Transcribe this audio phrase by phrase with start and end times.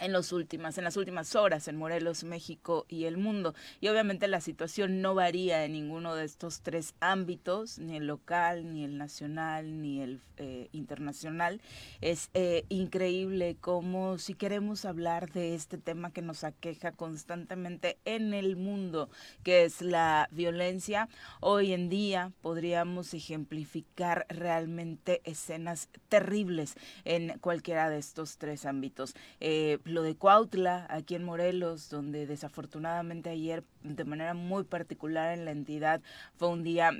[0.00, 3.54] en los últimas, en las últimas horas en Morelos, México y el mundo.
[3.80, 8.72] Y obviamente la situación no varía en ninguno de estos tres ámbitos, ni el local,
[8.72, 11.60] ni el nacional, ni el eh, internacional.
[12.00, 18.34] Es eh, increíble cómo si queremos hablar de este tema que nos aqueja constantemente en
[18.34, 19.10] el mundo,
[19.42, 21.08] que es la violencia,
[21.40, 29.14] hoy en día podríamos ejemplificar realmente escenas terribles en cualquiera de estos tres ámbitos.
[29.40, 35.44] Eh, lo de Cuautla, aquí en Morelos, donde desafortunadamente ayer, de manera muy particular en
[35.44, 36.00] la entidad,
[36.36, 36.92] fue un día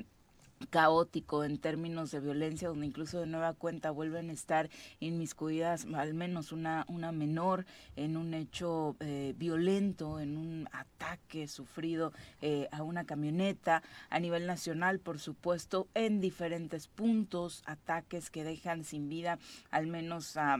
[0.71, 4.69] caótico en términos de violencia, donde incluso de nueva cuenta vuelven a estar
[5.01, 7.65] inmiscuidas al menos una, una menor
[7.97, 13.83] en un hecho eh, violento, en un ataque sufrido eh, a una camioneta.
[14.11, 19.39] A nivel nacional, por supuesto, en diferentes puntos, ataques que dejan sin vida
[19.71, 20.59] al menos a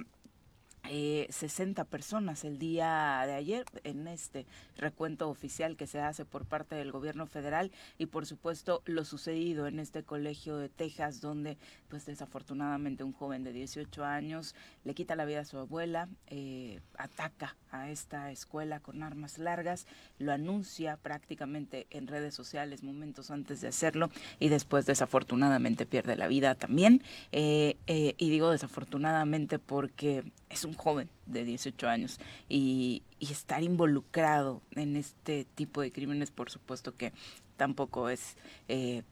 [0.85, 6.45] eh, 60 personas el día de ayer en este recuento oficial que se hace por
[6.47, 11.59] parte del gobierno federal y por supuesto lo sucedido en este colegio de Texas donde
[11.89, 16.81] pues desafortunadamente un joven de 18 años le quita la vida a su abuela, eh,
[16.97, 19.87] ataca a esta escuela con armas largas,
[20.19, 26.29] lo anuncia prácticamente en redes sociales momentos antes de hacerlo y después desafortunadamente pierde la
[26.29, 27.03] vida también.
[27.33, 34.63] Eh, eh, y digo desafortunadamente porque es un joven de 18 años y, estar involucrado
[34.77, 37.13] en este tipo de crímenes, por supuesto que
[37.57, 38.37] tampoco es
[38.69, 39.03] eh,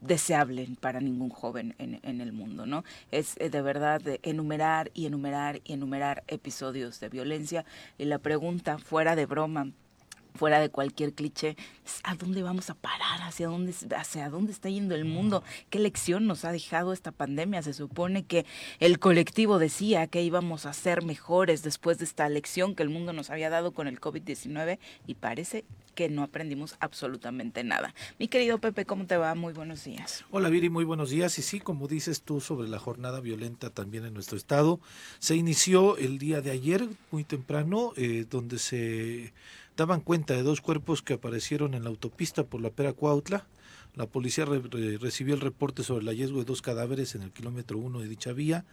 [0.00, 2.84] deseable para ningún joven en, el mundo, ¿no?
[3.10, 7.66] Es eh, de verdad enumerar y enumerar y enumerar episodios de violencia
[7.98, 9.72] y la pregunta fuera de broma
[10.38, 11.56] fuera de cualquier cliché,
[12.04, 13.22] ¿a dónde vamos a parar?
[13.22, 15.42] ¿Hacia dónde, ¿Hacia dónde está yendo el mundo?
[15.68, 17.60] ¿Qué lección nos ha dejado esta pandemia?
[17.62, 18.46] Se supone que
[18.78, 23.12] el colectivo decía que íbamos a ser mejores después de esta lección que el mundo
[23.12, 25.64] nos había dado con el COVID-19 y parece
[25.96, 27.92] que no aprendimos absolutamente nada.
[28.20, 29.34] Mi querido Pepe, ¿cómo te va?
[29.34, 30.24] Muy buenos días.
[30.30, 31.36] Hola Viri, muy buenos días.
[31.40, 34.78] Y sí, como dices tú sobre la jornada violenta también en nuestro estado,
[35.18, 39.32] se inició el día de ayer muy temprano, eh, donde se
[39.78, 43.46] daban cuenta de dos cuerpos que aparecieron en la autopista por la Pera Cuautla.
[43.94, 48.00] La policía recibió el reporte sobre el hallazgo de dos cadáveres en el kilómetro uno
[48.00, 48.64] de dicha vía.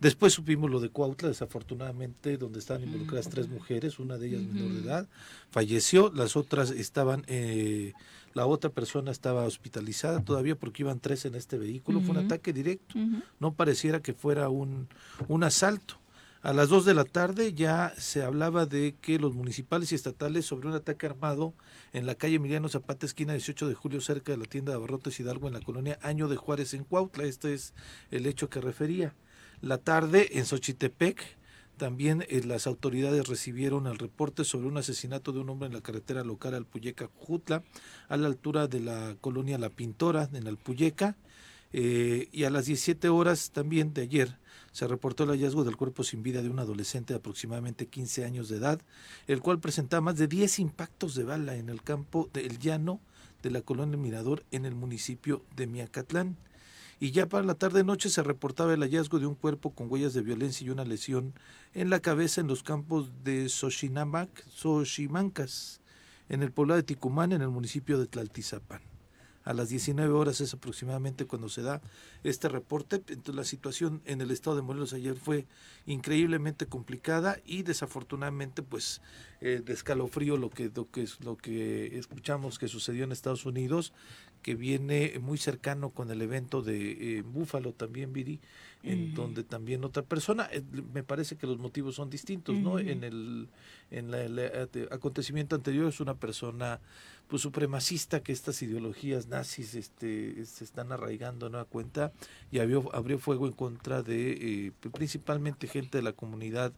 [0.00, 4.72] Después supimos lo de Cuautla, desafortunadamente, donde estaban involucradas tres mujeres, una de ellas menor
[4.72, 5.08] de edad,
[5.50, 7.94] falleció, las otras estaban, eh,
[8.34, 12.00] la otra persona estaba hospitalizada todavía porque iban tres en este vehículo.
[12.00, 12.96] Fue un ataque directo,
[13.40, 14.88] no pareciera que fuera un,
[15.28, 15.99] un asalto.
[16.42, 20.46] A las 2 de la tarde ya se hablaba de que los municipales y estatales
[20.46, 21.52] sobre un ataque armado
[21.92, 25.20] en la calle Emiliano Zapata, esquina 18 de julio, cerca de la tienda de abarrotes
[25.20, 27.24] Hidalgo en la colonia Año de Juárez en Cuautla.
[27.24, 27.74] Este es
[28.10, 29.14] el hecho que refería.
[29.60, 31.22] La tarde en Xochitepec,
[31.76, 35.82] también eh, las autoridades recibieron el reporte sobre un asesinato de un hombre en la
[35.82, 37.64] carretera local Alpuyeca Jutla,
[38.08, 41.16] a la altura de la colonia La Pintora, en Alpuyeca.
[41.72, 44.38] Eh, y a las 17 horas también de ayer
[44.72, 48.48] se reportó el hallazgo del cuerpo sin vida de un adolescente de aproximadamente 15 años
[48.48, 48.80] de edad,
[49.26, 53.00] el cual presentaba más de 10 impactos de bala en el campo del llano
[53.42, 56.36] de la colonia Mirador en el municipio de Miacatlán.
[57.02, 60.20] Y ya para la tarde-noche se reportaba el hallazgo de un cuerpo con huellas de
[60.20, 61.32] violencia y una lesión
[61.72, 65.80] en la cabeza en los campos de Xochimancas,
[66.28, 68.82] en el poblado de Ticumán, en el municipio de Tlaltizapán
[69.44, 71.80] a las 19 horas es aproximadamente cuando se da
[72.24, 72.96] este reporte.
[72.96, 75.46] Entonces la situación en el estado de Morelos ayer fue
[75.86, 79.00] increíblemente complicada y desafortunadamente pues
[79.40, 83.94] eh, de escalofrío lo que, lo, que, lo que escuchamos que sucedió en Estados Unidos,
[84.42, 88.40] que viene muy cercano con el evento de eh, Búfalo también, Viri,
[88.82, 90.62] en donde también otra persona, eh,
[90.94, 92.78] me parece que los motivos son distintos, ¿no?
[92.78, 93.48] En el,
[93.90, 94.38] en el
[94.90, 96.80] acontecimiento anterior es una persona
[97.30, 102.12] pues supremacista que estas ideologías nazis este, se están arraigando no a cuenta
[102.50, 106.72] y abrió, abrió fuego en contra de eh, principalmente gente de la comunidad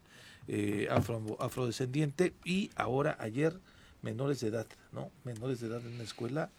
[0.49, 3.59] eh, afro, afrodescendiente y ahora ayer
[4.03, 5.11] menores de edad, ¿no?
[5.25, 6.51] Menores de edad en la escuela,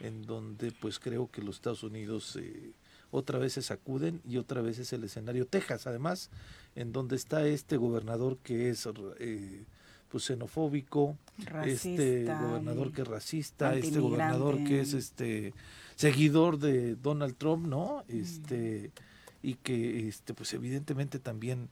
[0.00, 2.72] en donde pues creo que los Estados Unidos eh,
[3.10, 6.30] otra vez se sacuden y otra vez es el escenario Texas, además,
[6.74, 8.88] en donde está este gobernador que es
[9.18, 9.64] eh,
[10.12, 11.16] pues xenofóbico,
[11.64, 15.54] este gobernador que es racista, este gobernador que es este
[15.96, 18.04] seguidor de Donald Trump, ¿no?
[18.08, 18.92] Este
[19.42, 21.70] y que este pues evidentemente también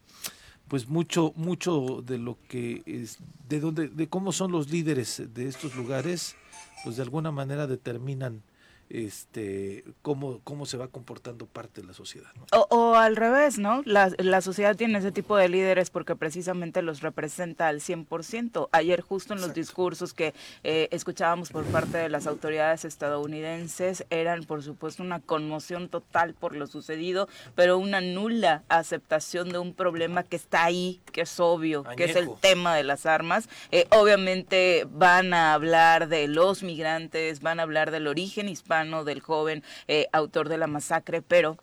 [0.69, 5.46] pues mucho mucho de lo que es de donde de cómo son los líderes de
[5.46, 6.34] estos lugares
[6.82, 8.43] pues de alguna manera determinan
[8.90, 12.31] este cómo, cómo se va comportando parte de la sociedad.
[12.50, 13.82] O, al revés, ¿no?
[13.84, 18.69] La, la, sociedad tiene ese tipo de líderes porque precisamente los representa al 100%.
[18.72, 20.34] Ayer justo en los discursos que
[20.64, 26.56] eh, escuchábamos por parte de las autoridades estadounidenses eran, por supuesto, una conmoción total por
[26.56, 31.84] lo sucedido, pero una nula aceptación de un problema que está ahí, que es obvio,
[31.96, 33.48] que es el tema de las armas.
[33.70, 39.21] Eh, obviamente van a hablar de los migrantes, van a hablar del origen hispano, del
[39.21, 41.56] joven eh, autor de la masacre, pero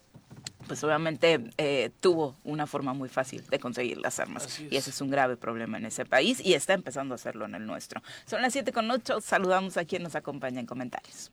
[0.67, 4.59] pues obviamente eh, tuvo una forma muy fácil de conseguir las armas.
[4.59, 7.55] Y ese es un grave problema en ese país y está empezando a hacerlo en
[7.55, 8.01] el nuestro.
[8.25, 11.31] Son las 7 con 8, saludamos a quien nos acompaña en comentarios.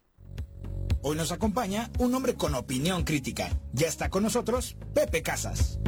[1.02, 3.50] Hoy nos acompaña un hombre con opinión crítica.
[3.72, 5.78] Ya está con nosotros Pepe Casas.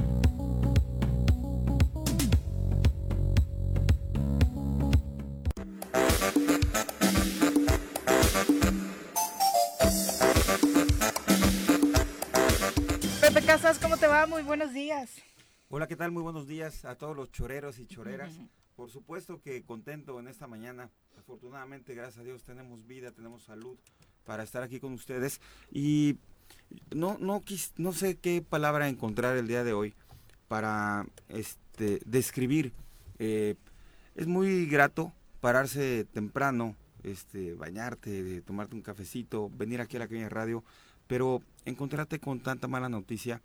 [14.26, 14.37] Va?
[14.37, 15.23] Muy buenos días.
[15.69, 16.11] Hola, ¿qué tal?
[16.11, 18.32] Muy buenos días a todos los choreros y choreras.
[18.75, 20.90] Por supuesto que contento en esta mañana.
[21.19, 23.76] Afortunadamente, gracias a Dios, tenemos vida, tenemos salud
[24.25, 25.40] para estar aquí con ustedes.
[25.70, 26.19] Y
[26.94, 27.43] no, no,
[27.78, 29.94] no sé qué palabra encontrar el día de hoy
[30.49, 32.73] para este, describir.
[33.19, 33.56] Eh,
[34.14, 40.28] es muy grato pararse temprano, este, bañarte, tomarte un cafecito, venir aquí a la caña
[40.28, 40.62] radio
[41.06, 43.40] pero encontrarte con tanta mala noticia,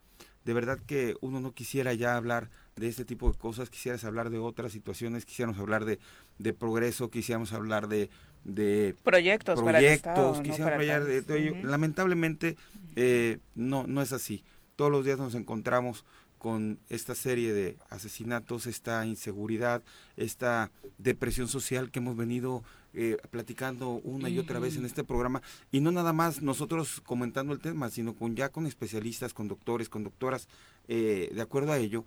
[0.45, 4.29] de verdad que uno no quisiera ya hablar de este tipo de cosas, quisieras hablar
[4.29, 5.99] de otras situaciones, quisiéramos hablar de,
[6.39, 8.09] de progreso, quisiéramos hablar de,
[8.43, 12.57] de proyectos, proyectos quisiéramos hablar de, lamentablemente
[12.95, 14.43] eh, no, no es así.
[14.75, 16.05] Todos los días nos encontramos
[16.41, 19.83] con esta serie de asesinatos, esta inseguridad,
[20.17, 25.41] esta depresión social que hemos venido eh, platicando una y otra vez en este programa
[25.71, 29.87] y no nada más nosotros comentando el tema, sino con ya con especialistas, con doctores,
[29.87, 30.47] con doctoras,
[30.87, 32.03] eh, de acuerdo a ello.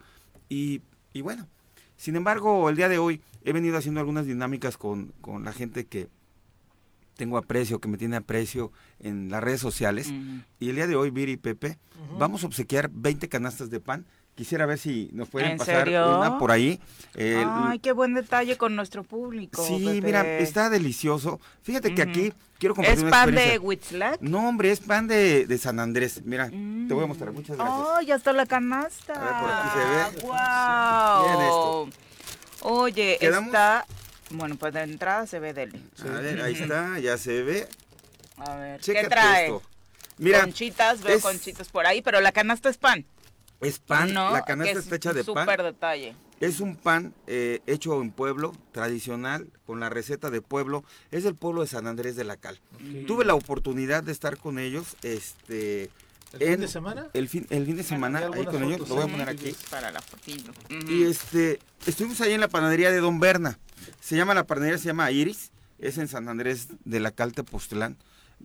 [0.49, 0.83] Y,
[1.13, 1.49] y, bueno,
[1.97, 5.87] sin embargo, el día de hoy he venido haciendo algunas dinámicas con, con la gente
[5.87, 6.09] que
[7.17, 10.13] tengo aprecio, que me tiene aprecio en las redes sociales.
[10.61, 11.79] Y el día de hoy, Viri y Pepe,
[12.19, 14.05] vamos a obsequiar 20 canastas de pan
[14.35, 16.81] Quisiera ver si nos pueden pasar una por ahí.
[17.17, 19.65] Ay, qué buen detalle con nuestro público.
[19.65, 21.41] Sí, mira, está delicioso.
[21.63, 24.21] Fíjate que aquí quiero compartir ¿Es pan de Huitzlac?
[24.21, 26.23] No, hombre, es pan de, de San Andrés.
[26.25, 27.33] Mira, te voy a mostrar.
[27.33, 27.79] Muchas gracias.
[27.79, 29.13] Oh, ya está la canasta.
[29.13, 30.27] A ver, por aquí se ve.
[30.27, 31.91] Wow.
[32.63, 33.87] Oye, está...
[34.31, 35.81] Bueno, pues de entrada se ve deli.
[36.01, 37.69] A ver, ahí está, ya se ve.
[38.39, 39.55] A ver, ¿qué trae?
[40.17, 43.05] Mira, conchitas, veo conchitas por ahí, pero la canasta es pan.
[43.61, 45.47] Es pan, la canasta está hecha de pan.
[45.47, 46.15] detalle.
[46.41, 50.85] Es un pan eh, hecho en pueblo, tradicional, con la receta de pueblo.
[51.11, 52.61] Es del pueblo de San Andrés de la Cal.
[53.07, 54.97] Tuve la oportunidad de estar con ellos.
[55.03, 55.91] Este,
[56.33, 57.07] ¿El fin de semana?
[57.15, 59.55] El fin, el fin de semana, ahí con ellos, lo voy a poner aquí.
[59.71, 60.03] Para la
[60.89, 63.59] Y este, estuvimos ahí en la panadería de Don Berna.
[64.01, 65.53] Se llama la panadería, se llama Iris.
[65.79, 67.97] Es en San Andrés de la Cal, Tepoztlán.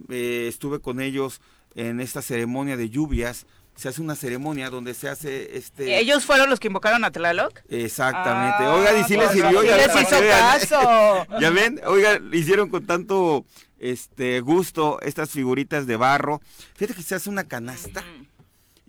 [0.09, 1.41] Eh, estuve con ellos
[1.75, 3.45] en esta ceremonia de lluvias
[3.79, 5.99] se hace una ceremonia donde se hace este...
[5.99, 7.61] ¿Ellos fueron los que invocaron a Tlaloc?
[7.69, 8.65] Exactamente.
[8.65, 9.63] Ah, oiga, y sí les sirvió.
[9.63, 11.25] ya les hizo caso.
[11.39, 13.45] ya ven, oiga, hicieron con tanto
[13.79, 16.41] este gusto estas figuritas de barro.
[16.75, 18.03] Fíjate que se hace una canasta.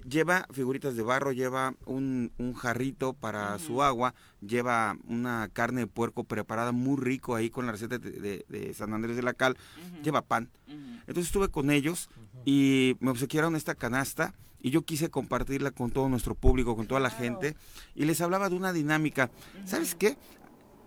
[0.08, 5.86] Lleva figuritas de barro, lleva un, un jarrito para su agua, lleva una carne de
[5.86, 9.56] puerco preparada muy rico ahí con la receta de, de, San Andrés de la Cal,
[10.02, 10.50] lleva pan.
[10.66, 12.08] Entonces estuve con ellos
[12.44, 17.00] y me obsequiaron esta canasta y yo quise compartirla con todo nuestro público, con toda
[17.00, 17.56] la gente,
[17.94, 19.30] y les hablaba de una dinámica.
[19.64, 20.16] ¿Sabes qué?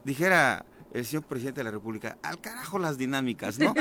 [0.03, 3.73] Dijera el señor presidente de la República, al carajo las dinámicas, ¿no?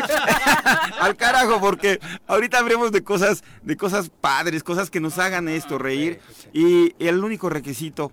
[1.01, 5.77] al carajo, porque ahorita hablemos de cosas, de cosas padres, cosas que nos hagan esto,
[5.79, 6.21] reír,
[6.55, 8.13] y el único requisito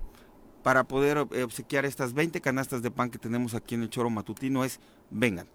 [0.63, 4.65] para poder obsequiar estas 20 canastas de pan que tenemos aquí en el Choro Matutino
[4.65, 5.47] es, vengan,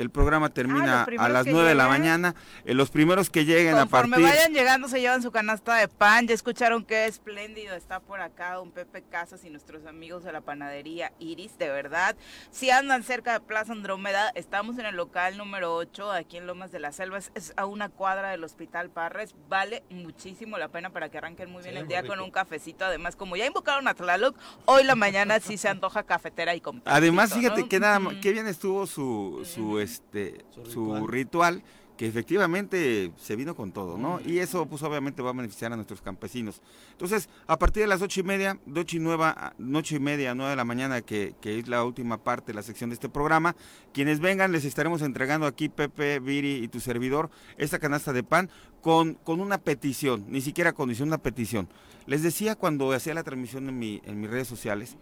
[0.00, 2.34] El programa termina Ah, primeros a las que 9 de la mañana.
[2.64, 4.28] Eh, los primeros que lleguen a Conforme partir...
[4.28, 6.26] vayan llegando se llevan su canasta de pan.
[6.26, 10.40] Ya escucharon que espléndido está por acá don Pepe Casas y nuestros amigos de la
[10.40, 12.16] panadería Iris, de verdad.
[12.50, 16.72] Si andan cerca de Plaza Andrómeda, estamos en el local número 8, aquí en Lomas
[16.72, 19.34] de las Selvas, es a una cuadra del Hospital Parres.
[19.50, 22.86] Vale muchísimo la pena para que arranquen muy bien Sí, el día con un cafecito.
[22.86, 26.80] Además, como ya invocaron a Tlaloc, hoy la mañana sí se antoja cafetera y con
[26.86, 27.68] Además, fíjate ¿no?
[27.68, 29.78] que nada más, qué bien estuvo su, su.
[29.92, 31.62] Este, Su su ritual.
[31.96, 34.20] que efectivamente se vino con todo, ¿no?
[34.24, 36.62] Y eso, pues obviamente va a beneficiar a nuestros campesinos.
[36.92, 40.34] Entonces, a partir de las ocho y media, de ocho y nueva, ocho y media,
[40.34, 43.10] nueve de la mañana, que, que es la última parte de la sección de este
[43.10, 43.54] programa,
[43.92, 47.28] quienes vengan les estaremos entregando aquí, Pepe, Viri y tu servidor,
[47.58, 48.48] esta canasta de pan
[48.80, 51.68] con, con una petición, ni siquiera condición, una petición.
[52.06, 54.96] Les decía cuando hacía la transmisión en, mi, en mis redes sociales,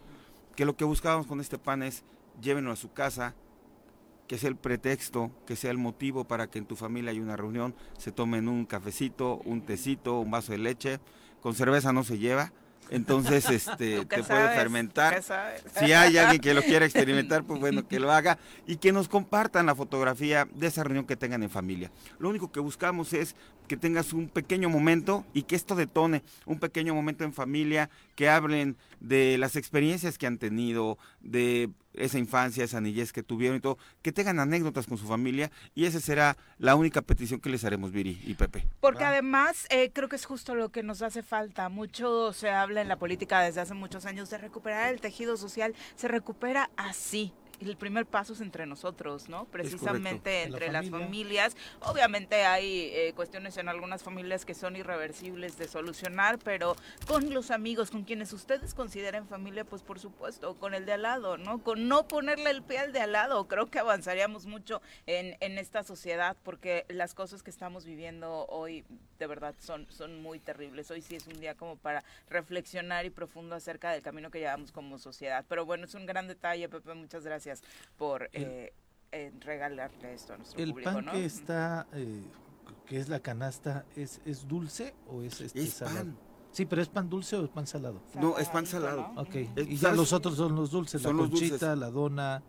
[0.57, 2.03] que lo que buscábamos con este pan es
[2.43, 3.37] llévenlo a su casa,
[4.29, 7.37] que sea el pretexto, que sea el motivo para que en tu familia haya una
[7.37, 11.01] reunión, se tomen un cafecito, un tecito, un vaso de leche,
[11.41, 12.53] con cerveza no se lleva,
[12.91, 15.23] entonces este ¿Tú qué te puede fermentar.
[15.79, 19.09] Si hay alguien que lo quiera experimentar, pues bueno, que lo haga y que nos
[19.09, 21.91] compartan la fotografía de esa reunión que tengan en familia.
[22.19, 23.35] Lo único que buscamos es
[23.67, 28.29] que tengas un pequeño momento y que esto detone un pequeño momento en familia, que
[28.29, 33.61] hablen de las experiencias que han tenido, de esa infancia, esa niñez que tuvieron y
[33.61, 37.65] todo, que tengan anécdotas con su familia y esa será la única petición que les
[37.65, 38.67] haremos, Viri y Pepe.
[38.81, 41.69] Porque además eh, creo que es justo lo que nos hace falta.
[41.69, 45.75] Mucho se habla en la política desde hace muchos años de recuperar el tejido social.
[45.97, 47.33] Se recupera así.
[47.61, 49.45] El primer paso es entre nosotros, ¿no?
[49.47, 51.07] Precisamente En la entre las familia.
[51.07, 51.57] familias.
[51.81, 56.77] Obviamente hay eh, cuestiones en algunas familias que son irreversibles de solucionar, pero
[57.09, 61.03] con los amigos, con quienes ustedes consideren familia, pues por supuesto, con el de al
[61.03, 61.59] lado, ¿no?
[61.65, 65.59] Con no ponerle el pie al de al lado, creo que avanzaríamos mucho en, en
[65.59, 68.85] esta sociedad, porque las cosas que estamos viviendo hoy,
[69.19, 70.93] de verdad, son, son muy terribles.
[70.93, 74.71] Hoy sí es un día como para reflexionar y profundo acerca del camino que llevamos
[74.71, 75.45] como sociedad.
[75.49, 77.48] Pero bueno, es un gran detalle, Pepe, muchas gracias
[77.97, 78.73] por El- eh,
[79.13, 81.13] eh, regalarle esto a nuestro El público, pan ¿no?
[81.13, 82.23] que está, eh,
[82.87, 85.97] que es la canasta, ¿es, es dulce o es este Es salado?
[85.99, 86.19] pan.
[86.51, 88.01] Sí, pero ¿es pan dulce o es pan salado?
[88.15, 89.13] No, es pan salado.
[89.15, 89.23] ¿no?
[89.23, 89.35] Ok.
[89.35, 89.97] Es- y ya ¿sabes?
[89.99, 91.51] los otros son los dulces, Son la los dulces.
[91.51, 92.43] conchita, la dona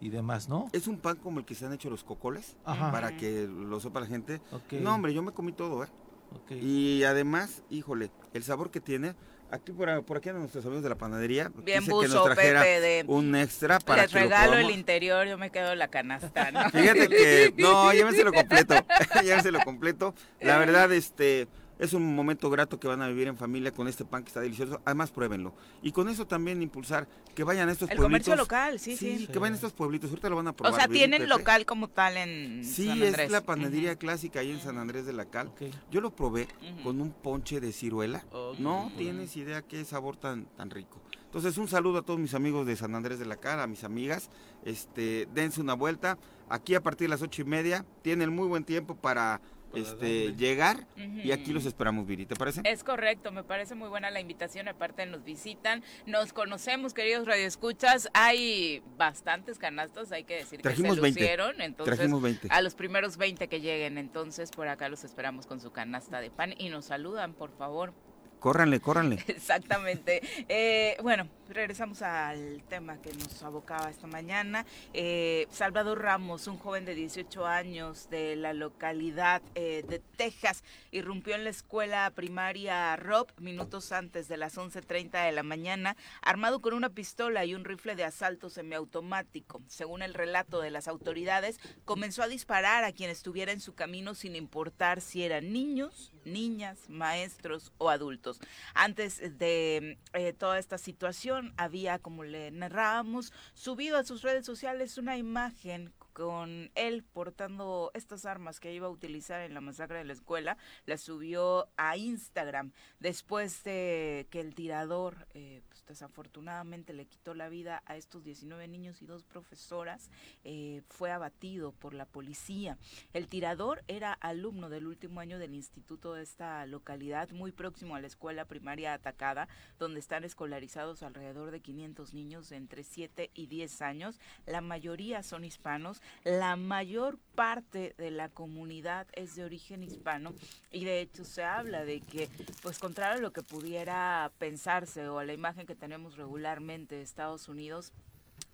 [0.00, 0.68] y demás, ¿no?
[0.72, 2.90] Es un pan como el que se han hecho los cocoles, Ajá.
[2.90, 4.40] para que lo sepa la gente.
[4.52, 5.88] Ok, No, hombre, yo me comí todo, ¿eh?
[6.34, 6.52] ok.
[6.62, 9.14] Y además, híjole, el sabor que tiene.
[9.52, 11.52] Aquí por, por aquí a nuestros amigos de la panadería.
[11.56, 14.70] Bien que buzo, nos trajera Pepe, de- un extra para Les que lo regalo el
[14.70, 16.70] interior, yo me quedo la canasta, ¿no?
[16.70, 18.74] Fíjate que, no, llévenselo completo,
[19.22, 20.14] llévenselo completo.
[20.40, 21.48] La verdad, este,
[21.82, 24.40] es un momento grato que van a vivir en familia con este pan que está
[24.40, 24.80] delicioso.
[24.84, 25.52] Además, pruébenlo.
[25.82, 28.24] Y con eso también impulsar que vayan a estos El pueblitos.
[28.24, 29.18] comercio local, sí, sí.
[29.18, 30.08] Sí, que vayan a estos pueblitos.
[30.10, 30.72] Ahorita lo van a probar.
[30.72, 33.18] O sea, tienen local como tal en Sí, San Andrés.
[33.26, 35.50] es la panadería clásica ahí en San Andrés de la Cal.
[35.90, 36.46] Yo lo probé
[36.84, 38.24] con un ponche de ciruela.
[38.60, 41.00] No tienes idea qué sabor tan, tan rico.
[41.24, 43.84] Entonces, un saludo a todos mis amigos de San Andrés de la Cal, a mis
[43.84, 44.28] amigas.
[44.64, 46.18] Este, dense una vuelta.
[46.48, 47.84] Aquí a partir de las ocho y media.
[48.02, 49.40] Tienen muy buen tiempo Para
[49.74, 50.36] este, darle.
[50.36, 50.86] llegar.
[50.96, 52.26] Y aquí los esperamos, Viri.
[52.26, 52.60] ¿Te parece?
[52.64, 54.68] Es correcto, me parece muy buena la invitación.
[54.68, 58.08] Aparte, nos visitan, nos conocemos, queridos radioescuchas.
[58.14, 61.20] Hay bastantes canastas, hay que decir Trajimos que se 20.
[61.20, 61.60] lucieron.
[61.60, 62.48] Entonces, Trajimos 20.
[62.50, 66.30] a los primeros 20 que lleguen, entonces por acá los esperamos con su canasta de
[66.30, 67.92] pan y nos saludan, por favor.
[68.42, 69.22] Córranle, córranle.
[69.28, 70.20] Exactamente.
[70.48, 74.66] Eh, bueno, regresamos al tema que nos abocaba esta mañana.
[74.92, 81.36] Eh, Salvador Ramos, un joven de 18 años de la localidad eh, de Texas, irrumpió
[81.36, 86.74] en la escuela primaria Rob minutos antes de las 11.30 de la mañana, armado con
[86.74, 89.62] una pistola y un rifle de asalto semiautomático.
[89.68, 94.16] Según el relato de las autoridades, comenzó a disparar a quien estuviera en su camino
[94.16, 98.40] sin importar si eran niños, niñas, maestros o adultos.
[98.74, 104.98] Antes de eh, toda esta situación, había, como le narrábamos, subido a sus redes sociales
[104.98, 110.04] una imagen con él portando estas armas que iba a utilizar en la masacre de
[110.04, 117.06] la escuela, la subió a Instagram después de que el tirador eh, pues, desafortunadamente le
[117.06, 120.10] quitó la vida a estos 19 niños y dos profesoras,
[120.44, 122.78] eh, fue abatido por la policía.
[123.12, 128.00] El tirador era alumno del último año del instituto de esta localidad, muy próximo a
[128.00, 133.46] la escuela primaria atacada, donde están escolarizados alrededor de 500 niños de entre 7 y
[133.46, 134.20] 10 años.
[134.46, 140.34] La mayoría son hispanos, la mayor parte de la comunidad es de origen hispano
[140.70, 142.28] y de hecho se habla de que,
[142.62, 147.02] pues contrario a lo que pudiera pensarse o a la imagen que tenemos regularmente de
[147.02, 147.92] Estados Unidos,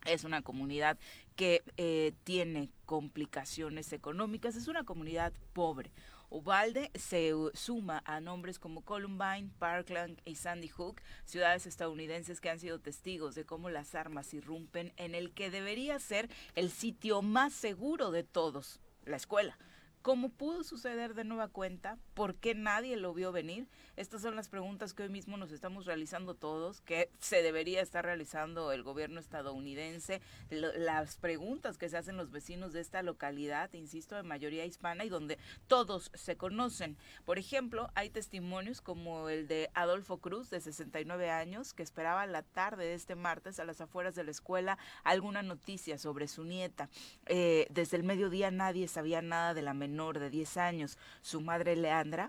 [0.07, 0.99] es una comunidad
[1.37, 5.90] que eh, tiene complicaciones económicas, es una comunidad pobre.
[6.31, 12.59] Ubalde se suma a nombres como Columbine, Parkland y Sandy Hook, ciudades estadounidenses que han
[12.59, 17.55] sido testigos de cómo las armas irrumpen en el que debería ser el sitio más
[17.55, 19.59] seguro de todos, la escuela.
[20.03, 21.99] ¿Cómo pudo suceder de nueva cuenta?
[22.19, 23.69] ¿Por qué nadie lo vio venir?
[23.95, 28.05] Estas son las preguntas que hoy mismo nos estamos realizando todos, que se debería estar
[28.05, 30.21] realizando el gobierno estadounidense,
[30.51, 35.09] las preguntas que se hacen los vecinos de esta localidad, insisto, de mayoría hispana y
[35.09, 36.97] donde todos se conocen.
[37.25, 42.43] Por ejemplo, hay testimonios como el de Adolfo Cruz, de 69 años, que esperaba la
[42.43, 46.89] tarde de este martes a las afueras de la escuela alguna noticia sobre su nieta.
[47.27, 50.99] Eh, desde el mediodía nadie sabía nada de la menor de 10 años.
[51.23, 51.77] Su madre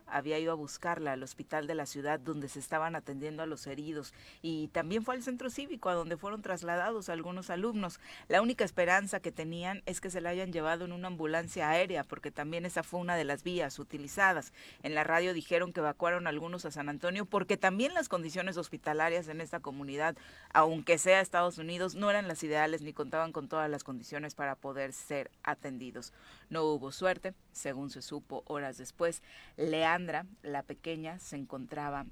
[0.08, 3.66] Había ido a buscarla al hospital de la ciudad donde se estaban atendiendo a los
[3.68, 8.00] heridos y también fue al centro cívico a donde fueron trasladados algunos alumnos.
[8.28, 12.04] La única esperanza que tenían es que se la hayan llevado en una ambulancia aérea
[12.04, 14.52] porque también esa fue una de las vías utilizadas.
[14.84, 19.28] En la radio dijeron que evacuaron algunos a San Antonio porque también las condiciones hospitalarias
[19.30, 20.18] en esta comunidad,
[20.54, 24.56] aunque sea Estados Unidos, no eran las ideales ni contaban con todas las condiciones para
[24.56, 26.14] poder ser atendidos.
[26.50, 29.22] No hubo suerte, según se supo horas después.
[29.56, 32.06] Leandra, la pequeña, se encontraba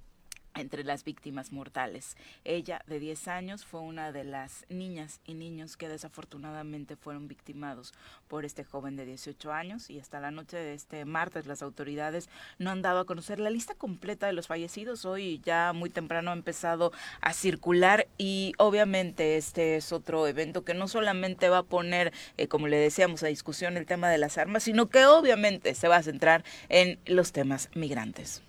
[0.57, 2.17] entre las víctimas mortales.
[2.43, 7.93] Ella, de 10 años, fue una de las niñas y niños que desafortunadamente fueron victimados
[8.27, 12.29] por este joven de 18 años y hasta la noche de este martes las autoridades
[12.57, 15.05] no han dado a conocer la lista completa de los fallecidos.
[15.05, 20.73] Hoy ya muy temprano ha empezado a circular y obviamente este es otro evento que
[20.73, 24.37] no solamente va a poner, eh, como le decíamos, a discusión el tema de las
[24.37, 28.41] armas, sino que obviamente se va a centrar en los temas migrantes.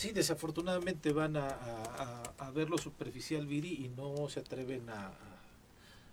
[0.00, 1.58] Sí, desafortunadamente van a,
[2.38, 5.12] a, ver lo superficial, Viri, y no se atreven a,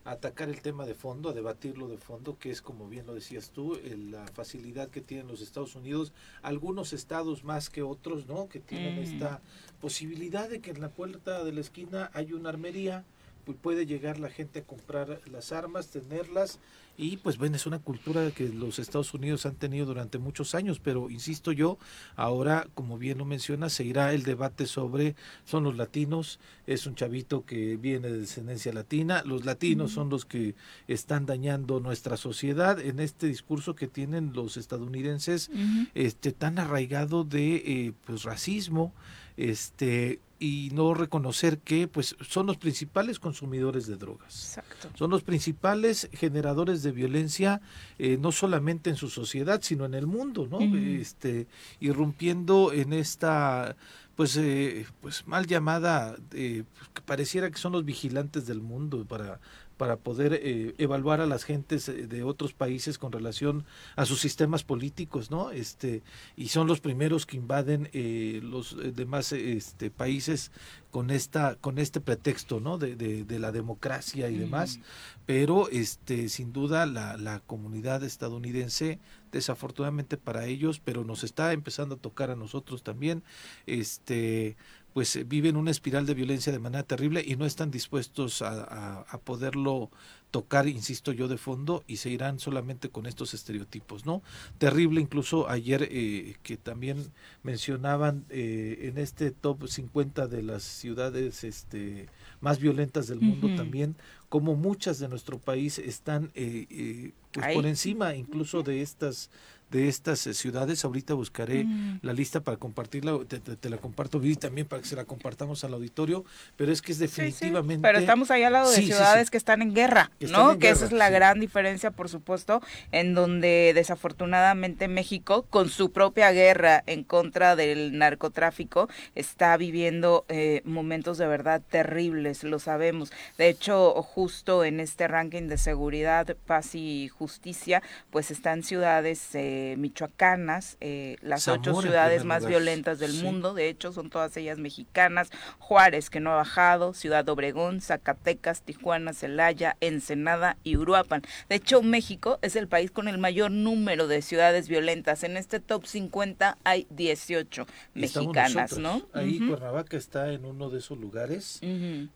[0.03, 3.51] atacar el tema de fondo, a debatirlo de fondo, que es, como bien lo decías
[3.51, 3.79] tú,
[4.11, 8.49] la facilidad que tienen los Estados Unidos, algunos estados más que otros, ¿no?
[8.49, 9.03] Que tienen mm.
[9.03, 9.39] esta
[9.79, 13.05] posibilidad de que en la puerta de la esquina hay una armería,
[13.45, 16.59] pues puede llegar la gente a comprar las armas, tenerlas
[16.97, 20.79] y pues bueno, es una cultura que los Estados Unidos han tenido durante muchos años,
[20.79, 21.77] pero insisto yo,
[22.15, 26.95] ahora, como bien lo menciona, se irá el debate sobre, son los latinos, es un
[26.95, 30.55] chavito que viene de descendencia latina, los latinos son los que
[30.87, 35.51] están dañando nuestra sociedad en este discurso que tienen los estadounidenses,
[35.93, 38.91] este tan arraigado de eh, pues racismo,
[39.37, 44.59] este y no reconocer que pues son los principales consumidores de drogas.
[44.95, 47.61] Son los principales generadores de violencia
[47.97, 50.59] eh, no solamente en su sociedad, sino en el mundo, ¿no?
[50.59, 51.47] Este
[51.79, 53.75] irrumpiendo en esta
[54.15, 59.05] pues eh, pues mal llamada eh, pues, que pareciera que son los vigilantes del mundo
[59.05, 59.39] para
[59.77, 64.19] para poder eh, evaluar a las gentes eh, de otros países con relación a sus
[64.19, 65.51] sistemas políticos, ¿no?
[65.51, 66.01] Este
[66.35, 70.51] y son los primeros que invaden eh, los demás este, países
[70.91, 72.77] con esta con este pretexto, ¿no?
[72.77, 74.79] De, de, la democracia y demás,
[75.27, 78.99] pero este sin duda la, la comunidad estadounidense
[79.31, 83.23] desafortunadamente para ellos, pero nos está empezando a tocar a nosotros también,
[83.65, 84.57] este
[84.97, 89.05] pues eh, viven una espiral de violencia de manera terrible y no están dispuestos a,
[89.23, 89.91] poderlo
[90.31, 94.23] tocar, insisto yo, de fondo y se irán solamente con estos estereotipos, ¿no?
[94.57, 97.11] Terrible incluso ayer eh, que también
[97.43, 102.07] mencionaban eh, en este top 50 de las ciudades este,
[102.41, 103.95] más violentas del mundo también,
[104.29, 109.29] como muchas de nuestro país están pues por encima incluso de estas
[109.69, 110.85] de estas eh, ciudades.
[110.85, 111.99] Ahorita buscaré mm.
[112.01, 115.73] la lista para compartirla, te, la comparto y también para que se la compartamos al
[115.73, 116.23] auditorio,
[116.55, 117.81] pero es que es definitivamente...
[117.81, 120.57] Pero estamos ahí al lado de ciudades que están en guerra, ¿no?
[120.57, 126.31] que esa es la gran diferencia, por supuesto, en donde desafortunadamente México, con su propia
[126.31, 133.11] guerra en contra del narcotráfico, está viviendo eh, momentos de verdad terribles, lo sabemos.
[133.37, 139.35] De hecho, justo en este ranking de seguridad, paz y justicia, pues están ciudades...
[139.35, 144.57] Eh, michoacanas, eh, las ocho ciudades más violentas del mundo, de hecho son todas ellas
[144.57, 151.21] mexicanas, Juárez que no ha bajado, Ciudad Obregón, Zacatecas, Tijuana, Celaya, Ensenada y Uruapan.
[151.49, 155.23] De hecho, México es el país con el mayor número de ciudades violentas.
[155.23, 159.01] En este top 50 hay 18 mexicanas, ¿no?
[159.13, 161.59] Ahí Cuernavaca está en uno de esos lugares.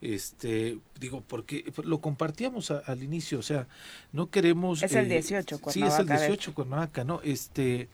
[0.00, 3.66] Este, digo, porque lo compartíamos al inicio, o sea,
[4.12, 4.82] no queremos...
[4.82, 5.72] Es el 18, Cuernavaca.
[5.72, 7.20] Sí, es el 18, Cuernavaca, ¿no?
[7.22, 7.88] Este,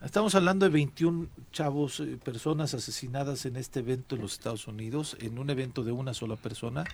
[0.00, 5.16] Estamos hablando de 21 chavos, eh, personas asesinadas en este evento en los Estados Unidos,
[5.20, 6.84] en un evento de una sola persona,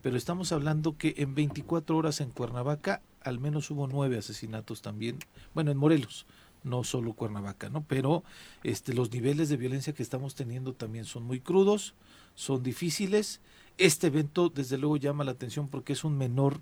[0.00, 5.18] pero estamos hablando que en 24 horas en Cuernavaca al menos hubo nueve asesinatos también,
[5.52, 6.24] bueno, en Morelos,
[6.62, 7.84] no solo Cuernavaca, ¿no?
[7.86, 8.24] Pero
[8.62, 11.94] este, los niveles de violencia que estamos teniendo también son muy crudos,
[12.34, 13.40] son difíciles.
[13.76, 16.60] Este evento, desde luego, llama la atención porque es un menor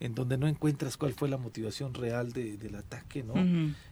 [0.00, 3.34] en donde no encuentras cuál fue la motivación real de, del ataque, ¿no?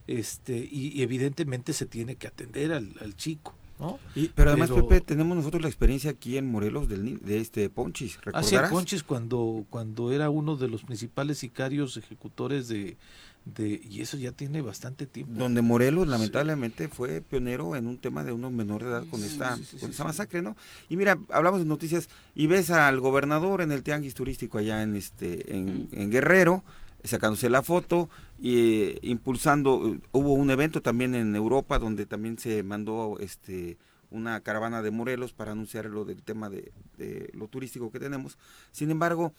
[0.06, 3.54] este y, evidentemente se tiene que atender al, al chico.
[3.78, 3.98] ¿no?
[4.14, 8.20] Y, pero además, Pepe, tenemos nosotros la experiencia aquí en Morelos del, de este Ponchis,
[8.22, 8.52] ¿recordarás?
[8.52, 12.96] Ah, Ponchis cuando, cuando era uno de los principales sicarios ejecutores de,
[13.44, 15.35] de, y eso ya tiene bastante tiempo.
[15.35, 19.59] Donde Morelos lamentablemente fue pionero en un tema de unos menores de edad con esta,
[19.81, 20.57] con esta masacre, ¿no?
[20.88, 24.96] Y mira, hablamos de noticias y ves al gobernador en el tianguis turístico allá en
[24.96, 26.62] este en, en Guerrero
[27.05, 28.09] sacándose la foto
[28.40, 33.76] y eh, impulsando eh, hubo un evento también en Europa donde también se mandó este
[34.11, 38.37] una caravana de Morelos para anunciar lo del tema de, de lo turístico que tenemos.
[38.70, 39.33] Sin embargo,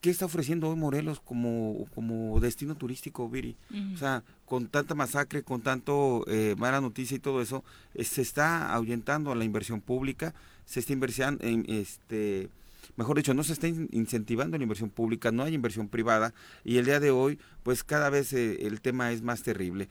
[0.00, 3.56] ¿qué está ofreciendo hoy Morelos como, como destino turístico, Viri?
[3.94, 8.22] O sea, con tanta masacre, con tanto eh, mala noticia y todo eso, eh, se
[8.22, 12.48] está ahuyentando a la inversión pública, se está invirtiendo en este
[12.96, 16.32] mejor dicho, no se está incentivando la inversión pública, no hay inversión privada
[16.64, 19.88] y el día de hoy, pues cada vez eh, el tema es más terrible.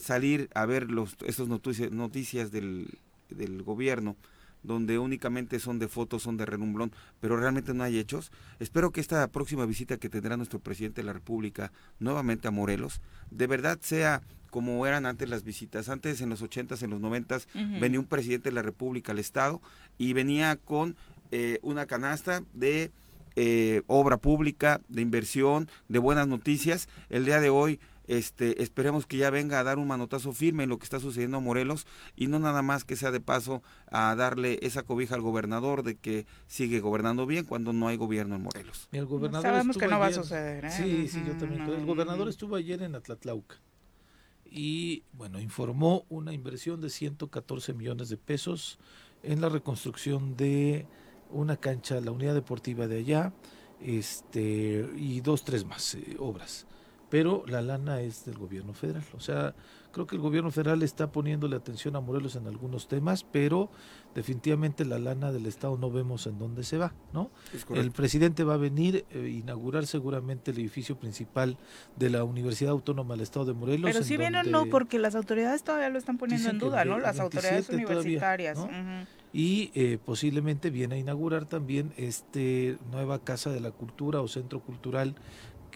[0.00, 2.88] salir a ver los, esas noticias, noticias del,
[3.30, 4.16] del gobierno,
[4.66, 8.32] donde únicamente son de fotos, son de renumblón, pero realmente no hay hechos.
[8.58, 13.00] Espero que esta próxima visita que tendrá nuestro presidente de la República nuevamente a Morelos,
[13.30, 15.90] de verdad sea como eran antes las visitas.
[15.90, 17.46] Antes, en los 80s, en los 90s,
[17.78, 19.60] venía un presidente de la República al Estado
[19.98, 20.96] y venía con
[21.30, 22.90] eh, una canasta de
[23.34, 26.88] eh, obra pública, de inversión, de buenas noticias.
[27.10, 30.70] El día de hoy este, esperemos que ya venga a dar un manotazo firme en
[30.70, 34.14] lo que está sucediendo a Morelos y no nada más que sea de paso a
[34.14, 38.42] darle esa cobija al gobernador de que sigue gobernando bien cuando no hay gobierno en
[38.42, 38.88] Morelos.
[38.92, 40.64] el gobernador Sabemos que no va a suceder.
[40.64, 40.70] ¿eh?
[40.70, 41.62] Sí, sí, yo también.
[41.62, 43.56] el gobernador estuvo ayer en Atlatlauca
[44.44, 48.78] y, bueno, informó una inversión de 114 millones de pesos
[49.22, 50.86] en la reconstrucción de
[51.30, 53.32] una cancha, la unidad deportiva de allá,
[53.80, 56.66] este y dos, tres más eh, obras
[57.08, 59.04] pero la lana es del gobierno federal.
[59.14, 59.54] O sea,
[59.92, 63.70] creo que el gobierno federal está poniéndole atención a Morelos en algunos temas, pero
[64.14, 67.30] definitivamente la lana del Estado no vemos en dónde se va, ¿no?
[67.70, 71.56] El presidente va a venir a eh, inaugurar seguramente el edificio principal
[71.96, 73.90] de la Universidad Autónoma del Estado de Morelos.
[73.90, 76.98] Pero si viene o no, porque las autoridades todavía lo están poniendo en duda, ¿no?
[76.98, 78.58] Las autoridades universitarias.
[79.32, 84.60] Y eh, posiblemente viene a inaugurar también este nueva Casa de la Cultura o Centro
[84.60, 85.14] Cultural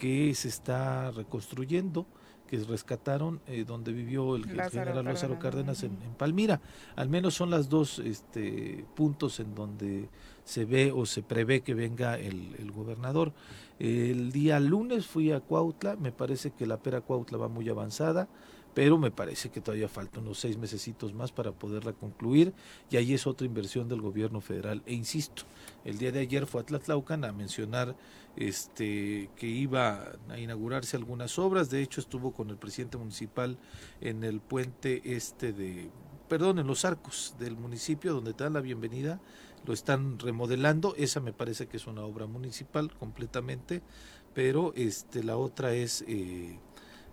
[0.00, 2.06] que se está reconstruyendo,
[2.48, 6.60] que rescataron eh, donde vivió el, general Lázaro Cárdenas en, Palmira.
[6.96, 10.08] Al menos son las dos este, puntos en donde
[10.42, 13.32] se ve o se prevé que venga el, gobernador.
[13.78, 18.26] El día lunes fui a Cuautla, me parece que la pera Cuautla va muy avanzada
[18.74, 22.52] pero me parece que todavía faltan unos seis mesecitos más para poderla concluir
[22.90, 24.82] y ahí es otra inversión del gobierno federal.
[24.86, 25.42] E insisto,
[25.84, 27.96] el día de ayer fue a Tlatlaucan a mencionar
[28.36, 33.58] este que iba a inaugurarse algunas obras, de hecho estuvo con el presidente municipal
[34.00, 35.90] en el puente este de
[36.28, 39.20] perdón, en los arcos del municipio donde te dan la bienvenida,
[39.66, 43.82] lo están remodelando, esa me parece que es una obra municipal completamente,
[44.32, 46.56] pero este la otra es eh,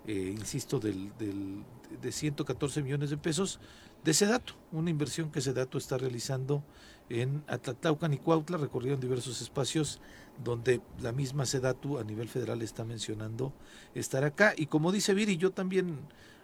[0.08, 1.64] eh, insisto, del, del,
[2.02, 3.60] de 114 millones de pesos
[4.04, 6.64] de Sedato, una inversión que Sedato está realizando
[7.10, 10.00] en Atlatlaucan y Cuautla, recorrieron diversos espacios
[10.44, 13.54] donde la misma Sedatu a nivel federal está mencionando
[13.96, 14.54] estar acá.
[14.56, 15.98] Y como dice Viri, yo también,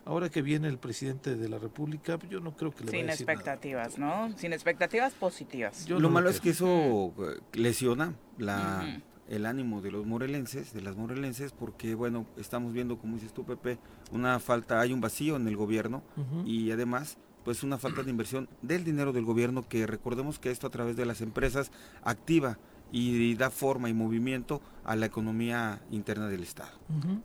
[0.05, 3.09] ahora que viene el presidente de la República, yo no creo que le Sin vaya
[3.09, 4.35] a decir expectativas, ¿no?
[4.37, 5.87] Sin expectativas positivas.
[5.89, 10.95] Lo malo es que eso eh, lesiona la el ánimo de los morelenses, de las
[10.95, 13.77] morelenses, porque bueno, estamos viendo, como dices tú, Pepe,
[14.11, 16.03] una falta, hay un vacío en el gobierno
[16.45, 20.67] y además pues una falta de inversión del dinero del gobierno que recordemos que esto
[20.67, 21.71] a través de las empresas
[22.03, 22.57] activa
[22.91, 26.71] y da forma y movimiento a la economía interna del Estado.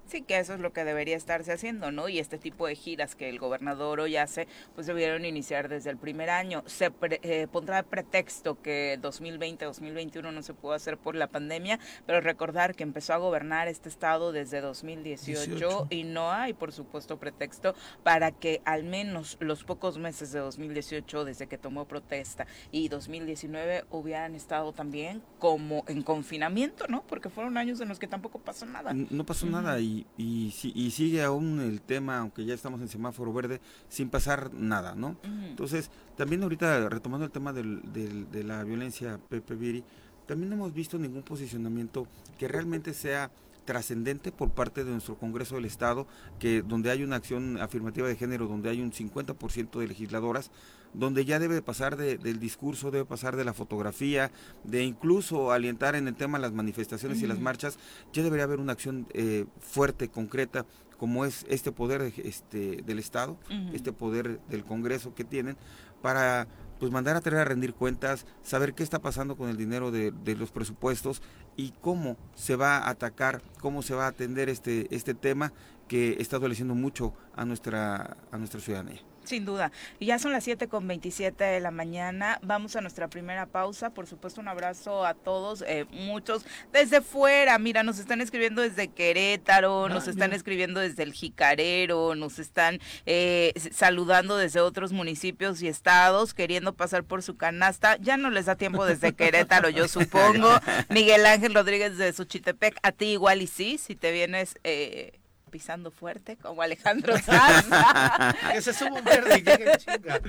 [0.07, 2.09] Sí, que eso es lo que debería estarse haciendo, ¿no?
[2.09, 5.99] Y este tipo de giras que el gobernador hoy hace, pues debieron iniciar desde el
[5.99, 6.63] primer año.
[6.67, 6.91] Se
[7.23, 12.83] eh, pondrá pretexto que 2020-2021 no se pudo hacer por la pandemia, pero recordar que
[12.83, 18.63] empezó a gobernar este Estado desde 2018 y no hay, por supuesto, pretexto para que
[18.65, 24.73] al menos los pocos meses de 2018, desde que tomó protesta, y 2019 hubieran estado
[24.73, 27.03] también como en confinamiento, ¿no?
[27.07, 28.93] Porque fueron años en los que tampoco pasó nada.
[28.93, 33.33] No pasó nada y, y, y, sigue aún el tema, aunque ya estamos en semáforo
[33.33, 35.17] verde, sin pasar nada, ¿no?
[35.23, 39.85] Entonces, también ahorita retomando el tema del, de la violencia, Pepe Viri,
[40.27, 42.07] también no hemos visto ningún posicionamiento
[42.39, 43.31] que realmente sea
[43.69, 46.07] trascendente por parte de nuestro Congreso del Estado,
[46.39, 50.51] que donde hay una acción afirmativa de género, donde hay un 50% de legisladoras,
[50.95, 54.31] donde ya debe pasar del discurso, debe pasar de la fotografía,
[54.65, 57.79] de incluso alientar en el tema las manifestaciones y las marchas,
[58.13, 60.67] ya debería haber una acción eh, fuerte, concreta,
[60.99, 63.39] como es este poder este, del Estado,
[63.73, 65.57] este poder del Congreso que tienen,
[66.03, 66.49] para
[66.79, 70.13] pues mandar a traer a rendir cuentas, saber qué está pasando con el dinero de,
[70.13, 71.23] de, los presupuestos
[71.57, 75.53] y cómo se va a atacar, cómo se va a atender este, este tema
[75.89, 79.01] que está adoleciendo mucho a nuestra, a nuestra ciudadanía.
[79.29, 79.73] Sin duda.
[80.01, 82.39] Ya son las 7 con 27 de la mañana.
[82.43, 83.91] Vamos a nuestra primera pausa.
[83.91, 87.59] Por supuesto, un abrazo a todos, eh, muchos desde fuera.
[87.59, 92.81] Mira, nos están escribiendo desde Querétaro, ah, nos están escribiendo desde el Jicarero, nos están
[93.05, 97.99] eh, saludando desde otros municipios y estados, queriendo pasar por su canasta.
[97.99, 100.49] Ya no les da tiempo desde Querétaro, yo supongo.
[100.89, 104.55] Miguel Ángel Rodríguez de Suchitepec, a ti igual y sí, si te vienes...
[104.65, 105.18] Eh,
[105.49, 107.67] pisando fuerte como Alejandro Sanz.
[108.53, 110.21] que se sube un verde y llegue chinga.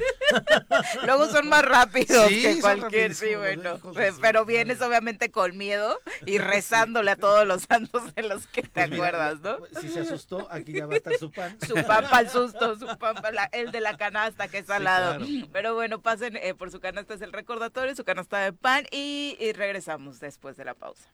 [1.05, 3.79] Luego son más rápidos que cualquier, sí, bueno.
[4.21, 8.69] Pero vienes obviamente con miedo y rezándole a todos los santos de los que te
[8.87, 9.57] pues acuerdas, ¿no?
[9.81, 11.57] Si se asustó, aquí ya va a estar su pan.
[11.65, 14.83] Su pan para el susto, su pan para el de la canasta que es al
[14.83, 15.25] lado.
[15.51, 19.37] Pero bueno, pasen eh, por su canasta es el recordatorio, su canasta de pan y
[19.53, 21.09] regresamos después de la pausa.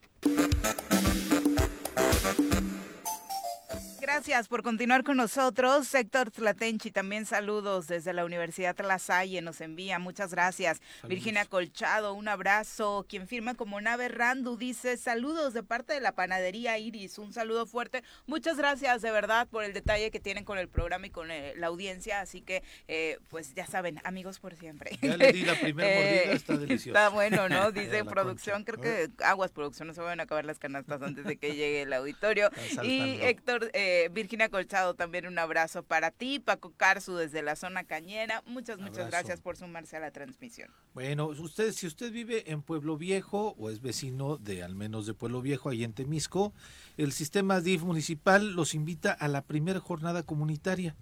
[4.05, 5.87] Gracias por continuar con nosotros.
[5.87, 10.79] Sector Tlatenchi, también saludos desde la Universidad La Salle, nos envía, muchas gracias.
[11.07, 13.07] Virginia Colchado, un abrazo.
[13.09, 17.65] Quien firma como Nave Randu dice, saludos de parte de la panadería Iris, un saludo
[17.65, 18.03] fuerte.
[18.27, 21.53] Muchas gracias de verdad por el detalle que tienen con el programa y con eh,
[21.55, 24.99] la audiencia, así que eh, pues ya saben, amigos por siempre.
[25.01, 26.95] Ya le di la primera mordida, está eh, delicioso.
[26.95, 27.71] Está bueno, ¿no?
[27.71, 31.37] Dice producción, creo que Aguas Producción, no se van a acabar las canastas antes de
[31.37, 32.51] que llegue el auditorio.
[32.83, 33.71] Y Héctor...
[33.73, 36.39] Eh, Virginia Colchado, también un abrazo para ti.
[36.39, 38.41] Paco Carzu desde la zona cañera.
[38.45, 40.69] Muchas, muchas gracias por sumarse a la transmisión.
[40.93, 45.13] Bueno, usted, si usted vive en Pueblo Viejo o es vecino de al menos de
[45.13, 46.53] Pueblo Viejo, ahí en Temisco,
[46.97, 50.95] el sistema DIF municipal los invita a la primera jornada comunitaria.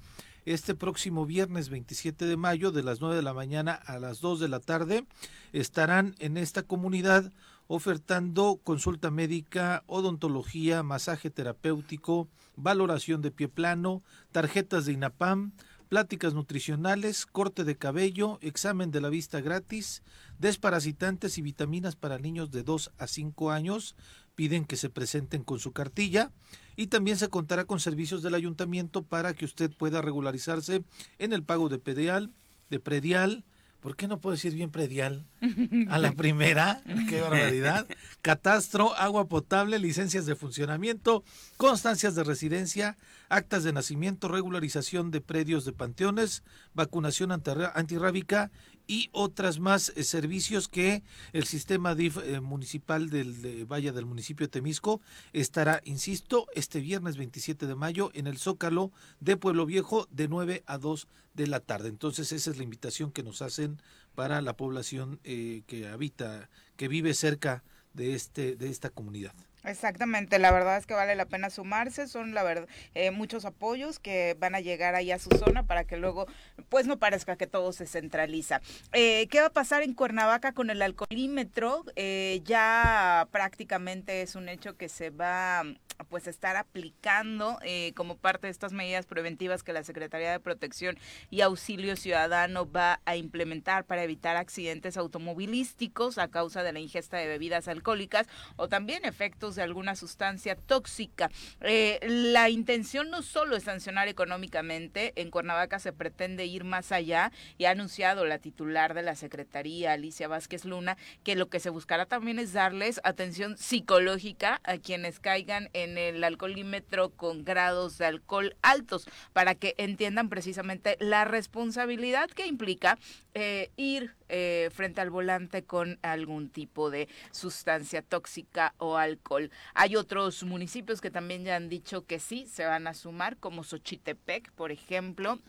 [0.46, 4.42] Este próximo viernes 27 de mayo, de las 9 de la mañana a las 2
[4.42, 5.06] de la tarde,
[5.54, 7.32] estarán en esta comunidad
[7.68, 15.54] ofertando consulta médica, odontología, masaje terapéutico, valoración de pie plano, tarjetas de INAPAM,
[15.94, 20.02] pláticas nutricionales, corte de cabello, examen de la vista gratis,
[20.40, 23.96] desparasitantes y vitaminas para niños de 2 a 5 años.
[24.34, 26.32] Piden que se presenten con su cartilla
[26.76, 30.84] y también se contará con servicios del ayuntamiento para que usted pueda regularizarse
[31.20, 32.34] en el pago de pedial,
[32.72, 33.46] de predial,
[33.84, 35.26] ¿Por qué no puedo decir bien predial?
[35.90, 37.86] A la primera, qué barbaridad.
[38.22, 41.26] Catastro, agua potable, licencias de funcionamiento,
[41.58, 46.44] constancias de residencia, actas de nacimiento, regularización de predios de panteones,
[46.74, 48.52] vacunación antirrábica
[48.94, 51.02] y otras más eh, servicios que
[51.32, 55.02] el sistema DIF eh, municipal del de Valle del municipio de Temisco
[55.32, 60.64] estará, insisto, este viernes 27 de mayo en el Zócalo de Pueblo Viejo de 9
[60.68, 61.90] a 2 de la tarde.
[61.90, 63.82] Entonces esa es la invitación que nos hacen
[64.14, 69.34] para la población eh, que habita, que vive cerca de este de esta comunidad.
[69.66, 73.98] Exactamente, la verdad es que vale la pena sumarse, son la verdad eh, muchos apoyos
[73.98, 76.28] que van a llegar ahí a su zona para que luego
[76.68, 78.60] pues no parezca que todo se centraliza.
[78.92, 81.86] Eh, ¿Qué va a pasar en Cuernavaca con el alcoholímetro?
[81.96, 85.64] Eh, ya prácticamente es un hecho que se va
[86.10, 90.98] pues estar aplicando eh, como parte de estas medidas preventivas que la Secretaría de Protección
[91.30, 97.18] y Auxilio Ciudadano va a implementar para evitar accidentes automovilísticos a causa de la ingesta
[97.18, 101.30] de bebidas alcohólicas o también efectos de alguna sustancia tóxica.
[101.62, 107.32] Eh, la intención no solo es sancionar económicamente, en Cuernavaca se pretende ir más allá
[107.58, 111.70] y ha anunciado la titular de la Secretaría, Alicia Vázquez Luna, que lo que se
[111.70, 117.98] buscará también es darles atención psicológica a quienes caigan en en el alcoholímetro con grados
[117.98, 122.98] de alcohol altos para que entiendan precisamente la responsabilidad que implica
[123.34, 129.52] eh, ir eh, frente al volante con algún tipo de sustancia tóxica o alcohol.
[129.74, 133.64] Hay otros municipios que también ya han dicho que sí se van a sumar, como
[133.64, 135.40] Xochitepec, por ejemplo,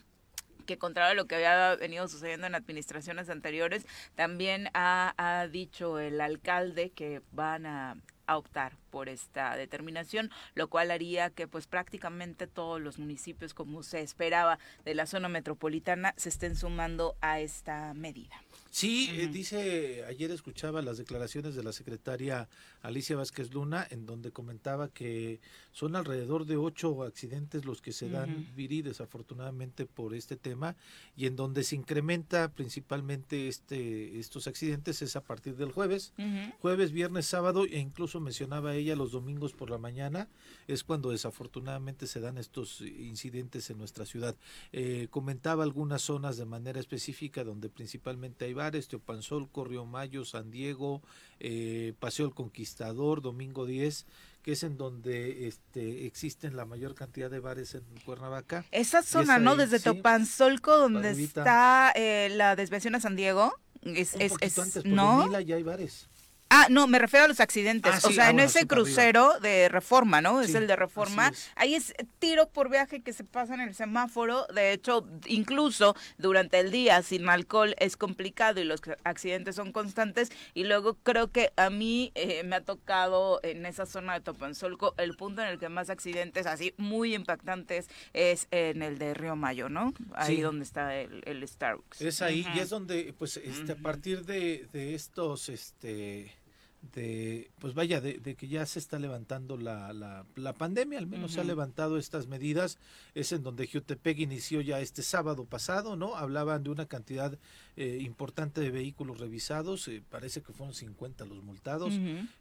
[0.64, 5.98] que contrario a lo que había venido sucediendo en administraciones anteriores, también ha, ha dicho
[5.98, 11.66] el alcalde que van a a optar por esta determinación, lo cual haría que pues
[11.66, 17.40] prácticamente todos los municipios, como se esperaba de la zona metropolitana, se estén sumando a
[17.40, 18.43] esta medida.
[18.74, 22.48] Sí, eh, dice, ayer escuchaba las declaraciones de la secretaria
[22.82, 25.38] Alicia Vázquez Luna, en donde comentaba que
[25.70, 30.74] son alrededor de ocho accidentes los que se dan, Viri, desafortunadamente por este tema,
[31.16, 36.12] y en donde se incrementa principalmente este estos accidentes es a partir del jueves,
[36.58, 40.26] jueves, viernes, sábado, e incluso mencionaba ella los domingos por la mañana,
[40.66, 44.34] es cuando desafortunadamente se dan estos incidentes en nuestra ciudad.
[44.72, 50.50] Eh, comentaba algunas zonas de manera específica donde principalmente hay bares, Teopanzolco, Río Mayo, San
[50.50, 51.02] Diego,
[51.38, 54.06] eh, Paseo el Conquistador, Domingo 10,
[54.42, 58.64] que es en donde este, existen la mayor cantidad de bares en Cuernavaca.
[58.70, 59.54] Esa zona, ¿no?
[59.56, 63.54] Desde Teopanzolco, donde está eh, la desviación a San Diego.
[63.82, 65.38] Es, es, antes, ¿no?
[65.40, 66.08] ya hay bares.
[66.56, 67.92] Ah, no, me refiero a los accidentes.
[67.92, 70.40] Ah, o sea, ah, en ese crucero de reforma, ¿no?
[70.40, 71.32] Es el de reforma.
[71.56, 74.46] Ahí es tiro por viaje que se pasa en el semáforo.
[74.54, 80.30] De hecho, incluso durante el día sin alcohol es complicado y los accidentes son constantes.
[80.54, 84.94] Y luego creo que a mí eh, me ha tocado en esa zona de Topanzolco
[84.98, 89.34] el punto en el que más accidentes así muy impactantes es en el de Río
[89.34, 89.92] Mayo, ¿no?
[90.14, 92.00] Ahí donde está el, Starbucks.
[92.00, 96.43] Es ahí y es donde, pues, este, a partir de, de estos, este
[96.92, 101.32] de, pues vaya, de, que ya se está levantando la, la, la pandemia, al menos
[101.32, 102.78] se ha levantado estas medidas,
[103.14, 106.16] es en donde Jutepec inició ya este sábado pasado, ¿no?
[106.16, 107.38] Hablaban de una cantidad
[107.76, 111.92] eh, importante de vehículos revisados, eh, parece que fueron 50 los multados.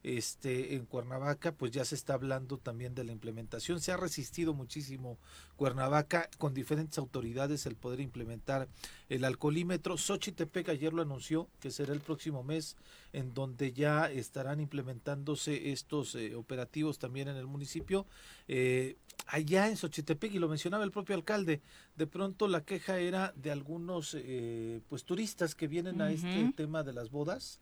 [0.04, 4.54] Este en Cuernavaca pues ya se está hablando también de la implementación, se ha resistido
[4.54, 5.18] muchísimo
[5.56, 8.68] Cuernavaca con diferentes autoridades el poder implementar
[9.10, 9.98] el alcoholímetro.
[9.98, 12.78] Xochitepec ayer lo anunció que será el próximo mes
[13.12, 18.06] en donde ya estarán implementándose estos eh, operativos también en el municipio.
[19.26, 21.62] Allá en Xochitepec, y lo mencionaba el propio alcalde,
[21.96, 24.18] de pronto la queja era de algunos
[24.90, 25.23] pues turistas
[25.56, 27.60] que vienen a este tema de las bodas,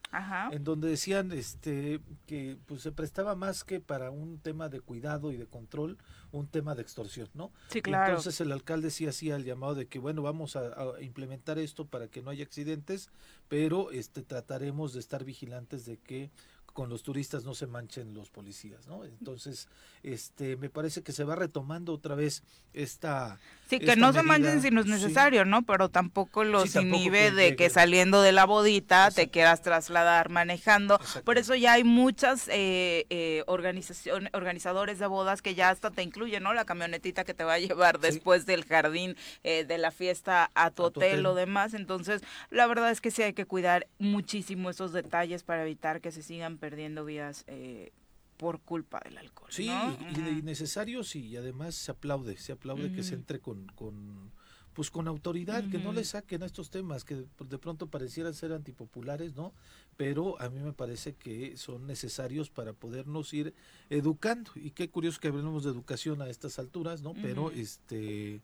[0.52, 5.32] en donde decían este que pues se prestaba más que para un tema de cuidado
[5.32, 5.98] y de control,
[6.32, 7.52] un tema de extorsión, ¿no?
[7.70, 8.10] Sí, claro.
[8.10, 11.86] Entonces el alcalde sí hacía el llamado de que bueno, vamos a, a implementar esto
[11.86, 13.10] para que no haya accidentes,
[13.48, 16.32] pero este trataremos de estar vigilantes de que
[16.74, 19.04] con los turistas no se manchen los policías, ¿no?
[19.04, 19.68] Entonces,
[20.04, 23.40] este, me parece que se va retomando otra vez esta
[23.72, 25.62] Sí, que no se manchen si no es necesario, ¿no?
[25.62, 31.00] Pero tampoco los inhibe de que saliendo de la bodita te quieras trasladar manejando.
[31.24, 36.04] Por eso ya hay muchas eh, eh, organizaciones, organizadores de bodas que ya hasta te
[36.04, 36.54] incluyen, ¿no?
[36.54, 40.70] La camionetita que te va a llevar después del jardín eh, de la fiesta a
[40.72, 41.74] tu, hotel, o demás.
[41.74, 46.12] Entonces, la verdad es que sí hay que cuidar muchísimo esos detalles para evitar que
[46.12, 47.92] se sigan perdiendo vidas eh,
[48.38, 49.50] por culpa del alcohol.
[49.52, 54.32] Sí, y, de innecesarios y además se aplaude, se aplaude que se entre con, con
[54.74, 58.54] pues con autoridad, que no le saquen a estos temas que de pronto parecieran ser
[58.54, 59.54] antipopulares, ¿no?
[59.98, 63.54] Pero a mí me parece que son necesarios para podernos ir
[63.90, 64.52] educando.
[64.56, 67.14] Y qué curioso que hablemos de educación a estas alturas, ¿no?
[67.16, 68.40] Pero este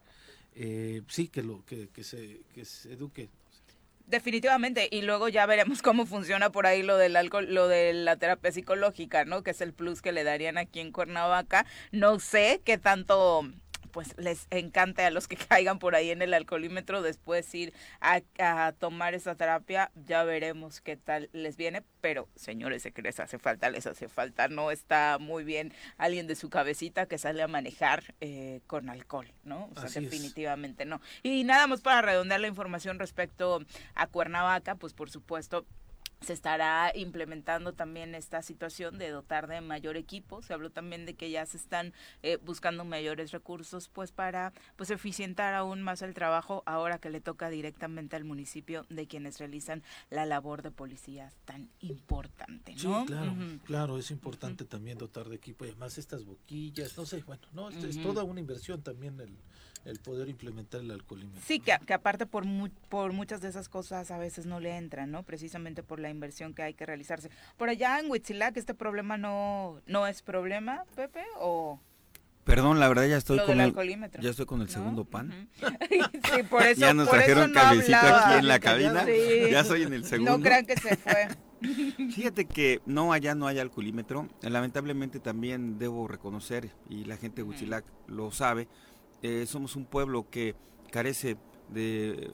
[0.54, 3.30] eh, sí que lo que, que se que se eduque
[4.08, 8.16] Definitivamente, y luego ya veremos cómo funciona por ahí lo del alcohol, lo de la
[8.16, 9.42] terapia psicológica, ¿no?
[9.42, 11.66] Que es el plus que le darían aquí en Cuernavaca.
[11.92, 13.44] No sé qué tanto
[13.90, 18.20] pues les encanta a los que caigan por ahí en el alcoholímetro después ir a,
[18.78, 23.38] tomar esa terapia, ya veremos qué tal les viene, pero señores, sé que les hace
[23.38, 27.48] falta, les hace falta, no está muy bien alguien de su cabecita que sale a
[27.48, 29.70] manejar eh, con alcohol, ¿no?
[29.74, 31.00] O sea, definitivamente no.
[31.22, 33.64] Y nada más para redondear la información respecto
[33.94, 35.66] a Cuernavaca, pues por supuesto
[36.20, 40.42] se estará implementando también esta situación de dotar de mayor equipo.
[40.42, 44.90] Se habló también de que ya se están eh, buscando mayores recursos pues para pues
[44.90, 49.82] eficientar aún más el trabajo ahora que le toca directamente al municipio de quienes realizan
[50.10, 53.00] la labor de policía tan importante, ¿no?
[53.00, 57.22] Sí, claro, claro, es importante también dotar de equipo y además estas boquillas, no sé,
[57.22, 59.36] bueno, no, es toda una inversión también el
[59.88, 61.42] el poder implementar el alcoholímetro.
[61.44, 62.44] Sí, que, que aparte por,
[62.88, 65.22] por muchas de esas cosas a veces no le entran, ¿no?
[65.22, 67.30] Precisamente por la inversión que hay que realizarse.
[67.56, 71.24] Por allá en Huitzilac, ¿este problema no, no es problema, Pepe?
[71.38, 71.80] ¿O...?
[72.44, 73.74] Perdón, la verdad ya estoy con el
[74.20, 75.50] ya estoy con el segundo pan.
[75.90, 79.04] sí, por eso, ya nos trajeron cabecito aquí en la cabina.
[79.50, 80.38] Ya soy en el segundo.
[80.38, 81.28] No crean que se fue.
[82.10, 84.28] Fíjate que no, allá no hay alcoholímetro.
[84.40, 88.66] Lamentablemente también debo reconocer, y la gente de Huitzilac lo sabe,
[89.22, 90.54] eh, somos un pueblo que
[90.90, 91.36] carece
[91.68, 92.32] de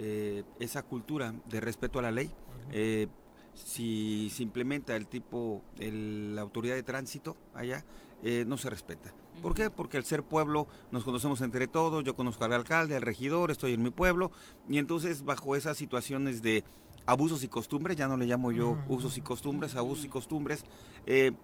[0.00, 2.30] eh, esa cultura de respeto a la ley.
[2.72, 3.08] Eh,
[3.54, 7.84] si se implementa el tipo, la autoridad de tránsito allá,
[8.22, 9.12] eh, no se respeta.
[9.42, 9.70] ¿Por qué?
[9.70, 13.74] Porque al ser pueblo nos conocemos entre todos, yo conozco al alcalde, al regidor, estoy
[13.74, 14.30] en mi pueblo,
[14.68, 16.62] y entonces bajo esas situaciones de
[17.06, 20.64] abusos y costumbres, ya no le llamo yo usos y costumbres, abusos y costumbres,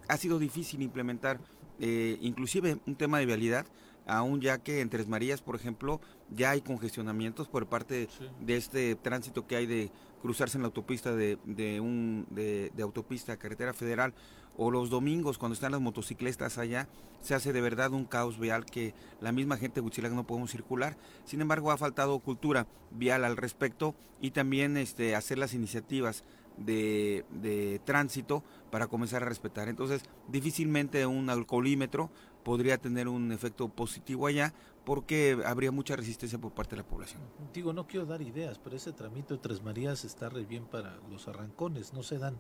[0.09, 1.41] ha sido difícil implementar
[1.79, 3.67] inclusive un tema de vialidad
[4.07, 6.01] aún ya que en Tres Marías, por ejemplo,
[6.31, 8.09] ya hay congestionamientos por parte
[8.41, 9.91] de este tránsito que hay de
[10.23, 14.15] cruzarse en la autopista de, de un de, autopista carretera federal
[14.57, 16.89] o los domingos cuando están las motocicletas allá
[17.21, 20.51] se hace de verdad un caos vial que la misma gente de Huitzilac no podemos
[20.51, 20.97] circular.
[21.25, 26.25] Sin embargo ha faltado cultura vial al respecto y también este hacer las iniciativas
[26.57, 32.11] de, de tránsito para comenzar a respetar entonces difícilmente un alcoholímetro
[32.45, 37.23] podría tener un efecto positivo allá porque habría mucha resistencia por parte de la población.
[37.53, 40.99] Digo, no quiero dar ideas, pero ese tramito de Tres Marías está re bien para
[41.11, 42.39] los arrancones, no se dan.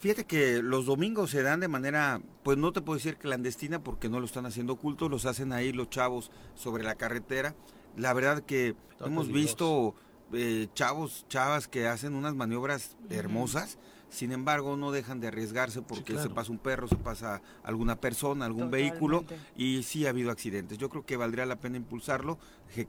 [0.00, 4.08] Fíjate que los domingos se dan de manera, pues no te puedo decir clandestina porque
[4.08, 7.54] no lo están haciendo oculto, los hacen ahí los chavos sobre la carretera.
[7.96, 9.94] La verdad que hemos visto
[10.32, 13.78] eh, chavos, chavas que hacen unas maniobras hermosas
[14.14, 18.44] sin embargo no dejan de arriesgarse porque se pasa un perro, se pasa alguna persona,
[18.44, 19.24] algún vehículo
[19.56, 20.78] y sí ha habido accidentes.
[20.78, 22.38] Yo creo que valdría la pena impulsarlo,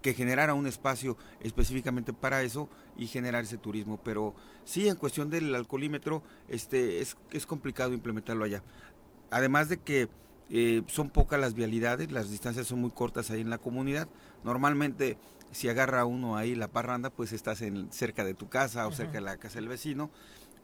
[0.01, 5.29] que generara un espacio específicamente para eso y generar ese turismo, pero sí en cuestión
[5.31, 8.61] del alcoholímetro este es, es complicado implementarlo allá.
[9.31, 10.07] Además de que
[10.51, 14.07] eh, son pocas las vialidades, las distancias son muy cortas ahí en la comunidad.
[14.43, 15.17] Normalmente
[15.55, 19.13] si agarra uno ahí la parranda, pues estás en, cerca de tu casa o cerca
[19.13, 20.11] de la casa del vecino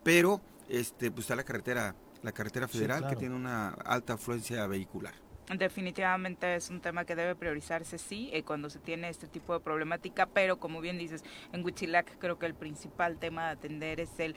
[0.04, 5.14] pero este pues está la carretera la carretera federal que tiene una alta afluencia vehicular.
[5.58, 9.60] Definitivamente es un tema que debe priorizarse, sí, eh, cuando se tiene este tipo de
[9.60, 14.20] problemática, pero como bien dices, en Huichilac creo que el principal tema a atender es
[14.20, 14.36] el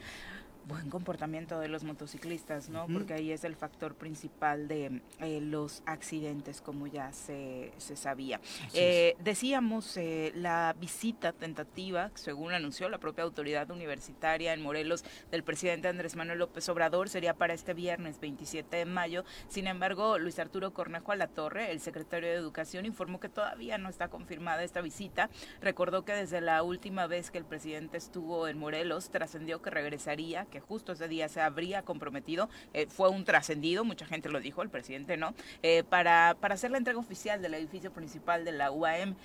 [0.66, 2.86] buen comportamiento de los motociclistas, ¿no?
[2.86, 8.40] Porque ahí es el factor principal de eh, los accidentes, como ya se, se sabía.
[8.72, 15.44] Eh, decíamos, eh, la visita tentativa, según anunció la propia autoridad universitaria en Morelos del
[15.44, 19.24] presidente Andrés Manuel López Obrador, sería para este viernes 27 de mayo.
[19.48, 23.78] Sin embargo, Luis Arturo Cornejo a la Torre, el secretario de Educación, informó que todavía
[23.78, 25.28] no está confirmada esta visita.
[25.60, 30.46] Recordó que desde la última vez que el presidente estuvo en Morelos, trascendió que regresaría,
[30.54, 34.62] que justo ese día se habría comprometido, eh, fue un trascendido, mucha gente lo dijo,
[34.62, 35.34] el presidente no,
[35.64, 39.16] eh, para, para hacer la entrega oficial del edificio principal de la UAM.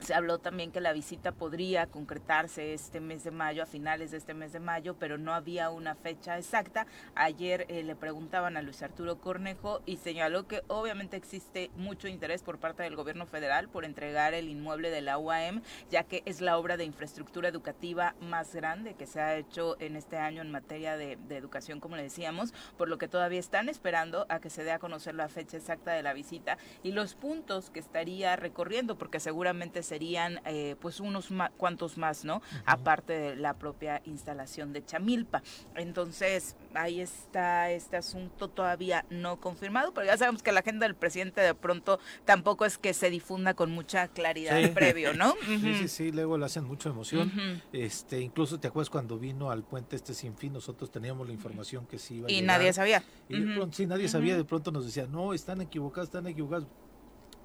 [0.00, 4.16] Se habló también que la visita podría concretarse este mes de mayo, a finales de
[4.16, 6.86] este mes de mayo, pero no había una fecha exacta.
[7.14, 12.42] Ayer eh, le preguntaban a Luis Arturo Cornejo y señaló que obviamente existe mucho interés
[12.42, 16.40] por parte del gobierno federal por entregar el inmueble de la UAM, ya que es
[16.40, 20.52] la obra de infraestructura educativa más grande que se ha hecho en este año en
[20.52, 24.48] materia de, de educación, como le decíamos, por lo que todavía están esperando a que
[24.48, 28.36] se dé a conocer la fecha exacta de la visita y los puntos que estaría
[28.36, 32.42] recorriendo, porque seguramente serían eh, pues unos cuantos más, ¿no?
[32.66, 35.42] Aparte de la propia instalación de Chamilpa.
[35.74, 40.94] Entonces, ahí está este asunto todavía no confirmado, pero ya sabemos que la agenda del
[40.94, 45.34] presidente de pronto tampoco es que se difunda con mucha claridad previo, ¿no?
[45.48, 47.32] Sí, sí, sí, luego le hacen mucha emoción.
[47.72, 51.86] Este, incluso te acuerdas cuando vino al puente este sin fin, nosotros teníamos la información
[51.86, 53.02] que sí iba a Y nadie sabía.
[53.28, 56.66] Y de pronto, sí, nadie sabía, de pronto nos decía, no, están equivocados, están equivocados.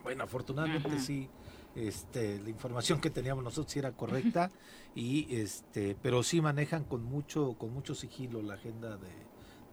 [0.04, 1.30] Bueno, afortunadamente sí
[1.76, 4.52] este, la información que teníamos nosotros era correcta
[4.96, 9.10] y este, pero sí manejan con mucho, con mucho sigilo la agenda de,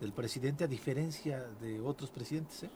[0.01, 2.64] del presidente a diferencia de otros presidentes.
[2.64, 2.70] ¿eh?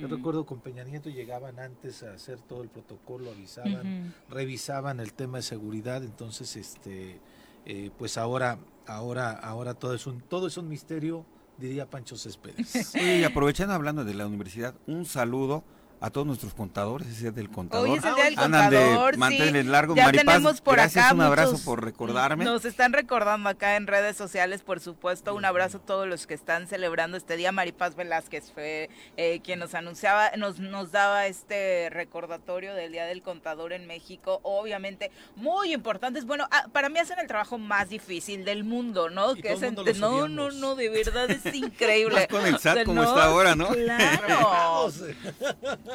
[0.00, 5.12] Yo recuerdo con Peña Nieto llegaban antes a hacer todo el protocolo, avisaban, revisaban el
[5.14, 7.18] tema de seguridad, entonces este,
[7.64, 11.24] eh, pues ahora, ahora, ahora todo es un, todo es un misterio,
[11.58, 12.94] diría Pancho Céspedes.
[12.94, 15.64] y aprovechando hablando de la universidad, un saludo
[16.00, 17.88] a todos nuestros contadores, ese es del contador.
[17.88, 19.94] Hoy es el día del contador, de largo.
[19.94, 22.44] Ya tenemos por gracias, acá un abrazo por recordarme.
[22.44, 26.34] Nos están recordando acá en redes sociales, por supuesto, un abrazo a todos los que
[26.34, 27.52] están celebrando este día.
[27.52, 33.22] Maripaz Velázquez fue eh, quien nos anunciaba, nos, nos daba este recordatorio del Día del
[33.22, 36.26] Contador en México, obviamente muy importantes.
[36.26, 39.34] Bueno, ah, para mí hacen el trabajo más difícil del mundo, ¿no?
[39.34, 42.28] que es no, no, no, de verdad es increíble.
[42.28, 43.68] con el SAT como está ahora, ¿no?
[43.68, 44.90] Claro.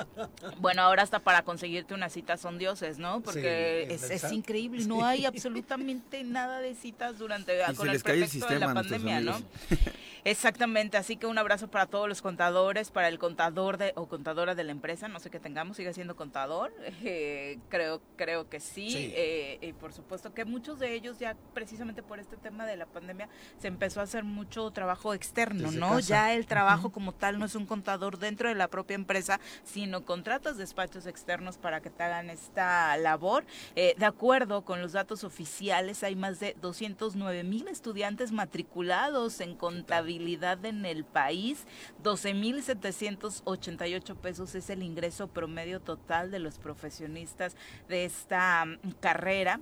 [0.59, 3.21] Bueno, ahora hasta para conseguirte una cita son dioses, ¿no?
[3.21, 8.73] Porque es, increíble, no hay absolutamente nada de citas durante con el pretexto de la
[8.73, 9.41] pandemia, ¿no?
[10.23, 14.53] Exactamente, así que un abrazo para todos los contadores, para el contador de, o contadora
[14.53, 16.71] de la empresa, no sé qué tengamos, sigue siendo contador,
[17.03, 19.11] eh, creo, creo que sí, Sí.
[19.15, 22.85] eh, y por supuesto que muchos de ellos ya precisamente por este tema de la
[22.85, 23.29] pandemia
[23.59, 25.89] se empezó a hacer mucho trabajo externo, Desde ¿no?
[25.89, 26.01] casa.
[26.01, 29.80] Ya el trabajo como tal no es un contador dentro de la propia empresa, sino
[30.05, 33.45] contratas despachos externos para que te hagan esta labor.
[33.75, 39.55] Eh, de acuerdo con los datos oficiales, hay más de 209 mil estudiantes matriculados en
[39.55, 41.65] contabilidad en el país.
[42.03, 47.55] 12 mil 788 pesos es el ingreso promedio total de los profesionistas
[47.87, 49.59] de esta mm, carrera.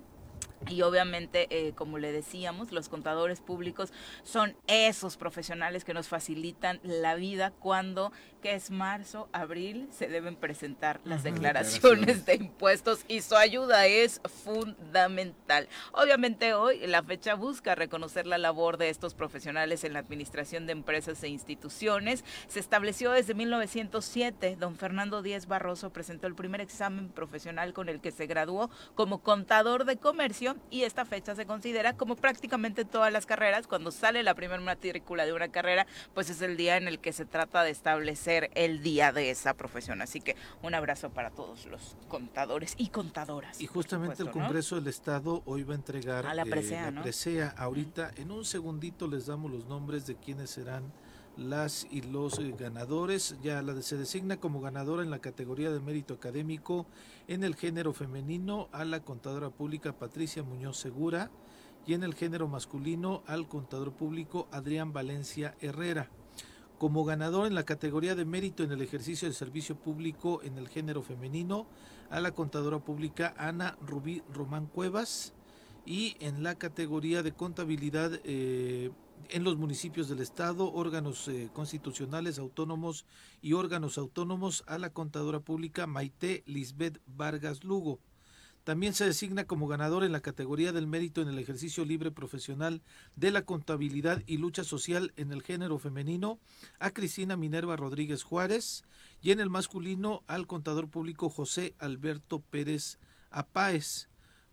[0.67, 3.93] Y obviamente, eh, como le decíamos, los contadores públicos
[4.24, 10.35] son esos profesionales que nos facilitan la vida cuando, que es marzo, abril, se deben
[10.35, 15.67] presentar las declaraciones de impuestos y su ayuda es fundamental.
[15.91, 20.73] Obviamente hoy la fecha busca reconocer la labor de estos profesionales en la administración de
[20.73, 22.23] empresas e instituciones.
[22.47, 24.55] Se estableció desde 1907.
[24.59, 29.19] Don Fernando Díez Barroso presentó el primer examen profesional con el que se graduó como
[29.19, 34.23] contador de comercio y esta fecha se considera como prácticamente todas las carreras, cuando sale
[34.23, 37.63] la primera matrícula de una carrera, pues es el día en el que se trata
[37.63, 40.01] de establecer el día de esa profesión.
[40.01, 43.59] Así que un abrazo para todos los contadores y contadoras.
[43.61, 44.32] Y justamente el.
[44.32, 47.49] Congreso del Estado hoy va a entregar A la eh, presea.
[47.57, 50.91] Ahorita, en un segundito les damos los nombres de quiénes serán
[51.38, 53.36] las y los eh, ganadores.
[53.41, 56.86] Ya la de- se designa como ganadora en la categoría de mérito académico
[57.27, 61.32] en el género femenino a la contadora pública Patricia Muñoz Segura
[61.86, 66.09] y en el género masculino al contador público Adrián Valencia Herrera.
[66.80, 70.69] Como ganador en la categoría de mérito en el ejercicio del servicio público en el
[70.69, 71.67] género femenino
[72.09, 75.34] a la contadora pública Ana Rubí Román Cuevas
[75.86, 78.91] y en la categoría de contabilidad eh,
[79.27, 83.05] en los municipios del estado, órganos eh, constitucionales autónomos
[83.41, 87.99] y órganos autónomos a la contadora pública Maite Lisbeth Vargas Lugo.
[88.64, 92.82] También se designa como ganador en la categoría del mérito en el ejercicio libre profesional
[93.16, 96.39] de la contabilidad y lucha social en el género femenino
[96.78, 98.84] a Cristina Minerva Rodríguez Juárez
[99.22, 102.99] y en el masculino al contador público José Alberto Pérez
[103.32, 104.10] Apáez.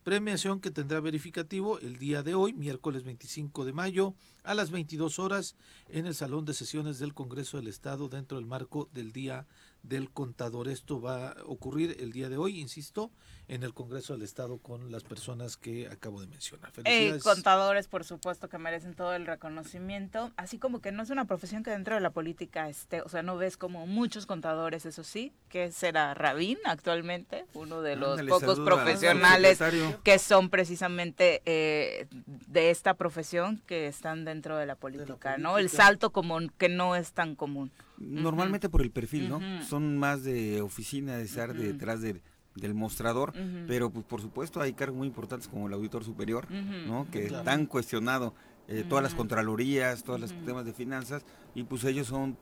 [0.07, 5.19] Premiación que tendrá verificativo el día de hoy, miércoles 25 de mayo, a las 22
[5.19, 5.57] horas,
[5.89, 9.49] en el Salón de Sesiones del Congreso del Estado, dentro del marco del Día
[9.89, 10.69] del Contador.
[10.69, 13.11] Esto va a ocurrir el día de hoy, insisto,
[13.49, 16.71] en el Congreso del Estado con las personas que acabo de mencionar.
[16.71, 17.23] Eh, Felicidades.
[17.23, 21.63] contadores, por supuesto, que merecen todo el reconocimiento, así como que no es una profesión
[21.63, 25.33] que dentro de la política esté, o sea, no ves como muchos contadores, eso sí,
[25.49, 29.61] que será Rabín actualmente, uno de los Ándale, pocos saluda profesionales
[30.03, 35.59] que son precisamente eh, de esta profesión que están dentro de la política, ¿no?
[35.59, 35.83] El política.
[35.85, 37.71] salto común, que no es tan común.
[37.99, 39.41] Normalmente por el perfil, ¿no?
[39.63, 42.23] Son más de oficina, de estar detrás del-
[42.55, 43.33] del mostrador,
[43.67, 46.47] pero pues por supuesto hay cargos muy importantes como el auditor superior.
[46.87, 47.07] ¿no?
[47.11, 47.45] Que Claro.
[47.45, 48.35] tan cuestionado
[48.69, 51.25] eh, todas las contralorías, todos los temas de finanzas,
[51.55, 52.37] y pues ellos son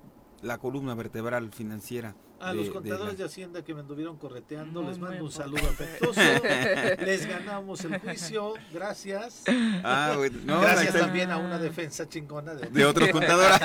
[0.45, 2.15] la columna vertebral financiera.
[2.41, 5.33] A de- los de contadores la- de Hacienda que me anduvieron correteando, les mando un
[5.33, 6.21] saludo afectuoso.
[7.05, 9.45] les ganamos el juicio, gracias.
[9.83, 13.59] Ah, bueno, no, gracias también a una defensa chingona de, de otros contadores.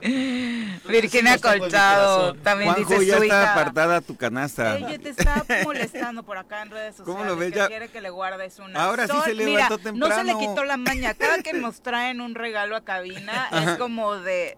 [0.88, 3.52] Virginia Colchado también Juanjo, dice ya su está hija.
[3.52, 4.78] apartada tu canasta.
[4.78, 7.14] Ella te está molestando por acá en redes sociales.
[7.20, 7.52] ¿Cómo lo ves?
[7.52, 8.82] Que Ya- quiere que le guardes una.
[8.82, 9.82] Ahora sí Sol- se Mira, levantó No se
[10.14, 10.22] temprano.
[10.40, 11.14] le quitó la maña.
[11.14, 14.56] Cada que nos traen un regalo a cabina es como de.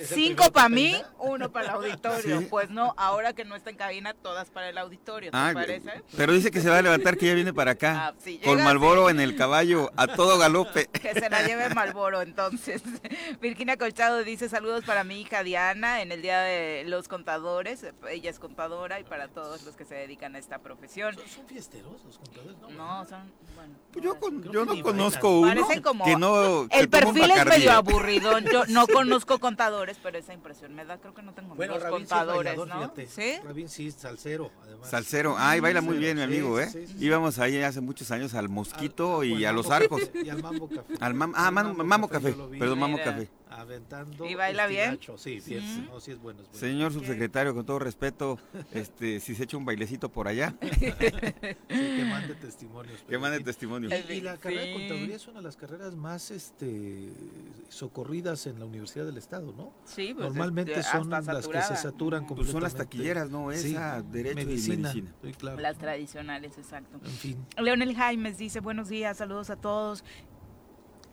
[0.00, 2.40] ¿Es el Cinco para mí, uno para el auditorio.
[2.40, 2.46] Sí.
[2.48, 6.02] Pues no, ahora que no está en cabina, todas para el auditorio, ¿te Ah, parece?
[6.16, 8.08] pero dice que se va a levantar, que ya viene para acá.
[8.08, 9.10] Ah, con Malboro sí.
[9.12, 10.88] en el caballo, a todo galope.
[11.00, 12.82] Que se la lleve Malboro, entonces.
[13.40, 17.86] Virginia Colchado dice saludos para mi hija Diana en el Día de los Contadores.
[18.08, 21.14] Ella es contadora y para todos los que se dedican a esta profesión.
[21.14, 22.56] ¿Son, son fiesteros los contadores?
[22.60, 23.74] No, No, son, bueno.
[23.92, 26.68] Pues yo, no, con- yo no conozco uno Parecen como- que no...
[26.70, 28.38] que El perfil es medio aburrido.
[28.40, 30.98] Yo no conozco contadores, pero esa impresión me da.
[30.98, 32.74] Creo que no tengo Bueno, amigos Rabín sí es contadores, bailador, ¿no?
[32.94, 33.06] fíjate.
[33.06, 33.40] ¿Sí?
[33.44, 34.90] Rabín sí salsero, además.
[34.90, 36.68] Salsero, ay, baila muy bien mi amigo, ¿eh?
[36.68, 37.04] sí, sí, sí.
[37.04, 40.00] Íbamos ahí hace muchos años al Mosquito Al- y al a los Mambo arcos.
[40.06, 40.94] Café Y al Mambo Café.
[41.00, 42.98] Al mam- ah, Al Mam- Mambo Café, vi perdón, Mambo.
[42.98, 43.28] Café.
[43.60, 44.24] Aventando.
[44.26, 44.98] ¿Y baila bien?
[45.16, 45.92] Sí, bien, Ujú.
[45.94, 46.40] no, sí es bueno.
[46.42, 46.58] Es bueno.
[46.60, 48.38] Señor subsecretario, con todo respeto,
[48.72, 50.92] este, si se echa un bailecito por allá, Sí,
[51.68, 53.00] que mande testimonios.
[53.08, 53.44] que mande sí.
[53.44, 53.90] testimonio.
[53.90, 57.12] Y, y la carrera de contaduría es una de las carreras más este,
[57.68, 59.72] socorridas en la Universidad del Estado, ¿no?
[59.84, 62.26] Sí, pues, Normalmente son las que se saturan.
[62.26, 63.50] Pues son las taquilleras, ¿no?
[63.52, 65.14] Sí, Esa, Derecho medicina, y Medicina.
[65.22, 65.58] sí, claro.
[65.60, 66.98] Las tradicionales, exacto.
[67.04, 67.46] En fin.
[67.58, 70.04] Leonel Jaimes dice, buenos días, saludos a todos.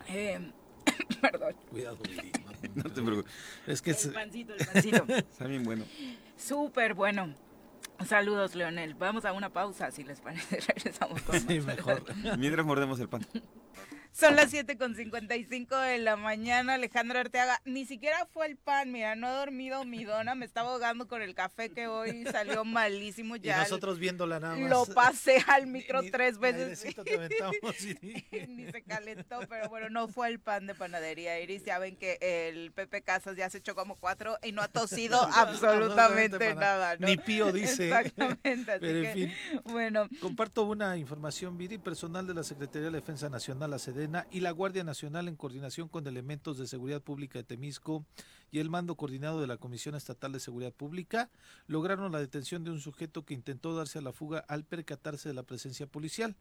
[0.09, 0.51] Eh,
[1.21, 1.55] Perdón.
[1.69, 1.97] Cuidado,
[2.75, 3.31] No te preocupes.
[3.67, 5.05] Es que El es- pancito, el pancito.
[5.09, 5.85] Está bien bueno.
[6.38, 7.33] Súper bueno.
[8.05, 8.93] Saludos, Leonel.
[8.93, 10.59] Vamos a una pausa, si les parece.
[10.67, 11.75] Regresamos con sí, más.
[11.77, 12.03] mejor.
[12.38, 13.25] Mientras mordemos el pan.
[14.20, 16.74] Son las 7.55 de la mañana.
[16.74, 18.91] Alejandro Arteaga, ni siquiera fue el pan.
[18.91, 20.34] Mira, no he dormido mi dona.
[20.34, 23.36] Me estaba ahogando con el café que hoy salió malísimo.
[23.36, 24.70] Y Ya nosotros viéndola nada más.
[24.72, 26.84] lo pasé al micro Ni- tres veces.
[26.84, 26.88] y-
[28.47, 31.63] Ni se calentó, pero bueno, no fue el pan de panadería Iris.
[31.63, 35.22] Ya ven que el Pepe Casas ya se echó como cuatro y no ha tosido
[35.36, 36.97] absolutamente nada.
[36.97, 37.07] ¿no?
[37.07, 37.86] Ni Pío dice.
[37.89, 38.72] Exactamente.
[38.72, 39.34] Así Pero en que, fin.
[39.65, 43.80] bueno, Comparto una información, Viri, personal de la Secretaría de la Defensa Nacional, la
[44.31, 48.05] Y la Guardia Nacional en coordinación con elementos de seguridad pública de Temisco
[48.51, 51.29] y el mando coordinado de la Comisión Estatal de Seguridad Pública
[51.67, 55.35] lograron la detención de un sujeto que intentó darse a la fuga al percatarse de
[55.35, 56.35] la presencia policial.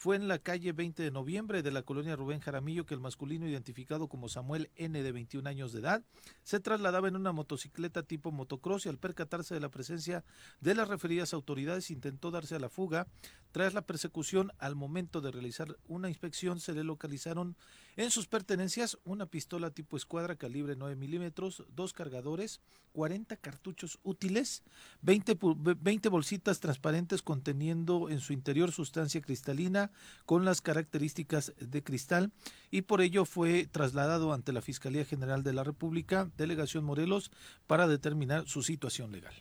[0.00, 3.46] Fue en la calle 20 de noviembre de la colonia Rubén Jaramillo que el masculino
[3.46, 6.02] identificado como Samuel N de 21 años de edad
[6.42, 10.24] se trasladaba en una motocicleta tipo motocross y al percatarse de la presencia
[10.60, 13.08] de las referidas autoridades intentó darse a la fuga.
[13.52, 17.58] Tras la persecución, al momento de realizar una inspección, se le localizaron
[17.96, 22.60] en sus pertenencias una pistola tipo escuadra calibre 9 milímetros, dos cargadores,
[22.92, 24.62] 40 cartuchos útiles,
[25.02, 29.90] 20, pu- ve- 20 bolsitas transparentes conteniendo en su interior sustancia cristalina
[30.26, 32.32] con las características de cristal
[32.70, 37.30] y por ello fue trasladado ante la Fiscalía General de la República, Delegación Morelos,
[37.66, 39.34] para determinar su situación legal.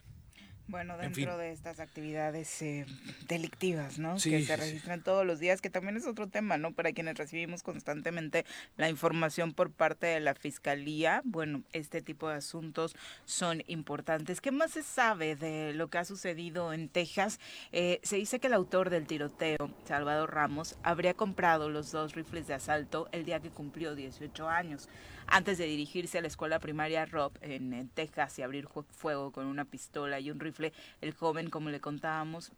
[0.69, 1.39] Bueno, En dentro fin.
[1.39, 2.85] de estas actividades eh,
[3.27, 4.19] delictivas, ¿no?
[4.19, 4.61] Sí, que se sí.
[4.61, 6.73] registran todos los días, que también es otro tema, ¿no?
[6.73, 8.45] Para quienes recibimos constantemente
[8.77, 12.95] la información por parte de la Fiscalía, bueno, este tipo de asuntos
[13.25, 14.41] son importantes.
[14.41, 17.39] ¿Qué más se sabe de lo que ha sucedido en Texas?
[17.71, 22.45] Eh, se dice que el autor del tiroteo, Salvador Ramos, habría comprado los dos rifles
[22.45, 24.87] de asalto el día que cumplió 18 años.
[25.31, 29.63] Antes de dirigirse a la escuela primaria Rob en, Texas y abrir fuego con una
[29.63, 32.51] pistola y un rifle, el joven, como le contábamos,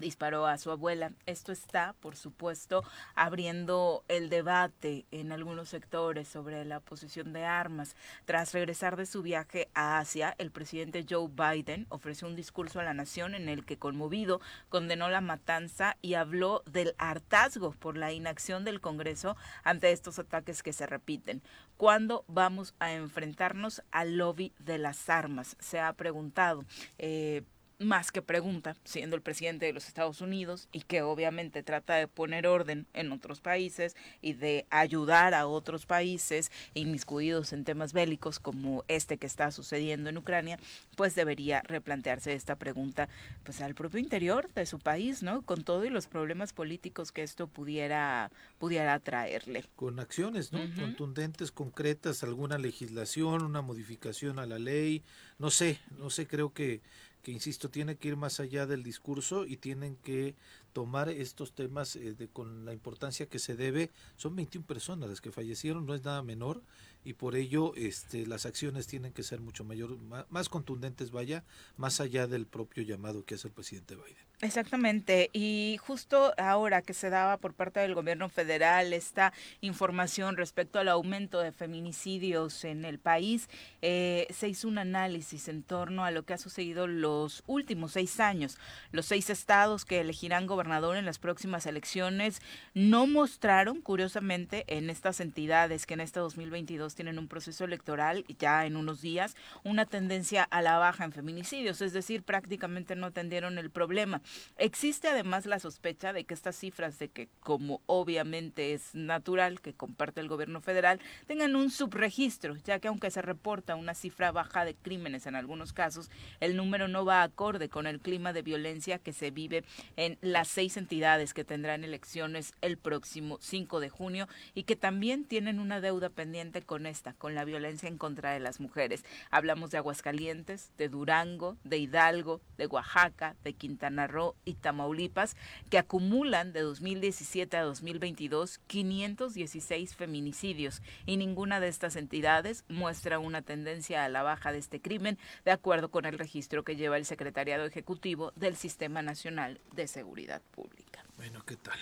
[0.00, 1.12] disparó a su abuela.
[1.26, 2.84] Esto está, por supuesto,
[3.14, 7.96] abriendo el debate en algunos sectores sobre la posesión de armas.
[8.24, 12.84] Tras regresar de su viaje a Asia, el presidente Joe Biden ofreció un discurso a
[12.84, 18.12] la nación en el que, conmovido, condenó la matanza y habló del hartazgo por la
[18.12, 21.42] inacción del Congreso ante estos ataques que se repiten.
[21.76, 25.56] ¿Cuándo vamos a enfrentarnos al lobby de las armas?
[25.58, 26.64] Se ha preguntado.
[26.98, 27.42] Eh,
[27.84, 32.08] más que pregunta, siendo el presidente de los Estados Unidos y que obviamente trata de
[32.08, 38.38] poner orden en otros países y de ayudar a otros países inmiscuidos en temas bélicos
[38.38, 40.58] como este que está sucediendo en Ucrania,
[40.96, 43.08] pues debería replantearse esta pregunta
[43.44, 45.42] pues al propio interior de su país, ¿no?
[45.42, 49.64] Con todo y los problemas políticos que esto pudiera pudiera traerle.
[49.76, 50.60] con acciones ¿no?
[50.76, 55.02] Contundentes, concretas, alguna legislación, una modificación a la ley,
[55.38, 56.80] no sé, no sé, creo que,
[57.22, 60.34] que insisto, tiene que ir más allá del discurso y tienen que
[60.72, 63.90] tomar estos temas eh, de, con la importancia que se debe.
[64.16, 66.62] Son 21 personas las que fallecieron, no es nada menor
[67.04, 71.44] y por ello este, las acciones tienen que ser mucho mayor, ma- más contundentes, vaya,
[71.76, 74.31] más allá del propio llamado que hace el presidente Biden.
[74.44, 80.80] Exactamente, y justo ahora que se daba por parte del gobierno federal esta información respecto
[80.80, 83.48] al aumento de feminicidios en el país,
[83.82, 88.18] eh, se hizo un análisis en torno a lo que ha sucedido los últimos seis
[88.18, 88.58] años.
[88.90, 92.40] Los seis estados que elegirán gobernador en las próximas elecciones
[92.74, 98.66] no mostraron, curiosamente, en estas entidades que en este 2022 tienen un proceso electoral ya
[98.66, 103.56] en unos días, una tendencia a la baja en feminicidios, es decir, prácticamente no atendieron
[103.58, 104.20] el problema.
[104.56, 109.74] Existe además la sospecha de que estas cifras de que como obviamente es natural que
[109.74, 114.64] comparte el gobierno federal tengan un subregistro, ya que aunque se reporta una cifra baja
[114.64, 116.10] de crímenes en algunos casos,
[116.40, 119.64] el número no va acorde con el clima de violencia que se vive
[119.96, 125.24] en las seis entidades que tendrán elecciones el próximo 5 de junio y que también
[125.24, 129.04] tienen una deuda pendiente con esta, con la violencia en contra de las mujeres.
[129.30, 135.36] Hablamos de Aguascalientes, de Durango, de Hidalgo, de Oaxaca, de Quintana Roo y Tamaulipas,
[135.70, 143.42] que acumulan de 2017 a 2022 516 feminicidios y ninguna de estas entidades muestra una
[143.42, 147.04] tendencia a la baja de este crimen, de acuerdo con el registro que lleva el
[147.04, 151.04] Secretariado Ejecutivo del Sistema Nacional de Seguridad Pública.
[151.16, 151.78] Bueno, ¿qué tal?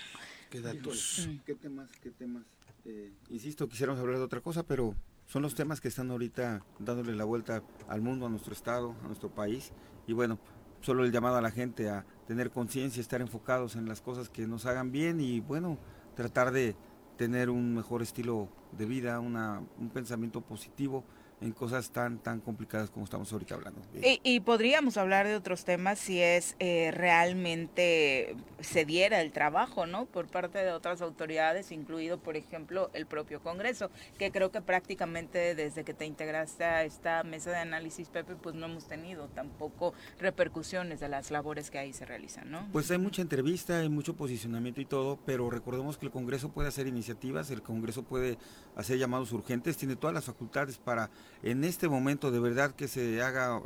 [0.49, 1.27] ¿Qué datos?
[1.29, 1.37] Mm.
[1.45, 1.89] ¿Qué temas?
[2.01, 2.43] ¿Qué temas?
[2.85, 4.95] Eh, insisto, quisiéramos hablar de otra cosa, pero
[5.27, 9.07] son los temas que están ahorita dándole la vuelta al mundo, a nuestro estado, a
[9.07, 9.71] nuestro país.
[10.07, 10.39] Y bueno,
[10.81, 14.47] solo el llamado a la gente a tener conciencia, estar enfocados en las cosas que
[14.47, 15.77] nos hagan bien y bueno,
[16.15, 16.77] tratar de
[17.17, 21.03] tener un mejor estilo de vida, una, un pensamiento positivo
[21.41, 23.81] en cosas tan tan complicadas como estamos ahorita hablando.
[24.01, 30.05] Y, podríamos hablar de otros temas si es eh, realmente se diera el trabajo, ¿no?
[30.05, 35.55] Por parte de otras autoridades, incluido, por ejemplo, el propio Congreso, que creo que prácticamente
[35.55, 39.93] desde que te integraste a esta mesa de análisis, Pepe, pues no hemos tenido tampoco
[40.19, 42.67] repercusiones de las labores que ahí se realizan, ¿no?
[42.71, 46.69] Pues hay mucha entrevista, hay mucho posicionamiento y todo, pero recordemos que el Congreso puede
[46.69, 48.37] hacer iniciativas, el Congreso puede
[48.75, 51.09] hacer llamados urgentes, tiene todas las facultades para
[51.43, 53.61] en este momento de verdad que se haga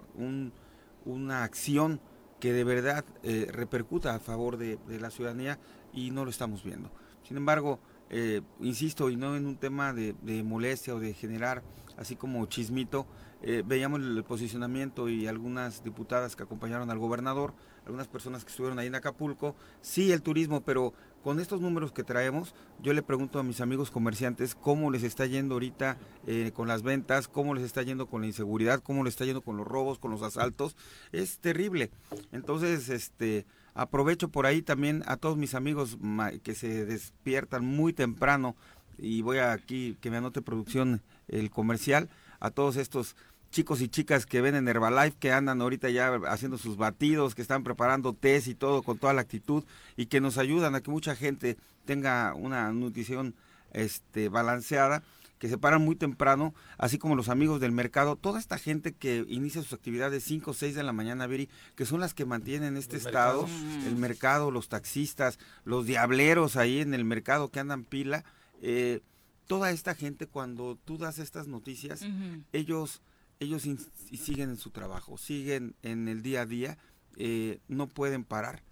[1.06, 2.00] una acción
[2.40, 5.60] que de verdad eh, repercuta a favor de, la ciudadanía
[5.94, 6.92] y no lo estamos viendo.
[7.24, 10.14] Sin embargo, eh, insisto, y no en un tema de,
[10.44, 11.64] molestia o de generar
[11.98, 13.08] así como chismito,
[13.42, 17.54] eh, veíamos el posicionamiento y algunas diputadas que acompañaron al gobernador,
[17.86, 20.94] algunas personas que estuvieron ahí en Acapulco, sí el turismo, pero
[21.26, 22.54] con estos números que traemos,
[22.84, 25.98] yo le pregunto a mis amigos comerciantes cómo les está yendo ahorita
[26.28, 29.42] eh, con las ventas, cómo les está yendo con la inseguridad, cómo les está yendo
[29.42, 30.78] con los robos, con los asaltos.
[31.12, 31.90] Es terrible.
[32.32, 35.98] Entonces, este, aprovecho por ahí también a todos mis amigos
[36.44, 38.56] que se despiertan muy temprano
[39.00, 42.08] y voy aquí que me anote producción el comercial
[42.40, 43.16] a todos estos
[43.56, 47.42] chicos y chicas que ven en Herbalife, que andan ahorita ya haciendo sus batidos, que
[47.42, 49.64] están preparando test y todo con toda la actitud
[49.96, 53.34] y que nos ayudan a que mucha gente tenga una nutrición
[53.72, 55.04] este, balanceada
[55.40, 59.26] que se paran muy temprano, así como los amigos del mercado, toda esta gente que
[59.30, 62.76] inicia sus actividades 5 o 6 de la mañana, Viri, que son las que mantienen
[62.76, 63.48] este estado,
[63.86, 68.26] el mercado, los taxistas, los diableros ahí en el mercado que andan pila,
[68.62, 69.00] eh,
[69.48, 72.06] toda esta gente cuando tú das estas noticias,
[72.52, 73.02] ellos
[73.40, 73.64] ellos
[74.12, 76.78] siguen en su trabajo, siguen en el día a día,
[77.18, 78.64] eh, no pueden parar.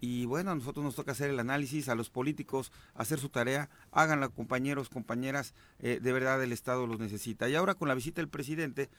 [0.00, 3.70] Y bueno, a nosotros nos toca hacer el análisis, a los políticos hacer su tarea,
[3.90, 7.48] háganla compañeros, compañeras, eh, de verdad el Estado los necesita.
[7.48, 8.90] Y ahora con la visita del presidente,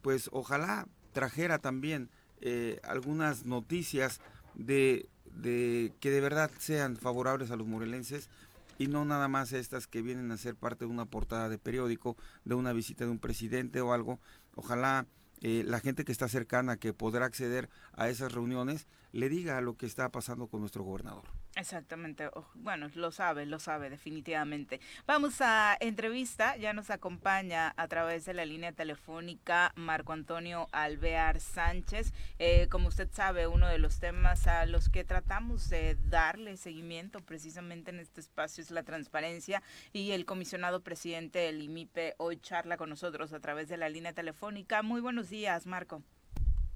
[0.00, 2.08] pues ojalá trajera también
[2.40, 4.20] eh, algunas noticias
[4.54, 8.30] de, de que de verdad sean favorables a los morelenses
[8.78, 12.16] y no nada más estas que vienen a ser parte de una portada de periódico,
[12.44, 14.18] de una visita de un presidente o algo.
[14.54, 15.06] Ojalá
[15.40, 19.76] eh, la gente que está cercana, que podrá acceder a esas reuniones, le diga lo
[19.76, 21.24] que está pasando con nuestro gobernador.
[21.56, 24.80] Exactamente, bueno, lo sabe, lo sabe definitivamente.
[25.06, 31.38] Vamos a entrevista, ya nos acompaña a través de la línea telefónica Marco Antonio Alvear
[31.38, 32.12] Sánchez.
[32.40, 37.20] Eh, como usted sabe, uno de los temas a los que tratamos de darle seguimiento
[37.20, 42.76] precisamente en este espacio es la transparencia y el comisionado presidente del IMIPE hoy charla
[42.76, 44.82] con nosotros a través de la línea telefónica.
[44.82, 46.02] Muy buenos días, Marco.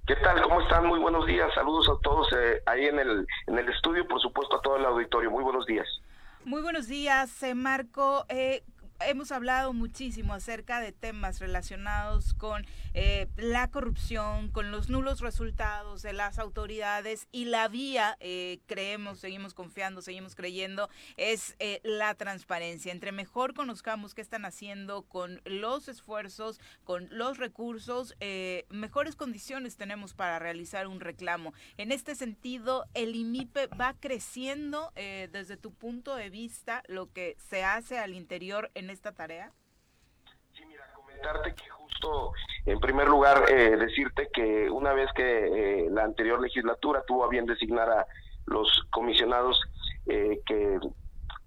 [0.09, 0.41] ¿Qué tal?
[0.41, 0.87] ¿Cómo están?
[0.87, 1.53] Muy buenos días.
[1.55, 4.87] Saludos a todos eh, ahí en el, en el estudio, por supuesto a todo el
[4.87, 5.31] auditorio.
[5.31, 5.87] Muy buenos días.
[6.47, 8.25] Muy buenos días, eh, Marco.
[8.31, 8.63] Eh,
[9.07, 16.03] hemos hablado muchísimo acerca de temas relacionados con eh, la corrupción, con los nulos resultados
[16.03, 22.15] de las autoridades y la vía, eh, creemos, seguimos confiando, seguimos creyendo, es eh, la
[22.15, 22.93] transparencia.
[22.93, 28.15] Entre mejor conozcamos qué están haciendo con los esfuerzos, con los recursos,
[28.71, 31.53] mejores condiciones tenemos para realizar un reclamo.
[31.77, 37.65] En este sentido, el IMIPE va creciendo desde tu punto de vista lo que se
[37.65, 39.51] hace al interior en esta tarea?
[40.55, 42.33] Sí, mira, comentarte que justo,
[42.67, 47.29] en primer lugar, eh, decirte que una vez que eh, la anterior legislatura tuvo a
[47.29, 48.07] bien designar a
[48.47, 49.61] los comisionados
[50.07, 50.79] eh, que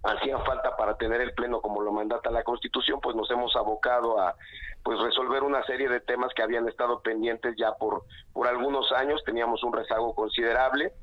[0.03, 4.19] hacían falta para tener el pleno como lo mandata la Constitución, pues nos hemos abocado
[4.19, 4.35] a
[4.83, 9.23] pues resolver una serie de temas que habían estado pendientes ya por por algunos años,
[9.25, 10.93] teníamos un rezago considerable.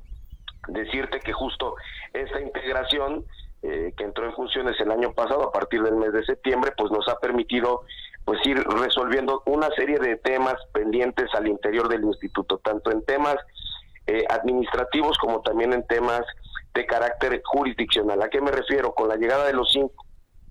[0.67, 1.75] Decirte que justo
[2.13, 3.25] esta integración
[3.61, 6.91] eh, que entró en funciones el año pasado a partir del mes de septiembre, pues
[6.91, 7.81] nos ha permitido
[8.25, 13.35] pues ir resolviendo una serie de temas pendientes al interior del instituto, tanto en temas
[14.07, 16.21] eh, administrativos como también en temas
[16.73, 18.21] de carácter jurisdiccional.
[18.21, 18.93] ¿A qué me refiero?
[18.93, 20.05] Con la llegada de los cinco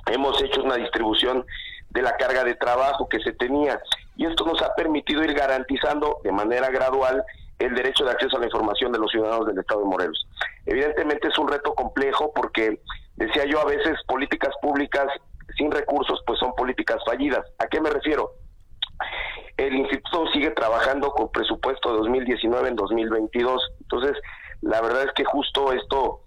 [0.07, 1.45] hemos hecho una distribución
[1.91, 3.81] de la carga de trabajo que se tenía
[4.17, 7.25] y esto nos ha permitido ir garantizando de manera gradual
[7.59, 10.27] el derecho de acceso a la información de los ciudadanos del Estado de Morelos.
[10.67, 12.81] Evidentemente es un reto complejo porque,
[13.17, 15.07] decía yo, a veces políticas públicas
[15.57, 17.45] sin recursos pues son políticas fallidas.
[17.59, 18.33] ¿A qué me refiero?
[19.57, 23.63] El instituto sigue trabajando con presupuesto de 2019 en 2022.
[23.81, 24.17] Entonces,
[24.61, 26.23] la verdad es que justo esto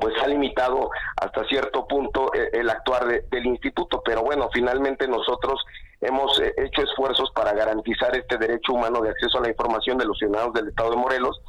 [0.00, 0.90] pues ha limitado
[1.20, 5.62] hasta cierto punto eh, el, actuar del instituto, pero bueno, finalmente nosotros
[6.02, 10.04] hemos eh, hecho esfuerzos para garantizar este derecho humano de acceso a la información de
[10.04, 11.40] los ciudadanos del Estado de Morelos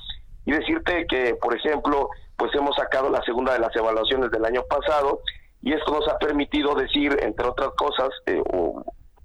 [0.46, 4.64] y decirte que, por ejemplo, pues hemos sacado la segunda de las evaluaciones del año
[4.64, 5.22] pasado
[5.62, 8.42] y esto nos ha permitido decir, entre otras cosas, eh,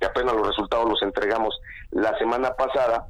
[0.01, 1.59] que apenas los resultados los entregamos
[1.91, 3.09] la semana pasada,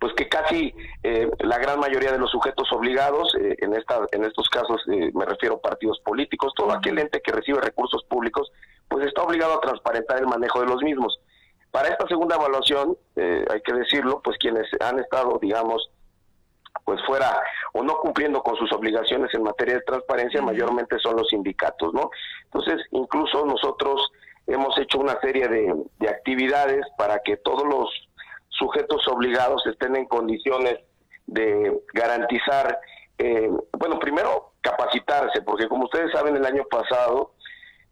[0.00, 4.24] pues que casi eh, la gran mayoría de los sujetos obligados, eh, en, esta, en
[4.24, 8.50] estos casos me refiero a partidos políticos, todo aquel ente que recibe recursos públicos,
[8.88, 11.18] pues está obligado a transparentar el manejo de los mismos.
[11.70, 15.90] Para esta segunda evaluación, hay que decirlo, pues quienes han estado, digamos,
[16.84, 17.38] pues fuera
[17.72, 22.10] o no cumpliendo con sus obligaciones en materia de transparencia, mayormente son los sindicatos, ¿no?
[22.44, 24.10] Entonces, incluso nosotros
[24.46, 25.74] hemos hecho una serie de,
[26.08, 27.90] actividades para que todos los
[28.48, 30.78] sujetos obligados estén en condiciones
[31.26, 32.78] de garantizar,
[33.18, 37.32] eh, bueno, primero capacitarse, porque como ustedes saben, el año pasado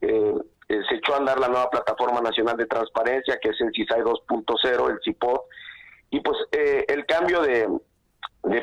[0.01, 0.34] eh,
[0.69, 4.01] eh, se echó a andar la nueva plataforma nacional de transparencia, que es el CISAI
[4.01, 5.41] 2.0, el CIPOD,
[6.11, 7.69] y pues el cambio de,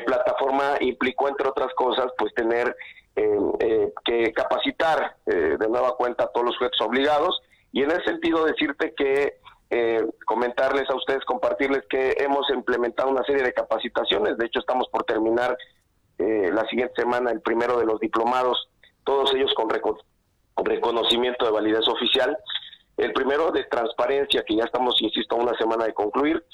[0.06, 2.74] plataforma implicó, entre otras cosas, pues tener
[3.14, 7.42] eh, eh, que capacitar eh, de nueva cuenta a todos los sujetos obligados.
[7.70, 9.40] Y en ese sentido decirte que
[10.26, 15.04] comentarles a ustedes, compartirles que hemos implementado una serie de capacitaciones, de hecho estamos por
[15.04, 15.56] terminar
[16.18, 18.68] la siguiente semana el primero de los diplomados,
[19.04, 19.70] todos ellos con
[20.56, 22.36] reconocimiento de validez oficial,
[22.96, 26.44] el primero de transparencia, que ya estamos, insisto, una semana de concluir,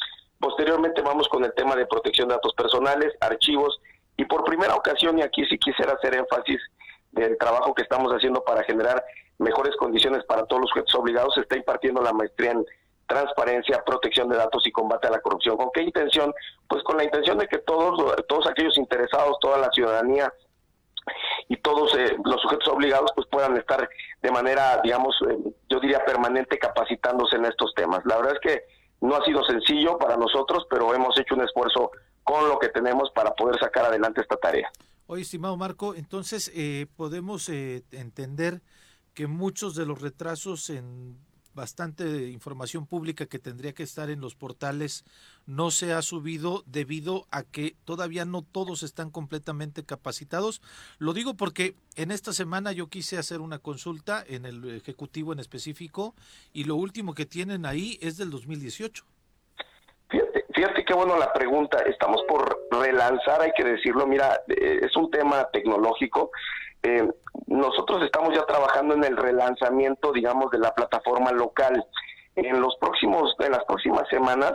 [0.41, 3.81] Posteriormente vamos con el tema de protección de datos personales, archivos
[4.17, 6.61] y por primera ocasión, y aquí sí quisiera hacer énfasis
[7.11, 9.05] del trabajo que estamos haciendo para generar
[9.39, 12.65] mejores condiciones para todos los sujetos obligados, está impartiendo la maestría en
[13.07, 15.57] transparencia, protección de datos y combate a la corrupción.
[15.57, 16.33] ¿Con qué intención?
[16.69, 20.33] Pues con la intención de que todos, todos aquellos interesados, toda la ciudadanía
[21.49, 23.89] y todos eh, los sujetos obligados pues puedan estar
[24.23, 25.37] de manera, digamos, eh,
[25.69, 28.01] yo diría permanente capacitándose en estos temas.
[28.05, 28.63] La verdad es que
[29.01, 31.91] no ha sido sencillo para nosotros, pero hemos hecho un esfuerzo
[32.25, 34.71] con lo que tenemos para poder sacar adelante esta tarea.
[35.07, 38.61] Oye, estimado Marco, entonces eh, podemos eh, entender
[39.15, 41.19] que muchos de los retrasos en
[41.59, 45.05] bastante información pública que tendría que estar en los portales
[45.45, 50.63] no se ha subido debido a que todavía no todos están completamente capacitados.
[50.99, 55.41] Lo digo porque en esta semana yo quise hacer una consulta en el Ejecutivo en
[55.41, 56.15] específico
[56.53, 59.05] y lo último que tienen ahí es del 2018.
[60.11, 61.79] Fíjate, fíjate qué bueno la pregunta.
[61.87, 64.07] Estamos por relanzar, hay que decirlo.
[64.07, 66.31] Mira, eh, es un tema tecnológico
[66.83, 67.09] eh,
[67.47, 71.85] nosotros estamos ya trabajando en el relanzamiento, digamos, de la plataforma local.
[72.37, 74.53] En los próximos, en las próximas semanas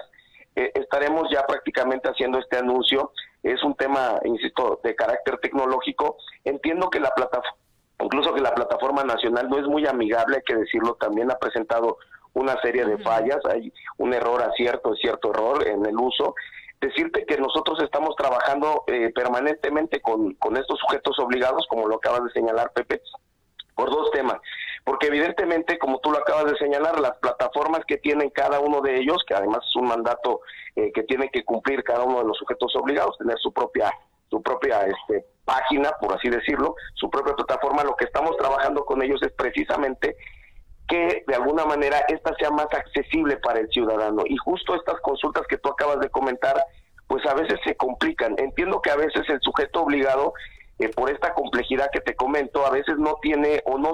[0.56, 3.12] eh, estaremos ya prácticamente haciendo este anuncio.
[3.42, 6.18] Es un tema, insisto, de carácter tecnológico.
[6.46, 7.58] Entiendo que la plataforma,
[8.00, 11.98] incluso que la plataforma nacional no es muy amigable, hay que decirlo, también ha presentado
[12.34, 16.36] una serie de fallas, hay un error acierto, cierto error en el uso
[16.88, 22.24] decirte que nosotros estamos trabajando eh, permanentemente con, con estos sujetos obligados, como lo acabas
[22.26, 23.02] de señalar, Pepe,
[23.76, 24.38] por dos temas.
[24.84, 28.98] Porque evidentemente, como tú lo acabas de señalar, las plataformas que tienen cada uno de
[28.98, 30.42] ellos, que además es un mandato
[30.76, 33.92] eh, que tiene que cumplir cada uno de los sujetos obligados, tener su propia
[34.30, 39.04] su propia este, página, por así decirlo, su propia plataforma, lo que estamos trabajando con
[39.04, 40.18] ellos es precisamente
[40.94, 44.22] que de alguna manera esta sea más accesible para el ciudadano.
[44.28, 46.56] Y justo estas consultas que tú acabas de comentar,
[47.08, 48.36] pues a veces se complican.
[48.38, 50.34] Entiendo que a veces el sujeto obligado,
[50.78, 53.94] eh, por esta complejidad que te comento, a veces no tiene o no,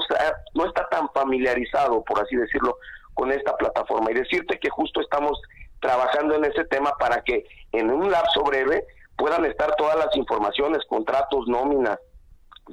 [0.55, 2.75] no está tan familiarizado, por así decirlo,
[3.13, 4.11] con esta plataforma.
[4.11, 5.41] Y decirte que justo estamos
[5.79, 8.85] trabajando en ese tema para que en un lapso breve
[9.15, 11.97] puedan estar todas las informaciones, contratos, nóminas,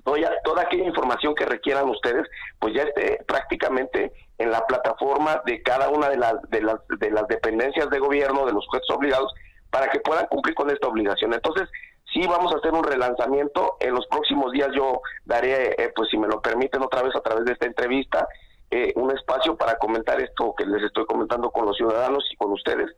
[0.04, 2.26] toda, toda aquella información que requieran ustedes,
[2.58, 7.10] pues ya esté prácticamente en la plataforma de cada una de las, de las, de
[7.10, 9.32] las dependencias de gobierno, de los sujetos obligados,
[9.70, 11.34] para que puedan cumplir con esta obligación.
[11.34, 11.68] Entonces,
[12.12, 13.76] sí vamos a hacer un relanzamiento.
[13.80, 17.20] En los próximos días yo daré, eh, pues si me lo permiten otra vez a
[17.20, 18.28] través de esta entrevista,
[18.70, 22.52] eh, un espacio para comentar esto que les estoy comentando con los ciudadanos y con
[22.52, 22.90] ustedes,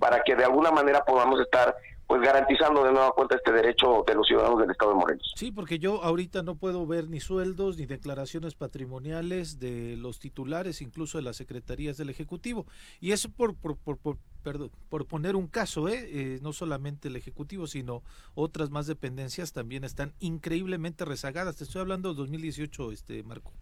[0.00, 1.76] para que de alguna manera podamos estar
[2.12, 5.32] pues garantizando de nueva cuenta este derecho de los ciudadanos del Estado de Morelos.
[5.34, 10.82] Sí, porque yo ahorita no puedo ver ni sueldos ni declaraciones patrimoniales de los titulares,
[10.82, 12.66] incluso de las secretarías del Ejecutivo.
[13.00, 16.06] Y eso por, por, por, por perdón, por poner un caso, ¿eh?
[16.12, 16.38] ¿eh?
[16.42, 18.02] no solamente el Ejecutivo, sino
[18.34, 21.56] otras más dependencias también están increíblemente rezagadas.
[21.56, 23.54] Te estoy hablando de 2018, este Marco.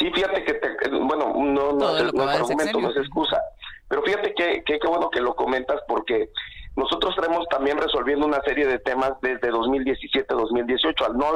[0.00, 3.40] Sí, fíjate que, bueno, no, no, no argumento, no es excusa,
[3.88, 6.30] pero fíjate que, que, que bueno que lo comentas porque
[6.78, 11.06] nosotros estamos también resolviendo una serie de temas desde 2017-2018.
[11.06, 11.26] Al no,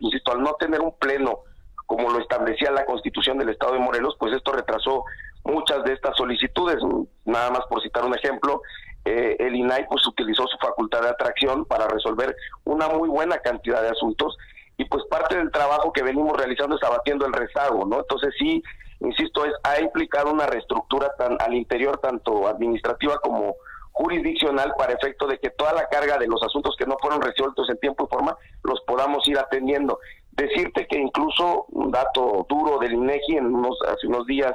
[0.00, 1.40] insisto, al no tener un pleno
[1.86, 5.04] como lo establecía la Constitución del Estado de Morelos, pues esto retrasó
[5.44, 6.76] muchas de estas solicitudes.
[7.24, 8.60] Nada más por citar un ejemplo,
[9.06, 13.80] eh, el INAI pues utilizó su facultad de atracción para resolver una muy buena cantidad
[13.80, 14.36] de asuntos
[14.76, 18.00] y pues parte del trabajo que venimos realizando es abatiendo el rezago, ¿no?
[18.00, 18.62] Entonces sí,
[19.04, 23.56] insisto, es, ha implicado una reestructura tan, al interior, tanto administrativa como
[23.92, 27.68] jurisdiccional, para efecto de que toda la carga de los asuntos que no fueron resueltos
[27.70, 29.98] en tiempo y forma los podamos ir atendiendo.
[30.32, 34.52] Decirte que incluso un dato duro del INEGI en unos, hace unos días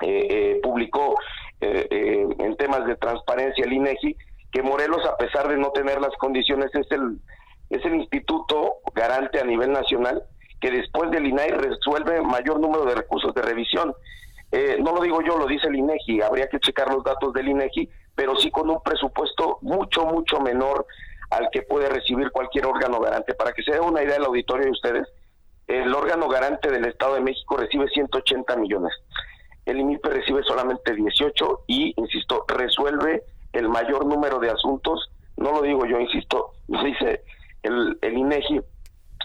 [0.00, 1.16] eh, eh, publicó
[1.60, 4.16] eh, en temas de transparencia el INEGI
[4.52, 7.18] que Morelos, a pesar de no tener las condiciones, es el
[7.68, 10.22] es el instituto garante a nivel nacional
[10.60, 13.94] que después del INAI resuelve mayor número de recursos de revisión.
[14.52, 17.48] Eh, no lo digo yo, lo dice el INEGI, habría que checar los datos del
[17.48, 20.86] INEGI, pero sí con un presupuesto mucho, mucho menor
[21.30, 23.34] al que puede recibir cualquier órgano garante.
[23.34, 25.08] Para que se dé una idea del auditorio de ustedes,
[25.66, 28.92] el órgano garante del Estado de México recibe 180 millones.
[29.64, 35.10] El INIPE recibe solamente 18 y, insisto, resuelve el mayor número de asuntos.
[35.36, 37.24] No lo digo yo, insisto, dice
[37.64, 38.60] el, el INEGI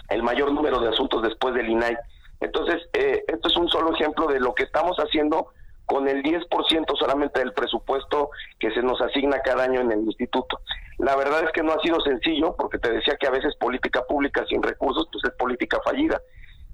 [0.08, 1.96] el mayor número de asuntos después del INAI.
[2.40, 5.48] Entonces, eh, esto es un solo ejemplo de lo que estamos haciendo
[5.86, 10.60] con el 10% solamente del presupuesto que se nos asigna cada año en el instituto.
[10.98, 14.02] La verdad es que no ha sido sencillo, porque te decía que a veces política
[14.06, 16.20] pública sin recursos, pues es política fallida.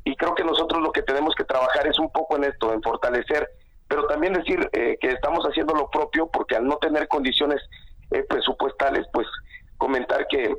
[0.05, 2.83] Y creo que nosotros lo que tenemos que trabajar es un poco en esto, en
[2.83, 3.49] fortalecer,
[3.89, 7.61] pero también decir eh, que estamos haciendo lo propio, porque al no tener condiciones
[8.11, 9.27] eh, presupuestales, pues
[9.79, 10.55] comentar que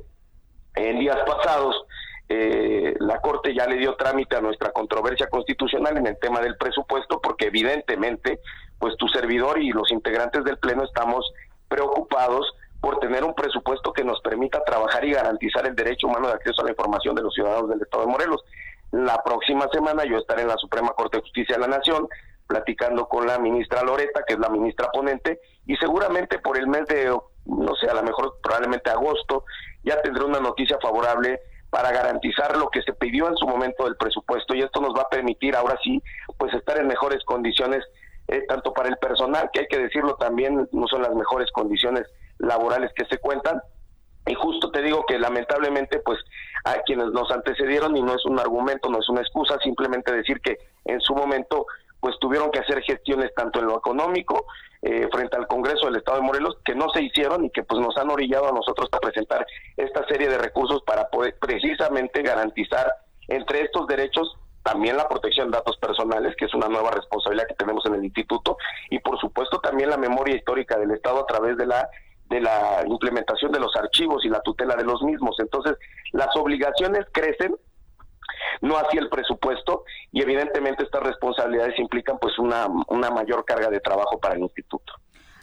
[0.76, 1.86] en días pasados
[2.32, 6.58] eh, la Corte ya le dio trámite a nuestra controversia constitucional en el tema del
[6.58, 8.40] presupuesto, porque evidentemente,
[8.78, 11.34] pues tu servidor y los integrantes del Pleno estamos
[11.68, 16.36] preocupados por tener un presupuesto que nos permita trabajar y garantizar el derecho humano de
[16.36, 18.46] acceso a la información de los ciudadanos del Estado de Morelos.
[18.92, 22.08] La próxima semana yo estaré en la Suprema Corte de Justicia de la Nación
[22.48, 26.86] platicando con la ministra Loreta, que es la ministra ponente, y seguramente por el mes
[26.88, 27.16] de,
[27.46, 29.46] no sé, a lo mejor probablemente agosto,
[29.84, 31.40] ya tendré una noticia favorable
[31.70, 35.04] para garantizar lo que se pidió en su momento del presupuesto y esto nos va
[35.04, 36.02] a permitir ahora sí
[36.38, 37.84] pues estar en mejores condiciones
[38.28, 42.06] eh, tanto para el personal que hay que decirlo también no son las mejores condiciones
[42.38, 43.62] laborales que se cuentan.
[44.28, 46.20] Y justo te digo que lamentablemente pues
[46.64, 50.42] a quienes nos antecedieron y no es un argumento no es una excusa simplemente decir
[50.42, 51.66] que en su momento
[52.00, 54.46] pues tuvieron que hacer gestiones tanto en lo económico
[54.82, 57.82] eh, frente al Congreso del Estado de Morelos que no se hicieron y que pues
[57.82, 62.94] nos han orillado a nosotros a presentar esta serie de recursos para poder precisamente garantizar
[63.28, 67.56] entre estos derechos también la protección de datos personales, que es una nueva responsabilidad que
[67.56, 68.58] tenemos en el instituto,
[68.90, 71.90] y por supuesto también la memoria histórica del Estado a través de la
[72.30, 75.36] de la implementación de los archivos y la tutela de los mismos.
[75.40, 75.76] Entonces,
[76.12, 77.56] las obligaciones crecen
[78.62, 83.80] no así el presupuesto y evidentemente estas responsabilidades implican pues una, una mayor carga de
[83.80, 84.94] trabajo para el instituto.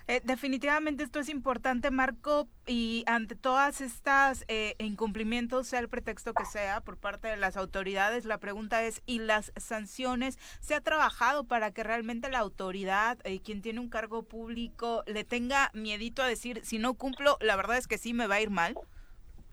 [0.09, 6.33] Eh, definitivamente esto es importante, Marco, y ante todas estas eh, incumplimientos, sea el pretexto
[6.33, 10.39] que sea por parte de las autoridades, la pregunta es, ¿y las sanciones?
[10.61, 15.25] ¿Se ha trabajado para que realmente la autoridad, eh, quien tiene un cargo público, le
[15.25, 18.41] tenga miedito a decir, si no cumplo, la verdad es que sí me va a
[18.41, 18.77] ir mal?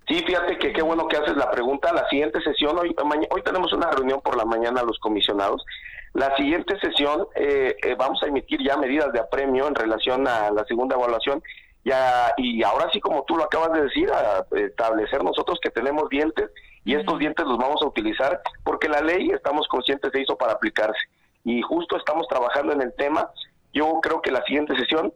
[0.07, 1.93] Sí, fíjate que qué bueno que haces la pregunta.
[1.93, 2.95] La siguiente sesión, hoy,
[3.29, 5.65] hoy tenemos una reunión por la mañana los comisionados.
[6.13, 10.51] La siguiente sesión eh, eh, vamos a emitir ya medidas de apremio en relación a
[10.51, 11.41] la segunda evaluación
[11.85, 16.07] ya, y ahora sí, como tú lo acabas de decir, a establecer nosotros que tenemos
[16.09, 16.49] dientes
[16.85, 20.53] y estos dientes los vamos a utilizar porque la ley, estamos conscientes, se hizo para
[20.53, 20.99] aplicarse
[21.43, 23.29] y justo estamos trabajando en el tema.
[23.73, 25.13] Yo creo que la siguiente sesión,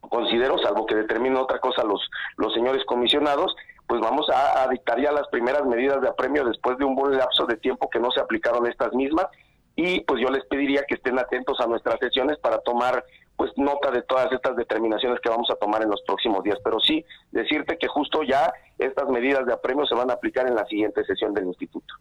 [0.00, 2.00] considero, salvo que determine otra cosa los,
[2.36, 3.54] los señores comisionados,
[3.94, 7.46] pues vamos a, dictar ya las primeras medidas de apremio después de un buen lapso
[7.46, 9.26] de tiempo que no se aplicaron estas mismas
[9.76, 13.04] y pues yo les pediría que estén atentos a nuestras sesiones para tomar
[13.36, 16.58] pues nota de todas estas determinaciones que vamos a tomar en los próximos días.
[16.64, 20.56] Pero sí, decirte que justo ya estas medidas de apremio se van a aplicar en
[20.56, 21.94] la siguiente sesión del instituto.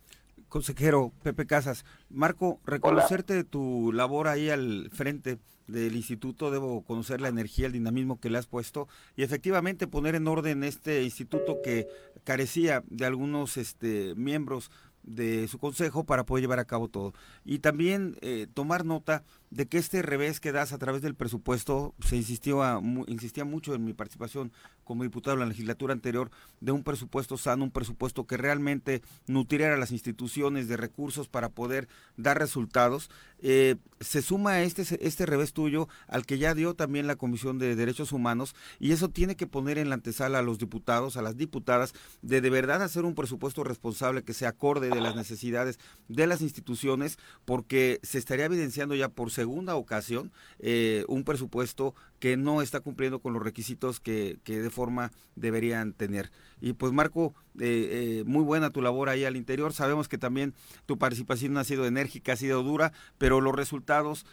[0.50, 5.38] Consejero Pepe Casas, Marco, reconocerte tu labor ahí al frente
[5.68, 10.16] del instituto, debo conocer la energía, el dinamismo que le has puesto y efectivamente poner
[10.16, 11.88] en orden este instituto que
[12.24, 14.72] carecía de algunos este, miembros
[15.04, 17.14] de su consejo para poder llevar a cabo todo.
[17.46, 19.24] Y también eh, tomar nota
[19.54, 23.76] de que este revés que das a través del presupuesto, se insistió a, insistía mucho
[23.76, 24.52] en mi participación
[24.84, 29.76] como diputado en la legislatura anterior, de un presupuesto sano, un presupuesto que realmente nutriera
[29.76, 31.88] a las instituciones de recursos para poder
[32.18, 33.12] dar resultados.
[33.40, 37.76] Eh, se suma este, este revés tuyo al que ya dio también la Comisión de
[37.76, 41.38] Derechos Humanos y eso tiene que poner en la antesala a los diputados, a las
[41.38, 41.94] diputadas,
[42.24, 45.78] de de verdad hacer un presupuesto responsable que se acorde de las necesidades
[46.08, 51.94] de las instituciones, porque se estaría evidenciando ya por ser segunda ocasión eh, un presupuesto
[52.20, 56.32] que no está cumpliendo con los requisitos que, que de forma deberían tener.
[56.62, 59.74] Y pues Marco, eh, eh, muy buena tu labor ahí al interior.
[59.74, 60.54] Sabemos que también
[60.86, 64.26] tu participación ha sido enérgica, ha sido dura, pero los resultados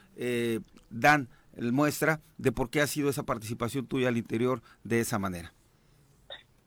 [0.90, 5.52] dan muestra de por qué ha sido esa participación tuya al interior de esa manera.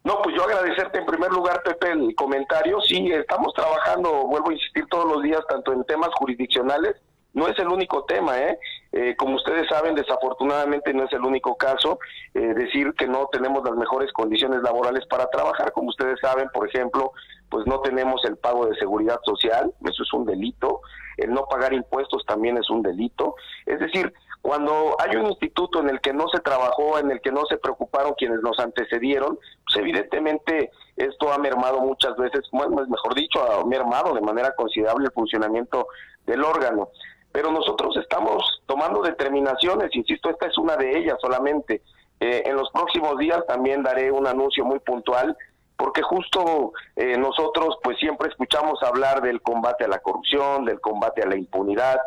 [0.04, 2.82] No, pues yo agradecerte en primer lugar, Pepe, el comentario.
[2.82, 6.96] Sí, estamos trabajando, vuelvo a insistir todos los días, tanto en temas jurisdiccionales,
[7.34, 8.60] no es el único tema, ¿eh?
[8.92, 9.16] ¿eh?
[9.18, 12.00] como ustedes saben, desafortunadamente no es el único caso.
[12.34, 16.68] Eh, decir que no tenemos las mejores condiciones laborales para trabajar, como ustedes saben, por
[16.68, 17.12] ejemplo,
[17.50, 20.82] pues no tenemos el pago de seguridad social, eso es un delito.
[21.18, 23.36] El no pagar impuestos también es un delito.
[23.66, 24.12] Es decir,
[24.42, 27.58] cuando hay un instituto en el que no se trabajó, en el que no se
[27.58, 34.14] preocuparon quienes nos antecedieron, pues evidentemente esto ha mermado muchas veces, mejor dicho, ha mermado
[34.14, 35.88] de manera considerable el funcionamiento
[36.26, 36.90] del órgano.
[37.34, 41.82] Pero nosotros estamos tomando determinaciones, insisto, esta es una de ellas solamente.
[42.22, 45.36] Eh, en los próximos días también daré un anuncio muy puntual
[45.76, 51.24] porque justo eh, nosotros pues siempre escuchamos hablar del combate a la corrupción, del combate
[51.24, 52.00] a la impunidad,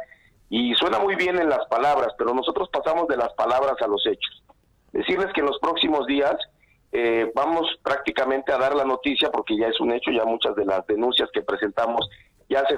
[0.48, 4.06] y suena muy bien en las palabras, pero nosotros pasamos de las palabras a los
[4.06, 4.44] hechos.
[4.92, 6.36] Decirles que en los próximos días
[6.92, 10.64] eh, vamos prácticamente a dar la noticia, porque ya es un hecho, ya muchas de
[10.64, 12.08] las denuncias que presentamos
[12.48, 12.76] ya se,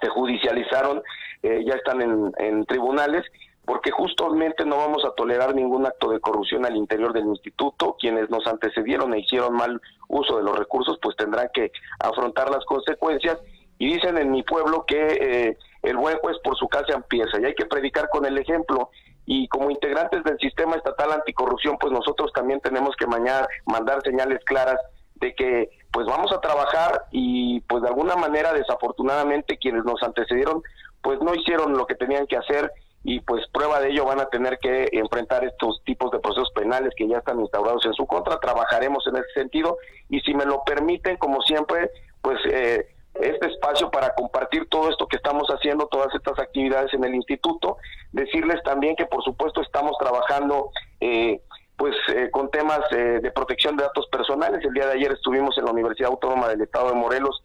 [0.00, 1.02] se judicializaron,
[1.42, 3.24] eh, ya están en, en tribunales,
[3.64, 7.96] porque justamente no vamos a tolerar ningún acto de corrupción al interior del instituto.
[7.98, 11.70] Quienes nos antecedieron e hicieron mal uso de los recursos, pues tendrán que
[12.00, 13.38] afrontar las consecuencias.
[13.78, 17.44] Y dicen en mi pueblo que eh, el buen juez por su casa empieza y
[17.44, 18.90] hay que predicar con el ejemplo
[19.26, 24.38] y como integrantes del sistema estatal anticorrupción pues nosotros también tenemos que mañar, mandar señales
[24.44, 24.78] claras
[25.22, 30.62] de que pues vamos a trabajar y pues de alguna manera desafortunadamente quienes nos antecedieron
[31.00, 32.72] pues no hicieron lo que tenían que hacer
[33.04, 36.92] y pues prueba de ello van a tener que enfrentar estos tipos de procesos penales
[36.96, 40.64] que ya están instaurados en su contra, trabajaremos en ese sentido y si me lo
[40.64, 46.14] permiten como siempre pues eh, este espacio para compartir todo esto que estamos haciendo, todas
[46.14, 47.76] estas actividades en el instituto.
[48.12, 50.70] Decirles también que por supuesto estamos trabajando
[51.00, 51.42] eh,
[51.76, 54.64] pues eh, con temas eh, de protección de datos personales.
[54.64, 57.42] El día de ayer estuvimos en la Universidad Autónoma del Estado de Morelos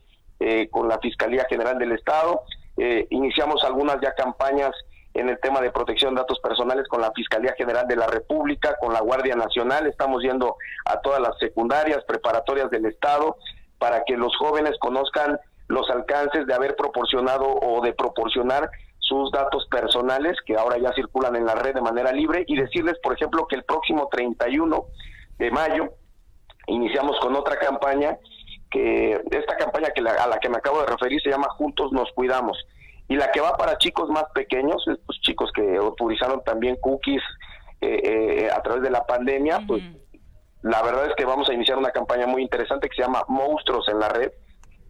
[0.70, 2.42] con la Fiscalía General del Estado.
[3.10, 4.70] iniciamos algunas ya campañas
[5.16, 8.76] en el tema de protección de datos personales con la Fiscalía General de la República,
[8.80, 9.88] con la Guardia Nacional.
[9.88, 13.36] Estamos yendo a todas las secundarias, preparatorias del Estado,
[13.80, 18.70] para que los jóvenes conozcan los alcances de haber proporcionado o de proporcionar
[19.08, 22.96] sus datos personales que ahora ya circulan en la red de manera libre y decirles,
[23.02, 24.86] por ejemplo, que el próximo 31
[25.38, 25.90] de mayo
[26.68, 28.18] iniciamos con otra campaña
[28.70, 32.12] que esta campaña que a la que me acabo de referir se llama Juntos nos
[32.12, 32.58] cuidamos.
[33.08, 37.24] Y la que va para chicos más pequeños, estos chicos que utilizaron también cookies
[37.80, 39.82] eh, eh, a través de la pandemia, pues
[40.62, 43.88] la verdad es que vamos a iniciar una campaña muy interesante que se llama Monstruos
[43.88, 44.32] en la red.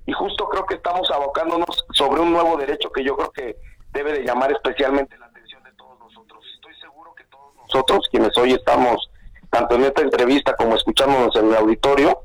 [0.07, 3.57] Y justo creo que estamos abocándonos sobre un nuevo derecho que yo creo que
[3.91, 6.43] debe de llamar especialmente la atención de todos nosotros.
[6.55, 9.09] Estoy seguro que todos nosotros, quienes hoy estamos
[9.49, 12.21] tanto en esta entrevista como escuchándonos en el auditorio,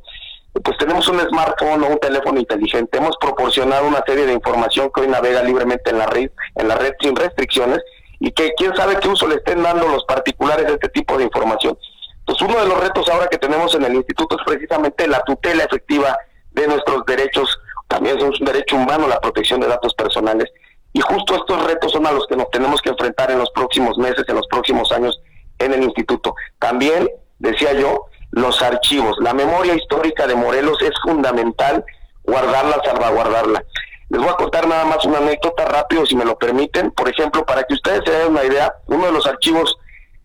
[0.62, 2.98] pues tenemos un smartphone o un teléfono inteligente.
[2.98, 6.76] Hemos proporcionado una serie de información que hoy navega libremente en la red, en la
[6.76, 7.80] red sin restricciones
[8.20, 11.24] y que quién sabe qué uso le estén dando los particulares de este tipo de
[11.24, 11.78] información.
[12.26, 15.64] Pues uno de los retos ahora que tenemos en el instituto es precisamente la tutela
[15.64, 16.16] efectiva
[16.52, 17.58] de nuestros derechos
[17.88, 20.50] también es un derecho humano la protección de datos personales.
[20.92, 23.96] Y justo estos retos son a los que nos tenemos que enfrentar en los próximos
[23.96, 25.20] meses, en los próximos años
[25.58, 26.34] en el instituto.
[26.58, 29.16] También, decía yo, los archivos.
[29.20, 31.84] La memoria histórica de Morelos es fundamental
[32.24, 33.64] guardarla, salvaguardarla.
[34.08, 36.90] Les voy a contar nada más una anécdota rápido, si me lo permiten.
[36.90, 39.78] Por ejemplo, para que ustedes se den una idea, uno de los archivos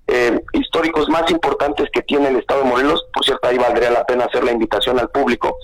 [0.08, 4.06] eh, históricos más importantes que tiene el Estado de Morelos, por cierto, ahí valdría la
[4.06, 5.58] pena hacer la invitación al público,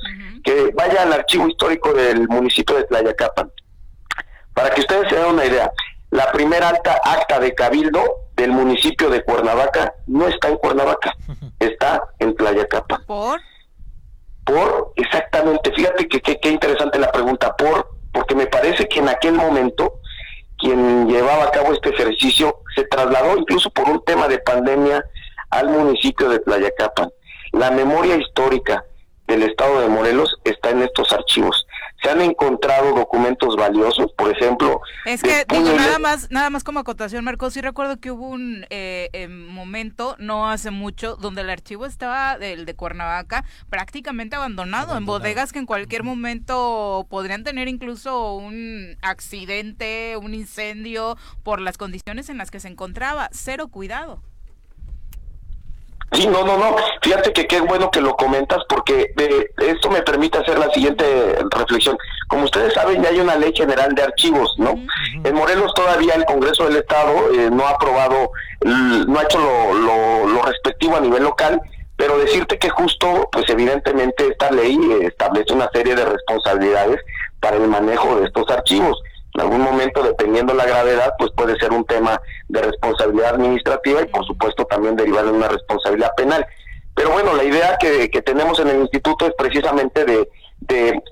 [0.44, 3.52] que vaya al archivo histórico del municipio de Tlayacapan.
[4.54, 5.72] Para que ustedes se den una idea,
[6.12, 8.02] la primera alta acta de cabildo
[8.36, 11.16] del municipio de Cuernavaca no está en Cuernavaca,
[11.60, 13.04] está en Tlayacapan.
[13.06, 13.40] ¿Por?
[14.46, 19.34] Por, exactamente, fíjate que qué interesante la pregunta, por, porque me parece que en aquel
[19.34, 20.02] momento
[20.58, 25.04] quien llevaba a cabo este ejercicio se trasladó incluso por un tema de pandemia
[25.50, 27.10] al municipio de Tlayacapan.
[27.52, 28.84] La memoria histórica
[29.28, 31.68] del estado de Morelos está en estos archivos.
[32.04, 34.82] Se han encontrado documentos valiosos, por ejemplo.
[35.06, 38.66] Es que digo, nada más, nada más como acotación, Marcos, sí recuerdo que hubo un
[38.70, 44.98] eh, em, momento, no hace mucho, donde el archivo estaba del de Cuernavaca prácticamente abandonado,
[44.98, 51.78] en bodegas que en cualquier momento podrían tener incluso un accidente, un incendio por las
[51.78, 53.30] condiciones en las que se encontraba.
[53.32, 54.22] Cero cuidado.
[56.14, 56.76] Sí, no, no, no.
[57.02, 61.04] Fíjate que qué bueno que lo comentas porque eh, esto me permite hacer la siguiente
[61.50, 61.98] reflexión.
[62.28, 64.76] Como ustedes saben, ya hay una ley general de archivos, ¿no?
[65.24, 68.32] En Morelos todavía el Congreso del Estado eh, no ha aprobado,
[68.64, 71.60] no ha hecho lo, lo, respectivo a nivel local,
[71.96, 77.00] pero decirte que justo, pues evidentemente esta ley establece una serie de responsabilidades
[77.40, 79.02] para el manejo de estos archivos
[79.36, 84.06] en algún momento, dependiendo la gravedad, pues puede ser un tema de responsabilidad administrativa y
[84.06, 86.46] por supuesto también derivar en una responsabilidad penal.
[86.96, 90.30] Pero bueno, la idea que, tenemos en el instituto es precisamente de,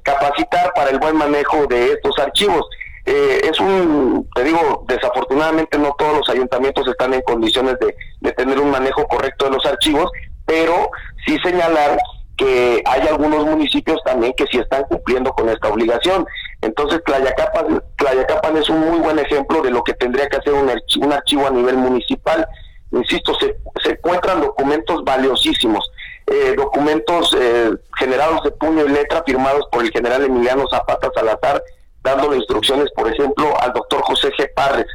[0.03, 2.65] capacitar para el buen manejo de estos archivos.
[3.05, 8.31] Eh, es un, te digo, desafortunadamente no todos los ayuntamientos están en condiciones de, de
[8.33, 10.09] tener un manejo correcto de los archivos,
[10.45, 10.91] pero
[11.25, 11.97] sí señalar
[12.37, 16.25] que hay algunos municipios también que sí están cumpliendo con esta obligación.
[16.61, 20.69] Entonces, Tlayacapan, Tlayacapan es un muy buen ejemplo de lo que tendría que hacer un
[21.11, 22.47] archivo, a nivel municipal.
[22.91, 25.89] Insisto, se, se encuentran documentos valiosísimos,
[26.27, 31.63] eh, documentos eh, generados de puño y letra firmados por el general Emiliano Zapata Salazar,
[32.03, 34.53] dándole instrucciones, por ejemplo, al doctor José G.
[34.53, 34.87] Parres.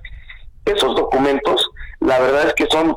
[0.65, 1.69] Esos documentos,
[2.01, 2.97] la verdad es que son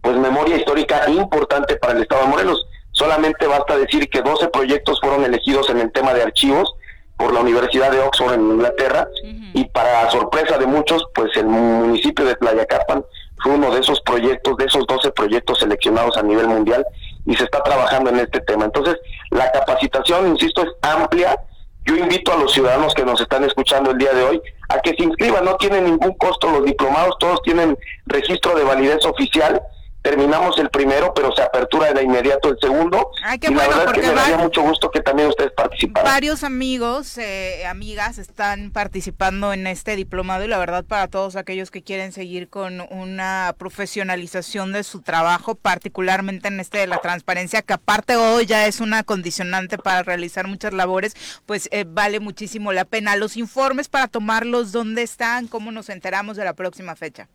[0.00, 2.66] pues memoria histórica importante para el Estado de Morelos.
[2.92, 6.74] Solamente basta decir que 12 proyectos fueron elegidos en el tema de archivos
[7.18, 9.08] por la Universidad de Oxford en Inglaterra
[9.52, 13.04] y para sorpresa de muchos, pues el municipio de Playa Capan
[13.42, 16.86] fue uno de esos proyectos, de esos 12 proyectos seleccionados a nivel mundial
[17.26, 18.64] y se está trabajando en este tema.
[18.64, 18.96] Entonces,
[19.30, 21.36] la capacitación, insisto, es amplia.
[21.84, 24.94] Yo invito a los ciudadanos que nos están escuchando el día de hoy a que
[24.96, 27.76] se inscriban, no tienen ningún costo los diplomados, todos tienen
[28.06, 29.60] registro de validez oficial
[30.08, 33.10] terminamos el primero, pero se apertura de inmediato el segundo.
[33.42, 36.10] y la verdad es que me daría mucho gusto que también ustedes participaran.
[36.10, 41.70] Varios amigos, eh, amigas están participando en este diplomado y la verdad para todos aquellos
[41.70, 47.60] que quieren seguir con una profesionalización de su trabajo, particularmente en este de la transparencia,
[47.60, 52.72] que aparte hoy ya es una condicionante para realizar muchas labores, pues eh, vale muchísimo
[52.72, 53.14] la pena.
[53.16, 55.48] Los informes para tomarlos, ¿dónde están?
[55.48, 57.28] ¿Cómo nos enteramos de la próxima fecha?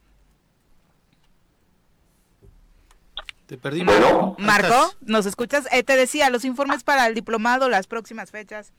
[3.47, 3.83] Te perdí.
[4.37, 5.67] Marco, ¿nos escuchas?
[5.71, 8.71] Eh, te decía, los informes para el diplomado, las próximas fechas.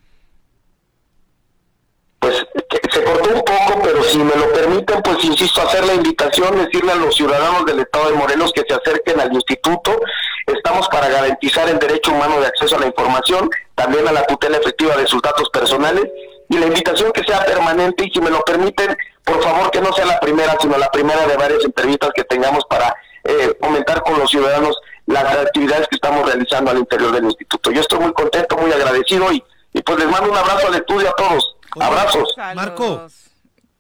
[2.19, 2.47] Pues
[2.91, 6.93] se cortó un poco, pero si me lo permiten, pues insisto, hacer la invitación, decirle
[6.93, 10.01] a los ciudadanos del Estado de Morelos que se acerquen al instituto.
[10.47, 14.57] Estamos para garantizar el derecho humano de acceso a la información, también a la tutela
[14.57, 16.05] efectiva de sus datos personales
[16.49, 19.93] y la invitación que sea permanente y si me lo permiten, por favor que no
[19.93, 24.19] sea la primera, sino la primera de varias entrevistas que tengamos para eh, comentar con
[24.19, 24.77] los ciudadanos
[25.07, 27.71] las actividades que estamos realizando al interior del instituto.
[27.71, 29.43] Yo estoy muy contento, muy agradecido y,
[29.83, 31.57] pues les mando un abrazo al estudio a todos.
[31.79, 32.35] Abrazos.
[32.55, 33.07] Marco,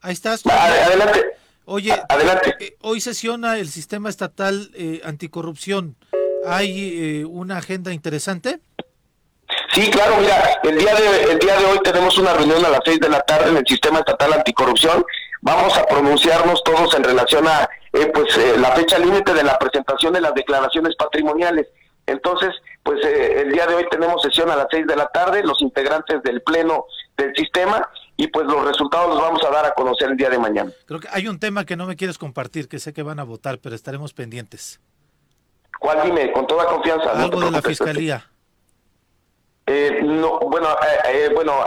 [0.00, 0.44] ahí estás.
[0.46, 1.24] adelante.
[1.66, 2.54] Oye, adelante.
[2.60, 5.96] Eh, hoy sesiona el sistema estatal eh, anticorrupción.
[6.46, 8.60] ¿Hay eh, una agenda interesante?
[9.72, 12.80] Sí, claro, mira, el día de el día de hoy tenemos una reunión a las
[12.84, 15.04] seis de la tarde en el sistema estatal anticorrupción.
[15.44, 19.58] Vamos a pronunciarnos todos en relación a eh, pues eh, la fecha límite de la
[19.58, 21.68] presentación de las declaraciones patrimoniales.
[22.06, 22.48] Entonces,
[22.82, 25.60] pues eh, el día de hoy tenemos sesión a las seis de la tarde, los
[25.60, 26.86] integrantes del pleno
[27.18, 30.38] del sistema y pues los resultados los vamos a dar a conocer el día de
[30.38, 30.72] mañana.
[30.86, 33.24] Creo que hay un tema que no me quieres compartir, que sé que van a
[33.24, 34.80] votar, pero estaremos pendientes.
[35.78, 36.32] ¿Cuál dime?
[36.32, 37.10] Con toda confianza.
[37.10, 38.30] Algo de la fiscalía.
[39.66, 40.68] no, bueno,
[41.34, 41.64] bueno,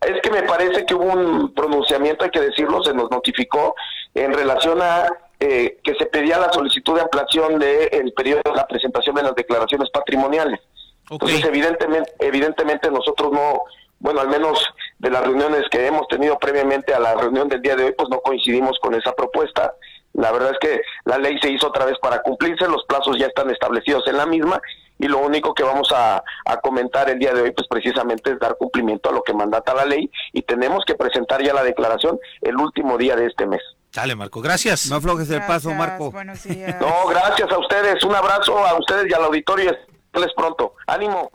[0.00, 3.74] es que me parece que hubo un pronunciamiento, hay que decirlo, se nos notificó
[4.14, 5.06] en relación a
[5.40, 9.34] eh, que se pedía la solicitud de ampliación del periodo de la presentación de las
[9.34, 10.60] declaraciones patrimoniales.
[11.10, 13.62] Entonces, evidentemente, evidentemente nosotros no,
[13.98, 14.64] bueno, al menos
[14.98, 18.08] de las reuniones que hemos tenido previamente a la reunión del día de hoy, pues
[18.08, 19.74] no coincidimos con esa propuesta.
[20.12, 23.26] La verdad es que la ley se hizo otra vez para cumplirse, los plazos ya
[23.26, 24.60] están establecidos en la misma
[24.98, 26.22] y lo único que vamos a,
[26.62, 29.84] comentar el día de hoy pues precisamente es dar cumplimiento a lo que mandata la
[29.84, 33.60] ley y tenemos que presentar ya la declaración el último día de este mes.
[33.92, 34.90] Dale, Marco, gracias.
[34.90, 36.12] No aflojes el paso, Marco.
[36.80, 38.02] No, gracias a ustedes.
[38.04, 39.76] Un abrazo a ustedes y al auditorio.
[40.14, 40.74] Les pronto.
[40.86, 41.30] Ánimo.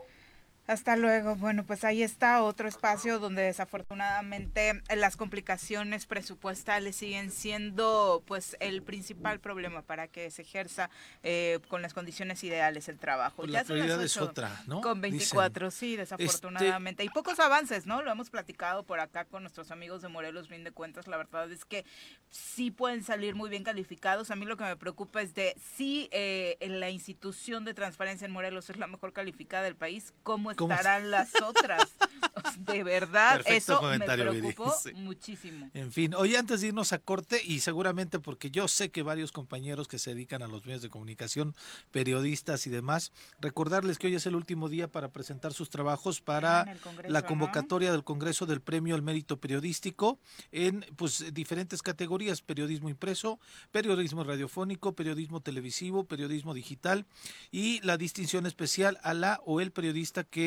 [0.66, 1.36] Hasta luego.
[1.36, 8.82] Bueno, pues ahí está otro espacio donde desafortunadamente las complicaciones presupuestales siguen siendo pues el
[8.82, 10.90] principal problema para que se ejerza
[11.22, 13.38] eh, con las condiciones ideales el trabajo.
[13.38, 14.80] Pues la prioridad es otra, ¿no?
[14.80, 17.04] Con 24, sí, este desafortunadamente.
[17.04, 18.02] Y pocos avances, ¿no?
[18.02, 21.08] Lo hemos platicado por acá con nuestros amigos de Morelos, fin de cuentas.
[21.08, 21.84] La verdad es que
[22.30, 24.32] sí pueden salir muy bien calificados.
[24.32, 28.32] A mí lo que me preocupa es de si eh, la institución de transparencia en
[28.32, 31.90] Morelos es la mejor calificada del país, ¿cómo estarán las otras.
[32.58, 35.70] De verdad, eso me preocupó muchísimo.
[35.74, 39.32] En fin, hoy antes de irnos a corte, y seguramente porque yo sé que varios
[39.32, 41.56] compañeros que se dedican a los medios de comunicación,
[41.92, 46.76] periodistas y demás, recordarles que hoy es el último día para presentar sus trabajos para
[47.08, 50.20] la convocatoria del Congreso del Premio al Mérito Periodístico
[50.52, 53.40] en pues diferentes categorías, periodismo impreso,
[53.72, 57.06] periodismo radiofónico, periodismo televisivo, periodismo digital
[57.52, 60.43] y la distinción especial a la o el periodista que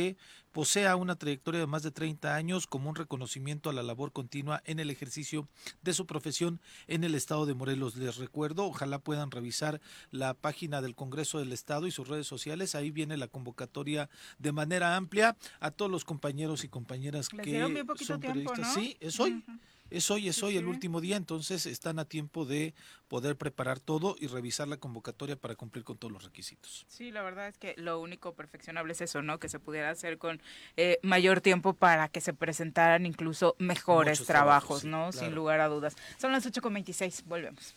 [0.57, 4.63] posea una trayectoria de más de 30 años como un reconocimiento a la labor continua
[4.65, 5.47] en el ejercicio
[5.83, 7.97] de su profesión en el estado de Morelos.
[7.97, 12.75] Les recuerdo, ojalá puedan revisar la página del Congreso del Estado y sus redes sociales.
[12.75, 14.09] Ahí viene la convocatoria
[14.39, 18.73] de manera amplia a todos los compañeros y compañeras que son periodistas.
[18.73, 19.45] Sí, es hoy.
[19.91, 22.75] Es hoy, es hoy el último día, entonces están a tiempo de
[23.09, 26.85] poder preparar todo y revisar la convocatoria para cumplir con todos los requisitos.
[26.89, 29.39] Sí, la verdad es que lo único perfeccionable es eso, ¿no?
[29.39, 30.43] Que se pudiera hacer con
[30.77, 35.13] eh, mayor tiempo para que se presentaran incluso mejores trabajos, ¿no?
[35.13, 35.95] Sin lugar a dudas.
[36.19, 37.75] Son las 8.26, volvemos.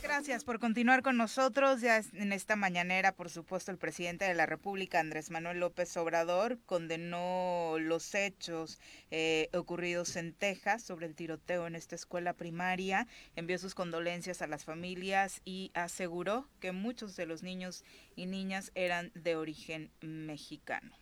[0.00, 1.80] Gracias por continuar con nosotros.
[1.80, 6.58] Ya en esta mañanera, por supuesto, el presidente de la República, Andrés Manuel López Obrador,
[6.66, 8.78] condenó los hechos
[9.10, 13.06] eh, ocurridos en Texas sobre el tiroteo en esta escuela primaria,
[13.36, 17.84] envió sus condolencias a las familias y aseguró que muchos de los niños
[18.16, 20.96] y niñas eran de origen mexicano.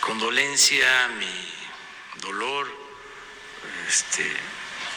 [0.00, 2.66] Condolencia, mi dolor,
[3.86, 4.24] este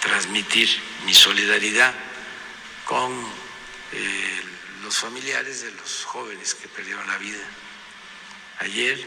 [0.04, 0.70] transmitir
[1.06, 1.94] mi solidaridad
[2.84, 3.10] con
[3.94, 4.44] eh,
[4.84, 7.42] los familiares de los jóvenes que perdieron la vida
[8.60, 9.00] ayer,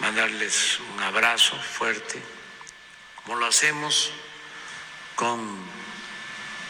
[0.00, 2.20] mandarles un abrazo fuerte,
[3.22, 4.10] como lo hacemos
[5.14, 5.56] con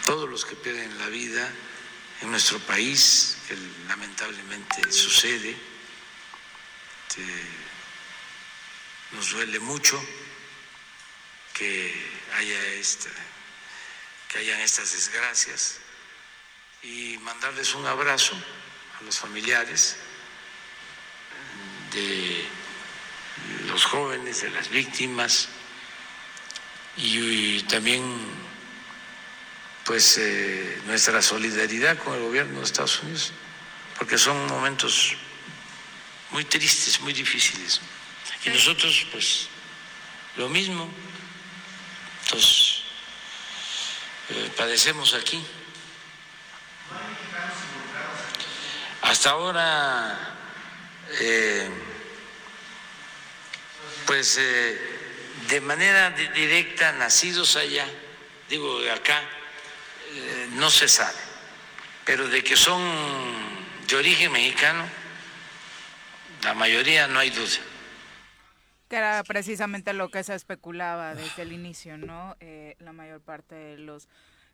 [0.05, 1.51] todos los que pierden la vida
[2.21, 3.57] en nuestro país, que
[3.89, 5.57] lamentablemente sucede.
[9.13, 9.99] nos duele mucho
[11.55, 13.11] que haya esta,
[14.29, 15.79] que hayan estas desgracias
[16.83, 18.35] y mandarles un abrazo
[19.01, 19.97] a los familiares
[21.93, 22.45] de
[23.69, 25.49] los jóvenes, de las víctimas
[26.97, 28.03] y, también
[29.85, 33.33] pues eh, nuestra solidaridad con el gobierno de Estados Unidos,
[33.99, 35.15] porque son momentos
[36.31, 37.81] muy tristes, muy difíciles.
[38.45, 39.49] Y nosotros pues
[40.37, 40.91] lo mismo,
[42.27, 42.83] entonces,
[44.31, 45.41] eh, padecemos aquí.
[49.03, 50.37] Hasta ahora,
[51.21, 51.71] eh,
[54.07, 54.99] pues eh,
[55.49, 57.87] de manera directa, nacidos allá,
[58.49, 59.23] digo acá,
[60.53, 61.19] no se sabe,
[62.05, 62.83] pero de que son
[63.87, 64.89] de origen mexicano,
[66.43, 67.59] la mayoría no hay duda.
[68.89, 72.37] Que era precisamente lo que se especulaba desde el inicio, ¿no?
[72.39, 74.09] Eh, la mayor parte de los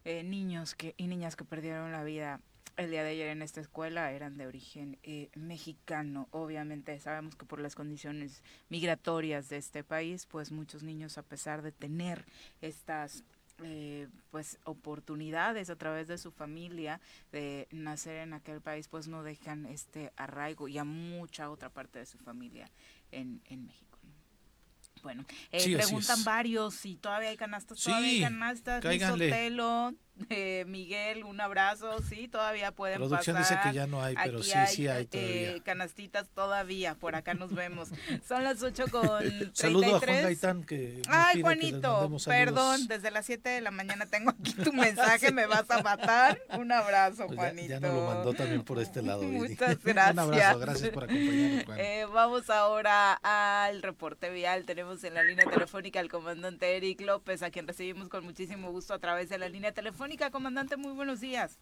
[0.05, 2.41] eh, niños que, y niñas que perdieron la vida
[2.79, 6.29] el día de ayer en esta escuela eran de origen eh, mexicano.
[6.31, 11.61] Obviamente sabemos que por las condiciones migratorias de este país, pues muchos niños a pesar
[11.61, 12.25] de tener
[12.63, 13.25] estas
[14.33, 17.01] pues oportunidades a través de su familia
[17.31, 22.01] de nacer en aquel país, pues no dejan este arraigo y a mucha otra parte
[22.01, 22.69] de su familia
[23.13, 23.92] en, en México.
[25.03, 29.95] Bueno, eh, preguntan varios si todavía hay canastas, todavía hay canastas, Sotelo,
[30.29, 34.53] eh, Miguel, un abrazo, sí, todavía pueden Producción dice que ya no hay, pero sí,
[34.69, 35.57] sí hay todavía.
[35.57, 37.89] Eh, canastitas todavía, por acá nos vemos.
[38.29, 39.51] Son las 8 con 33.
[39.55, 44.31] Saludo a Juan Gaitán que Ay, Juanito, perdón, desde las 7 de la mañana tengo
[44.31, 46.41] aquí tu mensaje, me vas a matar.
[46.59, 47.69] Un abrazo, pues Juanito.
[47.69, 49.23] Ya, nos lo mandó también por este lado.
[49.23, 50.13] Muchas gracias.
[50.13, 51.81] un abrazo, gracias por acompañarnos, Juan.
[51.81, 54.67] Eh, vamos ahora al reporte vial.
[54.67, 58.95] Tenemos en la línea telefónica al comandante Eric López, a quien recibimos con muchísimo gusto
[58.95, 60.02] a través de la línea telefónica
[60.33, 61.59] comandante, muy buenos días.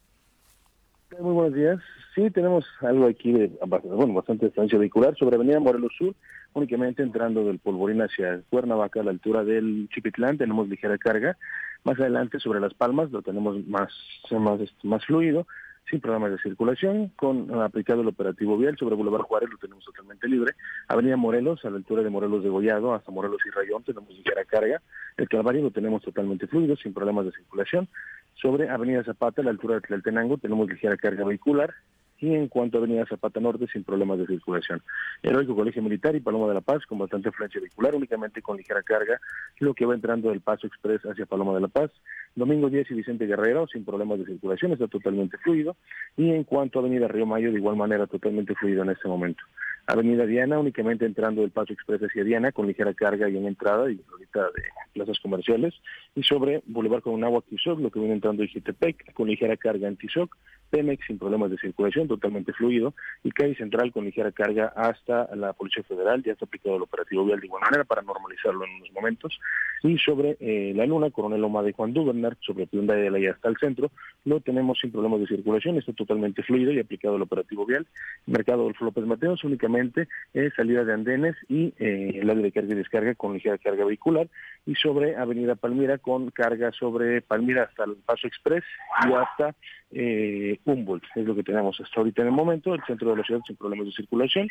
[1.19, 1.79] Muy buenos días.
[2.15, 6.15] Sí, tenemos algo aquí de bastante distancia vehicular sobre Avenida Morelos Sur,
[6.53, 11.37] únicamente entrando del Polvorín hacia Cuernavaca a la altura del Chipitlán, tenemos ligera carga.
[11.83, 13.91] Más adelante sobre Las Palmas lo tenemos más,
[14.31, 15.45] más, este, más fluido.
[15.89, 20.27] sin problemas de circulación, con aplicado el operativo vial sobre Boulevard Juárez, lo tenemos totalmente
[20.27, 20.53] libre.
[20.87, 24.45] Avenida Morelos, a la altura de Morelos de Gollado, hasta Morelos y Rayón, tenemos ligera
[24.45, 24.81] carga.
[25.17, 27.89] El Calvario lo tenemos totalmente fluido, sin problemas de circulación.
[28.35, 31.73] Sobre Avenida Zapata, a la altura de Tlaltenango, tenemos ligera carga vehicular
[32.21, 34.81] y en cuanto a Avenida Zapata Norte sin problemas de circulación.
[35.23, 38.83] Heroico Colegio Militar y Paloma de la Paz con bastante influencia vehicular, únicamente con ligera
[38.83, 39.19] carga,
[39.59, 41.91] lo que va entrando del Paso Express hacia Paloma de la Paz.
[42.35, 45.75] Domingo 10 y Vicente Guerrero sin problemas de circulación, está totalmente fluido.
[46.15, 49.43] Y en cuanto a Avenida Río Mayo, de igual manera totalmente fluido en este momento.
[49.87, 53.91] Avenida Diana, únicamente entrando del Paso Express hacia Diana, con ligera carga y en entrada
[53.91, 55.73] y ahorita de plazas comerciales.
[56.15, 59.87] Y sobre Boulevard con agua Tizoc, lo que viene entrando de Jitepec, con ligera carga
[59.87, 60.37] en Tizoc.
[60.69, 62.93] Pemex sin problemas de circulación, totalmente fluido,
[63.23, 67.25] y calle central con ligera carga hasta la Policía Federal, ya está aplicado el operativo
[67.25, 69.39] vial de igual manera para normalizarlo en unos momentos,
[69.83, 73.31] y sobre eh, la Luna, Coronel Loma de Juan Dubernard, sobre Piunda de la ya
[73.31, 73.91] hasta el centro,
[74.25, 77.87] lo tenemos sin problemas de circulación, está totalmente fluido y aplicado el operativo vial.
[78.25, 82.73] Mercado Adolfo López Mateos únicamente es salida de andenes y eh, el área de carga
[82.73, 84.27] y descarga con ligera carga vehicular,
[84.65, 88.63] y sobre Avenida Palmira con carga sobre Palmira hasta el Paso Express
[89.07, 89.55] y hasta
[89.91, 93.23] eh, Humboldt, es lo que tenemos hasta ahorita en el momento, el centro de la
[93.23, 94.47] ciudad sin problemas de circulación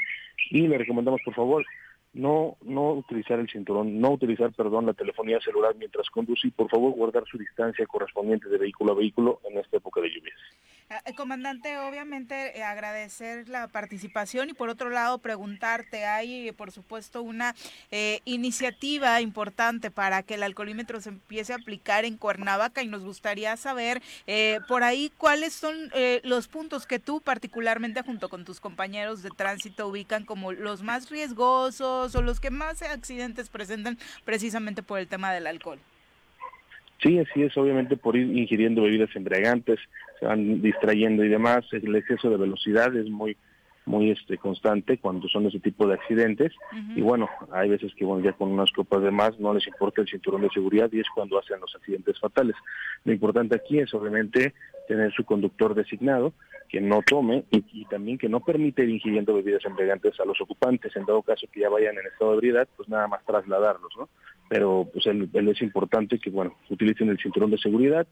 [0.50, 1.64] y le recomendamos por favor
[2.12, 6.68] no no utilizar el cinturón, no utilizar, perdón, la telefonía celular mientras conduce y por
[6.68, 10.38] favor guardar su distancia correspondiente de vehículo a vehículo en esta época de lluvias.
[10.90, 17.22] Eh, comandante, obviamente eh, agradecer la participación y por otro lado preguntarte, hay por supuesto
[17.22, 17.54] una
[17.92, 23.04] eh, iniciativa importante para que el alcoholímetro se empiece a aplicar en Cuernavaca y nos
[23.04, 24.02] gustaría saber
[24.66, 25.76] por ahí cuáles son
[26.22, 31.10] los puntos que tú particularmente junto con tus compañeros de tránsito ubican como los más
[31.10, 35.78] riesgosos o los que más accidentes presentan precisamente por el tema del alcohol.
[37.02, 39.78] Sí, así es, obviamente por ir ingiriendo bebidas embriagantes,
[40.20, 43.36] se van distrayendo y demás, el exceso de velocidad es muy
[43.86, 46.52] muy este constante cuando son ese tipo de accidentes
[46.94, 50.02] y bueno, hay veces que bueno, ya con unas copas de más no les importa
[50.02, 52.54] el cinturón de seguridad y es cuando hacen los accidentes fatales.
[53.04, 54.54] Lo importante aquí es obviamente
[54.86, 56.34] tener su conductor designado
[56.68, 60.94] que no tome y, también que no permite ir ingiriendo bebidas embriagantes a los ocupantes,
[60.94, 64.08] en dado caso que ya vayan en estado de ebriedad, pues nada más trasladarlos, ¿no?
[64.48, 68.06] Pero pues él, es importante que, bueno, utilicen el cinturón de seguridad,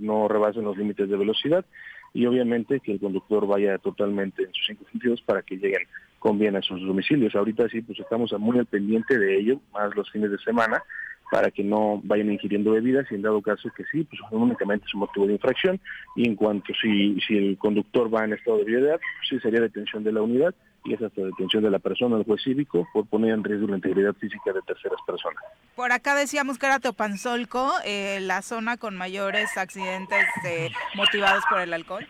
[0.00, 1.64] no rebasen los límites de velocidad
[2.12, 5.86] y obviamente que el conductor vaya totalmente en sus cinco sentidos para que lleguen
[6.18, 7.34] con bien a sus domicilios.
[7.34, 10.82] Ahorita sí, pues estamos muy al pendiente de ello, más los fines de semana,
[11.30, 14.94] para que no vayan ingiriendo bebidas y en dado caso que sí, pues únicamente es
[14.94, 15.80] un motivo de infracción
[16.16, 19.60] y en cuanto si, si el conductor va en estado de ebriedad, pues sí sería
[19.60, 20.54] detención de la unidad
[20.84, 23.76] y es hasta detención de la persona, el juez cívico, por poner en riesgo la
[23.76, 25.42] integridad física de terceras personas.
[25.76, 31.60] Por acá decíamos que era Teopanzolco, eh, la zona con mayores accidentes eh, motivados por
[31.60, 32.06] el alcohol.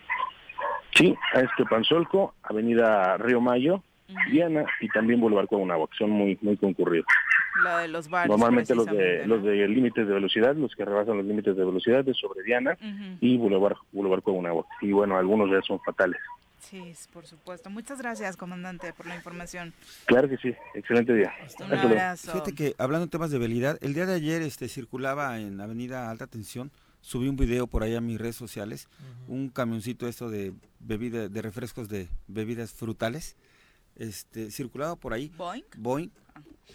[0.94, 3.82] Sí, es Teopanzolco, Avenida Río Mayo,
[4.30, 7.06] Diana y también Boulevard Cuauhnáhuac, que son muy muy concurridos.
[7.80, 11.26] de los bares, Normalmente los de los de límites de velocidad, los que rebasan los
[11.26, 12.76] límites de velocidad es sobre Diana
[13.20, 14.66] y Boulevard Boulevard Cuauhnáhuac.
[14.80, 16.20] Y bueno, algunos ya son fatales.
[16.60, 17.70] Sí, por supuesto.
[17.70, 19.72] Muchas gracias, comandante, por la información.
[20.06, 20.54] Claro que sí.
[20.74, 21.32] Excelente día.
[21.58, 22.32] Un abrazo.
[22.32, 26.10] Fíjate que hablando de temas de velocidad, el día de ayer este circulaba en Avenida
[26.10, 26.70] Alta Tensión,
[27.00, 28.88] subí un video por ahí a mis redes sociales,
[29.26, 33.36] un camioncito esto de bebida, de refrescos de bebidas frutales
[33.96, 35.30] este, circulaba por ahí.
[35.36, 35.64] Boeing.
[35.76, 36.10] Boeing.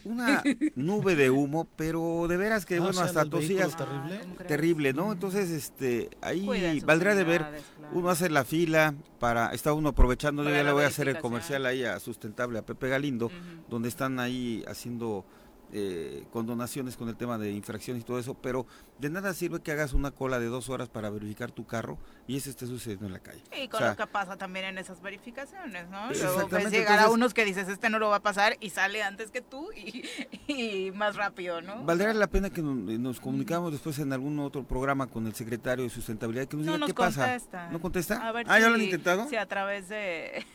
[0.04, 0.44] Una
[0.76, 3.76] nube de humo, pero de veras que, ah, bueno, hasta tosías.
[3.76, 4.20] Terrible.
[4.48, 5.12] Terrible, ¿no?
[5.12, 7.46] Entonces, este, ahí valdría de ver.
[7.94, 11.20] Uno hace la fila para, está uno aprovechando, yo ya le voy a hacer el
[11.20, 13.32] comercial ahí a Sustentable, a Pepe Galindo,
[13.70, 15.26] donde están ahí haciendo
[15.74, 18.66] eh, con donaciones con el tema de infracciones y todo eso, pero
[19.00, 21.98] de nada sirve que hagas una cola de dos horas para verificar tu carro
[22.28, 23.42] y eso esté sucediendo en la calle.
[23.62, 26.12] Y con lo que pasa también en esas verificaciones, ¿no?
[26.12, 29.04] Luego ves llegar a unos que dices, este no lo va a pasar y sale
[29.04, 31.84] antes que tú y, más rápido, ¿no?
[31.84, 35.90] Valdría la pena que nos, comunicamos después en algún otro programa con el secretario de
[35.90, 37.38] Sustentabilidad que nos diga qué pasa.
[37.72, 38.22] ¿No contesta?
[38.24, 39.28] ah, ¿ya lo han intentado?
[39.28, 40.46] Sí, a través de...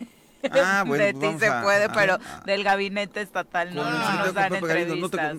[0.53, 5.39] Ah, bueno, de pues ti se puede, pero del gabinete estatal no, nos dan entrevistas.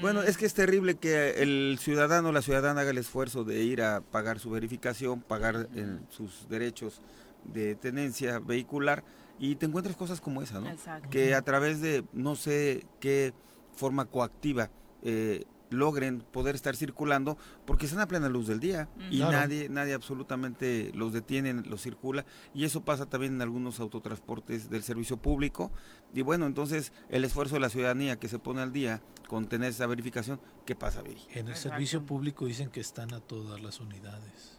[0.00, 3.62] Bueno, es que es terrible que el ciudadano o la ciudadana haga el esfuerzo de
[3.62, 5.68] ir a pagar su verificación, pagar
[6.10, 7.00] sus derechos
[7.44, 9.04] de tenencia vehicular
[9.38, 10.70] y te encuentres cosas como esa, ¿no?
[11.10, 13.32] Que a través de no sé qué
[13.74, 14.70] forma coactiva
[15.02, 15.44] eh,
[15.74, 17.36] logren poder estar circulando
[17.66, 22.24] porque están a plena luz del día y nadie nadie absolutamente los detiene, los circula
[22.54, 25.70] y eso pasa también en algunos autotransportes del servicio público
[26.14, 29.70] y bueno, entonces el esfuerzo de la ciudadanía que se pone al día con tener
[29.70, 31.20] esa verificación, ¿qué pasa, Viri?
[31.34, 34.53] En el servicio público dicen que están a todas las unidades.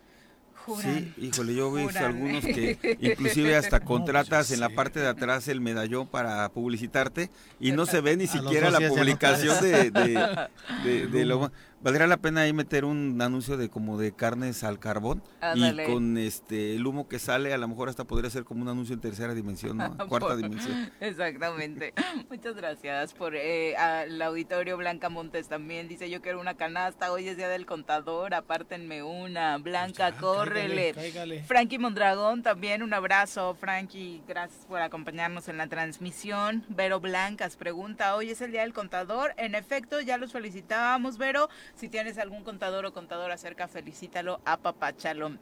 [0.82, 5.48] Sí, híjole, yo he visto algunos que inclusive hasta contratas en la parte de atrás
[5.48, 7.30] el medallón para publicitarte
[7.60, 11.52] y no se ve ni siquiera la publicación de, de, de, lo...
[11.82, 15.22] Valdría la pena ahí meter un anuncio de como de carnes al carbón
[15.54, 18.70] y con este el humo que sale a lo mejor hasta podría ser como un
[18.70, 19.96] anuncio en tercera dimensión, ¿no?
[20.10, 20.92] Cuarta dimensión.
[21.00, 21.94] Exactamente.
[22.30, 27.28] Muchas gracias por eh, al auditorio Blanca Montes también dice yo quiero una canasta, hoy
[27.28, 29.58] es día del contador, apártenme una.
[29.58, 31.44] Blanca, pues córrele.
[31.46, 36.64] Frankie Mondragón también un abrazo, Frankie, gracias por acompañarnos en la transmisión.
[36.70, 41.50] Vero Blancas pregunta, "Hoy es el día del contador." En efecto, ya los felicitábamos, Vero.
[41.74, 45.38] Si tienes algún contador o contadora cerca, felicítalo, apapáchalo.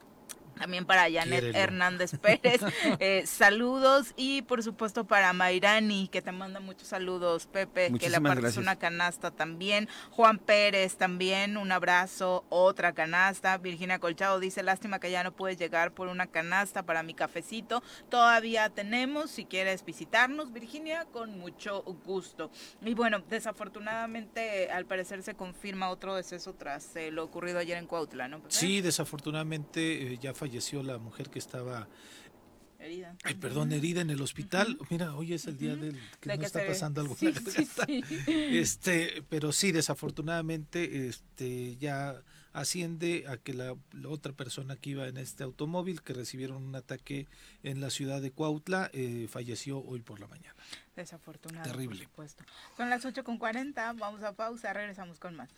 [0.58, 2.62] También para Janet Hernández Pérez,
[3.00, 8.18] eh, saludos y por supuesto para Mairani, que te manda muchos saludos, Pepe, que le
[8.18, 15.00] aparece una canasta también, Juan Pérez también, un abrazo, otra canasta, Virginia Colchado dice, lástima
[15.00, 19.84] que ya no puedes llegar por una canasta para mi cafecito, todavía tenemos, si quieres
[19.84, 22.52] visitarnos, Virginia, con mucho gusto.
[22.82, 27.88] Y bueno, desafortunadamente al parecer se confirma otro deceso tras eh, lo ocurrido ayer en
[27.88, 28.42] Cuautla, ¿no?
[28.48, 31.88] Sí, desafortunadamente eh, ya falleció la mujer que estaba
[32.78, 33.16] herida.
[33.24, 34.78] Ay, perdón, herida en el hospital.
[34.90, 37.16] Mira, hoy es el día del que no está pasando algo.
[38.28, 42.22] Este, pero sí, desafortunadamente, este, ya
[42.52, 43.74] asciende a que la,
[44.06, 47.28] otra persona que iba en este automóvil, que recibieron un ataque
[47.64, 50.56] en la ciudad de Cuautla, eh, falleció hoy por la mañana.
[50.98, 51.72] Desafortunado.
[51.72, 52.00] Terrible.
[52.00, 52.44] Por supuesto.
[52.76, 55.50] Son las 8.40, vamos a pausa, regresamos con más.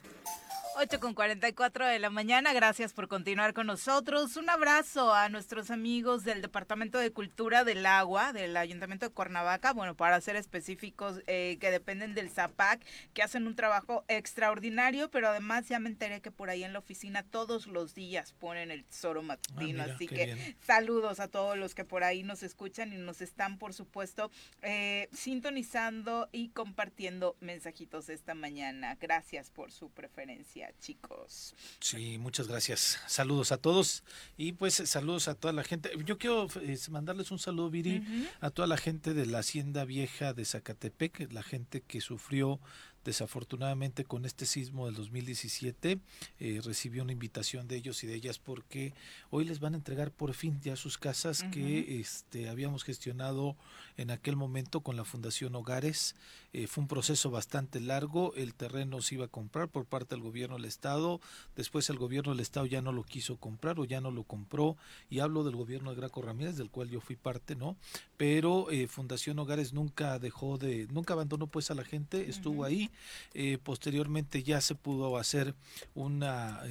[0.78, 4.36] 8 con 44 de la mañana, gracias por continuar con nosotros.
[4.36, 9.72] Un abrazo a nuestros amigos del Departamento de Cultura del Agua, del Ayuntamiento de Cuernavaca,
[9.72, 15.30] bueno, para ser específicos, eh, que dependen del ZAPAC, que hacen un trabajo extraordinario, pero
[15.30, 18.84] además ya me enteré que por ahí en la oficina todos los días ponen el
[18.84, 22.98] tesoro matutino, ah, así que saludos a todos los que por ahí nos escuchan y
[22.98, 24.30] nos están, por supuesto,
[24.62, 28.98] eh, sintonizando y compartiendo mensajitos esta mañana.
[29.00, 31.56] Gracias por su preferencia chicos.
[31.80, 33.00] Sí, muchas gracias.
[33.08, 34.04] Saludos a todos
[34.38, 35.92] y pues saludos a toda la gente.
[36.06, 38.04] Yo quiero eh, mandarles un saludo, Viri,
[38.40, 42.60] a toda la gente de la Hacienda Vieja de Zacatepec, la gente que sufrió
[43.06, 46.00] desafortunadamente con este sismo del 2017
[46.40, 48.94] eh, recibió una invitación de ellos y de ellas porque
[49.30, 53.56] hoy les van a entregar por fin ya sus casas que este habíamos gestionado
[53.98, 56.16] en aquel momento con la Fundación Hogares.
[56.54, 60.24] Eh, fue un proceso bastante largo, el terreno se iba a comprar por parte del
[60.24, 61.20] gobierno del Estado,
[61.56, 64.78] después el gobierno del Estado ya no lo quiso comprar o ya no lo compró,
[65.10, 67.76] y hablo del gobierno de Graco Ramírez, del cual yo fui parte, ¿no?
[68.16, 72.90] Pero eh, Fundación Hogares nunca dejó de, nunca abandonó pues a la gente, estuvo ahí,
[73.34, 75.56] eh, posteriormente ya se pudo hacer
[75.94, 76.62] una,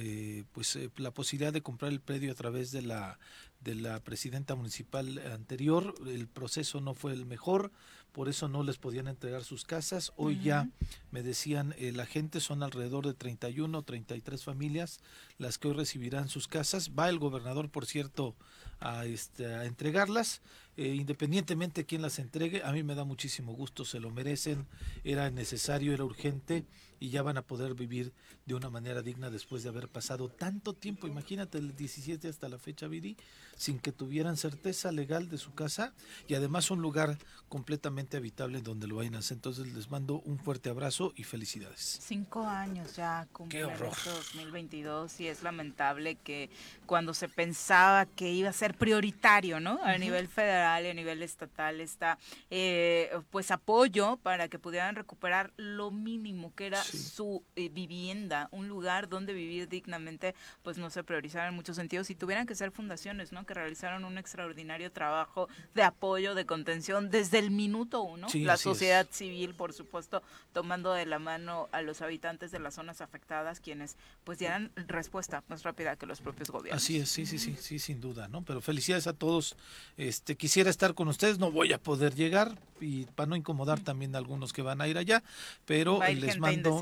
[0.51, 3.19] pues la posibilidad de comprar el predio a través de la
[3.65, 7.71] de la presidenta municipal anterior, el proceso no fue el mejor,
[8.11, 10.13] por eso no les podían entregar sus casas.
[10.15, 10.69] Hoy ya
[11.11, 14.99] me decían, eh, la gente son alrededor de 31 o 33 familias
[15.37, 16.91] las que hoy recibirán sus casas.
[16.97, 18.35] Va el gobernador, por cierto,
[18.79, 20.41] a, este, a entregarlas.
[20.77, 24.67] Eh, independientemente de quién las entregue, a mí me da muchísimo gusto, se lo merecen,
[25.03, 26.65] era necesario, era urgente
[26.99, 28.13] y ya van a poder vivir
[28.45, 32.59] de una manera digna después de haber pasado tanto tiempo, imagínate el 17 hasta la
[32.59, 33.17] fecha, Viri,
[33.55, 35.93] sin que tuvieran certeza legal de su casa
[36.27, 37.17] y además un lugar
[37.49, 39.37] completamente habitable donde lo vayan a hacer.
[39.37, 41.99] Entonces les mando un fuerte abrazo y felicidades.
[42.01, 46.49] Cinco años ya cumple 2022 y es lamentable que
[46.85, 49.79] cuando se pensaba que iba a ser prioritario, ¿no?
[49.83, 52.17] A nivel federal y a nivel estatal está
[52.49, 58.67] eh, pues apoyo para que pudieran recuperar lo mínimo que era su eh, vivienda, un
[58.67, 62.71] lugar donde vivir dignamente, pues no se priorizara en muchos sentidos y tuvieran que ser
[62.71, 63.45] fundaciones, ¿no?
[63.45, 68.27] Que realizaron un extraordinario trabajo de apoyo, de contención desde el minuto uno.
[68.33, 70.21] la sociedad civil, por supuesto,
[70.53, 75.43] tomando de la mano a los habitantes de las zonas afectadas, quienes pues dieran respuesta
[75.47, 76.83] más rápida que los propios gobiernos.
[76.83, 78.43] Así es, sí, sí, sí, sí, sin duda, ¿no?
[78.43, 79.55] Pero felicidades a todos.
[79.97, 84.15] Este, quisiera estar con ustedes, no voy a poder llegar y para no incomodar también
[84.15, 85.23] a algunos que van a ir allá,
[85.65, 86.81] pero les mando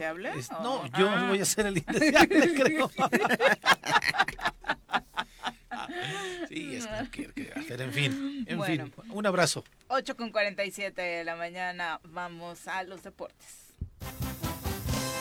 [0.62, 1.28] no, yo ah.
[1.30, 2.90] voy a ser el indeseable, creo.
[6.50, 9.64] sí, es que, que hacer, en fin, en fin, un abrazo.
[9.88, 13.74] 8 con 47 de la mañana, vamos a los deportes.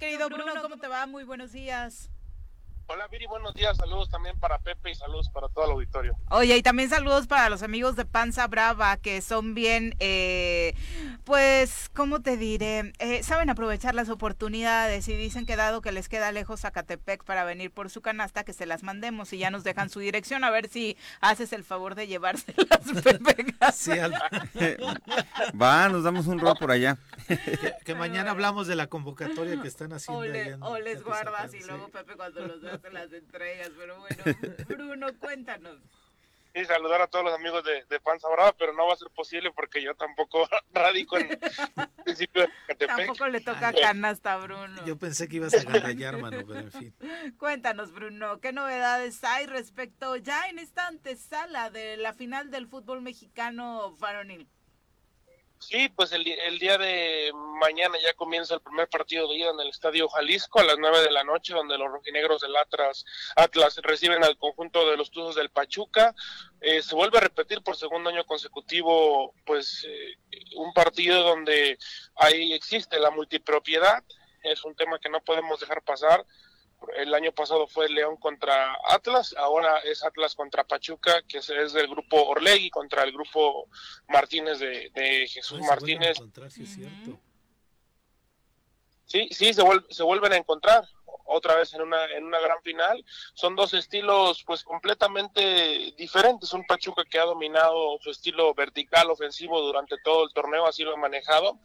[0.00, 1.06] querido Bruno, ¿cómo te va?
[1.06, 2.10] Muy buenos días.
[2.92, 6.16] Hola Viri, buenos días, saludos también para Pepe y saludos para todo el auditorio.
[6.30, 10.74] Oye, y también saludos para los amigos de Panza Brava, que son bien, eh,
[11.22, 12.92] pues, ¿cómo te diré?
[12.98, 17.44] Eh, saben aprovechar las oportunidades y dicen que dado que les queda lejos Zacatepec para
[17.44, 20.50] venir por su canasta, que se las mandemos y ya nos dejan su dirección, a
[20.50, 23.54] ver si haces el favor de llevárselas, Pepe.
[23.72, 24.14] Sí, al-
[25.60, 26.98] Va, nos damos un rol por allá.
[27.28, 30.78] que, que mañana hablamos de la convocatoria que están haciendo O, le- allá en o
[30.80, 31.68] les guardas y sí.
[31.68, 34.22] luego Pepe cuando los veas te las entregas, pero bueno,
[34.68, 35.78] Bruno, cuéntanos.
[36.52, 39.08] Y saludar a todos los amigos de, de Panza Brava, pero no va a ser
[39.10, 41.38] posible porque yo tampoco radico en el
[41.98, 42.96] municipio de Catepec.
[42.96, 44.84] Tampoco le toca canasta, Bruno.
[44.84, 46.94] Yo pensé que ibas a agarrallar, mano, pero en fin.
[47.38, 53.00] Cuéntanos, Bruno, ¿qué novedades hay respecto ya en esta antesala de la final del fútbol
[53.00, 54.48] mexicano varonil?
[55.60, 59.60] Sí, pues el, el día de mañana ya comienza el primer partido de ida en
[59.60, 63.04] el Estadio Jalisco a las 9 de la noche, donde los rojinegros del Atlas,
[63.36, 66.14] Atlas reciben al conjunto de los Tuzos del Pachuca.
[66.62, 70.16] Eh, se vuelve a repetir por segundo año consecutivo, pues eh,
[70.56, 71.78] un partido donde
[72.16, 74.02] ahí existe la multipropiedad.
[74.42, 76.24] Es un tema que no podemos dejar pasar.
[76.96, 81.72] El año pasado fue León contra Atlas, ahora es Atlas contra Pachuca, que es, es
[81.72, 83.68] del grupo Orlegui contra el grupo
[84.08, 86.52] Martínez de, de Jesús Ay, se vuelven a Martínez.
[86.54, 87.20] sí es cierto.
[89.04, 90.88] Sí, sí, se, vuel- se vuelven a encontrar
[91.32, 93.04] otra vez en una, en una gran final.
[93.34, 96.52] Son dos estilos pues completamente diferentes.
[96.52, 100.94] Un Pachuca que ha dominado su estilo vertical ofensivo durante todo el torneo, así lo
[100.94, 101.58] ha manejado.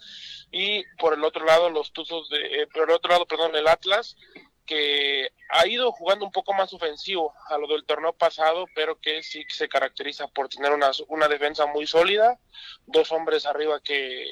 [0.51, 3.67] Y por el otro lado, los Tuzos de, eh, por el otro lado, perdón, el
[3.67, 4.15] Atlas,
[4.65, 9.21] que ha ido jugando un poco más ofensivo a lo del torneo pasado, pero que
[9.23, 12.39] sí se caracteriza por tener una, una defensa muy sólida,
[12.85, 14.25] dos hombres arriba que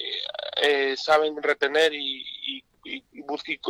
[0.62, 3.04] eh, saben retener y, y, y,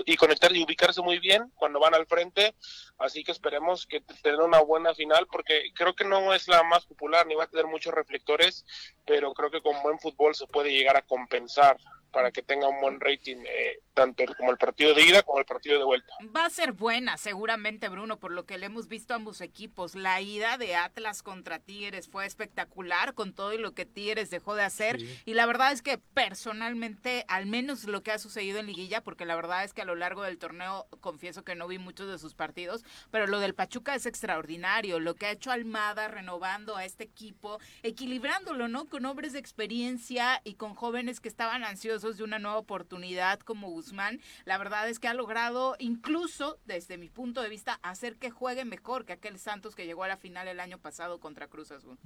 [0.06, 2.56] y conectar y ubicarse muy bien cuando van al frente,
[2.98, 6.85] así que esperemos que tener una buena final, porque creo que no es la más
[6.85, 8.65] popular ni va a tener muchos reflectores,
[9.06, 11.77] pero creo que con buen fútbol se puede llegar a compensar
[12.14, 15.45] para que tenga un buen rating, eh, tanto como el partido de ida como el
[15.45, 16.14] partido de vuelta.
[16.34, 19.95] Va a ser buena, seguramente, Bruno, por lo que le hemos visto a ambos equipos.
[19.95, 24.56] La ida de Atlas contra Tigres fue espectacular con todo y lo que Tigres dejó
[24.56, 24.99] de hacer.
[24.99, 25.19] Sí.
[25.26, 29.26] Y la verdad es que personalmente, al menos lo que ha sucedido en Liguilla, porque
[29.26, 32.19] la verdad es que a lo largo del torneo confieso que no vi muchos de
[32.19, 34.99] sus partidos, pero lo del Pachuca es extraordinario.
[34.99, 38.88] Lo que ha hecho Almada renovando a este equipo, equilibrándolo, ¿no?
[38.88, 43.69] Con hombres de experiencia y con jóvenes que estaban ansiosos de una nueva oportunidad como
[43.69, 44.21] Guzmán.
[44.45, 48.65] La verdad es que ha logrado, incluso desde mi punto de vista, hacer que juegue
[48.65, 51.97] mejor que aquel Santos que llegó a la final el año pasado contra Cruz Azul.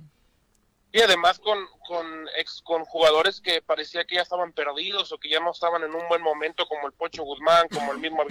[0.91, 1.57] Y además con,
[1.87, 5.83] con, ex, con jugadores que parecía que ya estaban perdidos o que ya no estaban
[5.83, 8.23] en un buen momento, como el Pocho Guzmán, como el mismo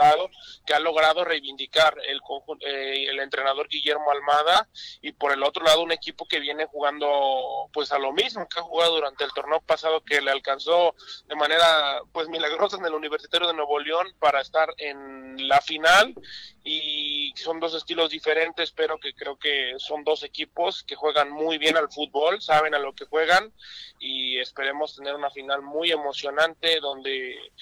[0.00, 0.30] habilitado,
[0.66, 2.20] que ha logrado reivindicar el,
[2.60, 4.68] eh, el entrenador Guillermo Almada,
[5.00, 8.60] y por el otro lado un equipo que viene jugando pues a lo mismo que
[8.60, 10.94] ha jugado durante el torneo pasado, que le alcanzó
[11.26, 16.14] de manera pues milagrosa en el Universitario de Nuevo León para estar en la final,
[16.62, 21.58] y son dos estilos diferentes, pero que creo que son dos equipos que juegan muy
[21.58, 23.52] bien al fútbol, saben a lo que juegan
[23.98, 27.52] y esperemos tener una final muy emocionante donde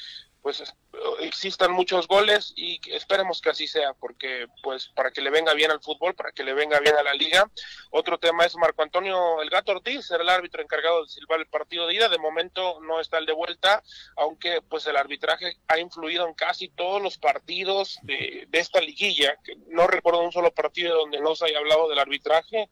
[0.43, 0.74] pues es-
[1.20, 5.70] existan muchos goles y esperemos que así sea porque pues para que le venga bien
[5.70, 7.51] al fútbol, para que le venga bien a la liga.
[7.90, 11.47] Otro tema es Marco Antonio El Gato Ortiz, era el árbitro encargado de silbar el
[11.48, 13.82] partido de ida, de momento no está el de vuelta,
[14.16, 19.36] aunque pues el arbitraje ha influido en casi todos los partidos de, de esta liguilla,
[19.69, 22.69] no recuerdo un solo partido donde no se haya hablado del arbitraje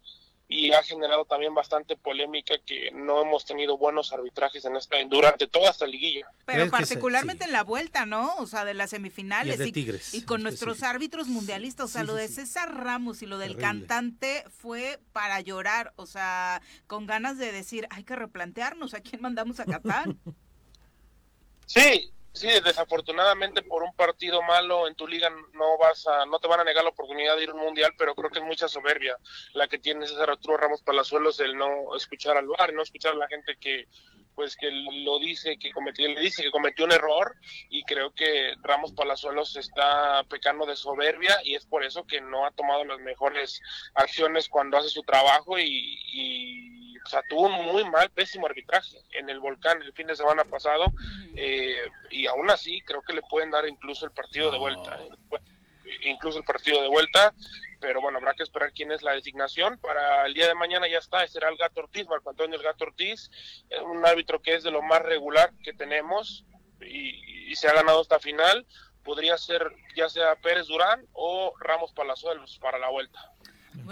[0.49, 5.47] y ha generado también bastante polémica que no hemos tenido buenos arbitrajes en esta durante
[5.49, 6.27] toda esta liguilla.
[6.45, 7.49] Pero particularmente sí.
[7.49, 8.37] en la vuelta, ¿no?
[8.37, 9.59] O sea, de las semifinales.
[9.59, 11.87] Y el de Tigres, y con nuestros árbitros mundialistas.
[11.87, 12.29] O sea, Sí, lo de.
[12.29, 13.67] César Ramos y lo del Terrible.
[13.67, 15.93] cantante fue para llorar.
[15.97, 20.15] O sea, con ganas de decir, hay que replantearnos a quién mandamos a Qatar.
[21.69, 26.49] Sí, sí, desafortunadamente por un partido malo en tu liga no vas a, no te
[26.49, 29.17] van a negar la oportunidad de ir un mundial, pero creo que es mucha soberbia
[29.55, 33.17] la que tiene César Arturo Ramos Palazuelos el no escuchar al bar, no escuchar a
[33.17, 33.89] la gente que
[34.35, 37.37] pues que lo dice que cometió, le dice que cometió un error
[37.71, 42.45] y creo que Ramos Palazuelos está pecando de soberbia y es por eso que no
[42.45, 43.63] ha tomado las mejores
[43.95, 48.99] acciones cuando hace su trabajo y, y o sea, tuvo un muy mal, pésimo arbitraje
[49.13, 50.87] en el volcán el fin de semana pasado
[51.37, 56.11] eh, y aún así creo que le pueden dar incluso el partido de vuelta, eh,
[56.11, 57.33] incluso el partido de vuelta,
[57.81, 59.79] pero bueno, habrá que esperar quién es la designación.
[59.79, 62.85] Para el día de mañana ya está, será el Gato Ortiz, Marco Antonio el Gato
[62.85, 63.31] Ortiz,
[63.71, 66.45] eh, un árbitro que es de lo más regular que tenemos
[66.81, 68.67] y, y se ha ganado esta final
[69.07, 73.33] podría ser ya sea Pérez Durán o Ramos Palazuelos para la vuelta.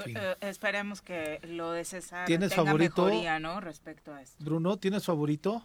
[0.07, 3.05] Eh, esperemos que lo de César ¿Tienes tenga favorito?
[3.07, 3.61] mejoría, ¿no?
[3.61, 4.37] Respecto a esto.
[4.45, 5.63] Bruno, ¿tienes favorito?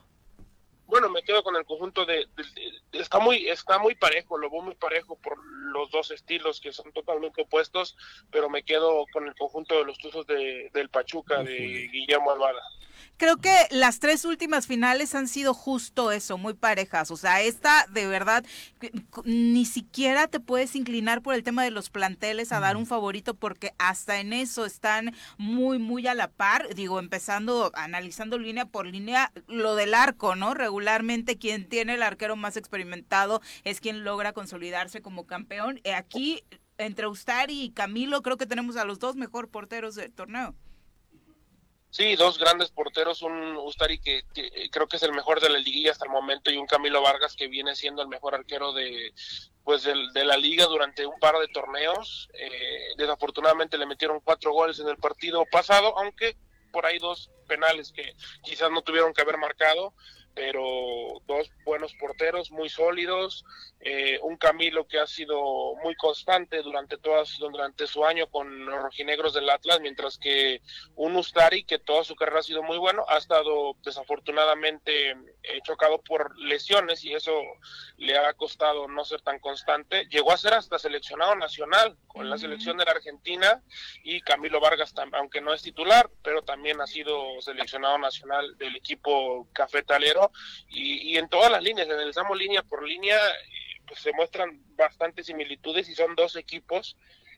[0.88, 2.44] Bueno, me quedo con el conjunto de, de-
[2.92, 5.38] de- está muy está muy parejo, lo veo muy parejo por
[5.72, 7.96] los dos estilos que son totalmente opuestos,
[8.32, 12.60] pero me quedo con el conjunto de los Tuzos de, del Pachuca de Guillermo Alvara.
[13.20, 17.12] Creo que las tres últimas finales han sido justo eso, muy parejas.
[17.12, 18.46] O sea, esta de verdad
[19.26, 23.34] ni siquiera te puedes inclinar por el tema de los planteles a dar un favorito
[23.34, 26.74] porque hasta en eso están muy, muy a la par.
[26.76, 30.54] Digo, empezando, analizando línea por línea, lo del arco, ¿no?
[30.54, 35.82] Regularmente quien tiene el arquero más experimentado es quien logra consolidarse como campeón.
[35.84, 36.42] Eh, Aquí,
[36.78, 40.56] entre Ustari y Camilo, creo que tenemos a los dos mejor porteros del torneo.
[41.92, 45.58] Sí, dos grandes porteros, un Ustari que, que creo que es el mejor de la
[45.58, 49.12] liguilla hasta el momento y un Camilo Vargas que viene siendo el mejor arquero de
[49.64, 52.30] pues del- de, la liga durante un par de torneos.
[52.34, 56.38] Eh, desafortunadamente le metieron cuatro goles en el partido pasado, aunque
[56.72, 58.14] por ahí dos penales que
[58.44, 59.94] quizás no tuvieron que haber marcado,
[60.40, 60.64] pero
[61.28, 63.44] dos buenos porteros muy sólidos,
[63.82, 68.82] eh, un Camilo que ha sido muy constante durante todas durante su año con los
[68.82, 70.62] rojinegros del Atlas, mientras que
[70.96, 75.14] un Ustari que toda su carrera ha sido muy bueno, ha estado desafortunadamente
[75.64, 77.42] chocado por lesiones y eso
[77.98, 80.06] le ha costado no ser tan constante.
[80.10, 83.62] Llegó a ser hasta seleccionado nacional con la selección de la Argentina
[84.04, 89.48] y Camilo Vargas, aunque no es titular, pero también ha sido seleccionado nacional del equipo
[89.54, 90.32] cafetalero
[90.70, 95.26] y, y en todas las líneas, analizamos línea por línea, eh, pues se muestran bastantes
[95.26, 96.96] similitudes y son dos equipos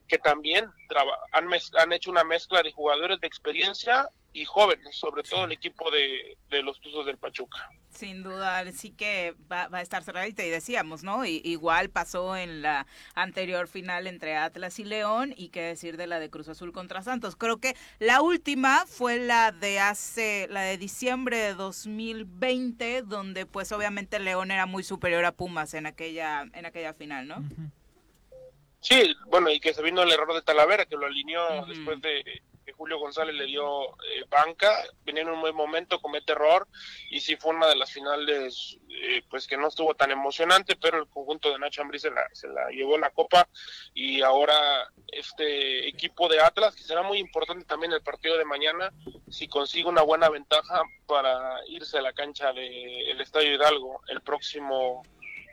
[0.07, 4.95] que también traba- han, mez- han hecho una mezcla de jugadores de experiencia y jóvenes,
[4.95, 7.69] sobre todo el equipo de, de los Tuzos del Pachuca.
[7.89, 11.25] Sin duda, sí que va, va a estar cerradita y decíamos, ¿no?
[11.25, 16.07] Y, igual pasó en la anterior final entre Atlas y León y qué decir de
[16.07, 17.35] la de Cruz Azul contra Santos.
[17.35, 23.71] Creo que la última fue la de hace, la de diciembre de 2020, donde pues
[23.73, 27.43] obviamente León era muy superior a Pumas en aquella, en aquella final, ¿no?
[28.81, 32.41] Sí, bueno, y que se vino el error de Talavera, que lo alineó después de
[32.65, 36.67] que Julio González le dio eh, banca, venía en un buen momento, comete error,
[37.09, 40.97] y sí fue una de las finales, eh, pues que no estuvo tan emocionante, pero
[40.97, 43.47] el conjunto de Nacho Ambriz se la, se la llevó la copa,
[43.93, 48.91] y ahora este equipo de Atlas, que será muy importante también el partido de mañana,
[49.29, 55.03] si consigue una buena ventaja para irse a la cancha del Estadio Hidalgo el próximo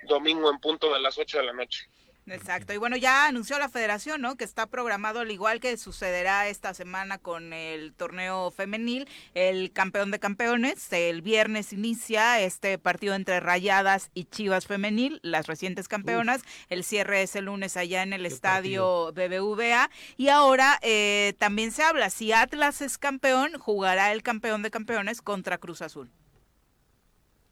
[0.06, 1.88] domingo en punto de las 8 de la noche.
[2.30, 2.72] Exacto.
[2.72, 4.36] Y bueno, ya anunció la federación, ¿no?
[4.36, 10.10] Que está programado, al igual que sucederá esta semana con el torneo femenil, el campeón
[10.10, 10.92] de campeones.
[10.92, 16.42] El viernes inicia este partido entre Rayadas y Chivas Femenil, las recientes campeonas.
[16.68, 19.90] El cierre es el lunes allá en el estadio BBVA.
[20.16, 25.22] Y ahora eh, también se habla, si Atlas es campeón, jugará el campeón de campeones
[25.22, 26.10] contra Cruz Azul.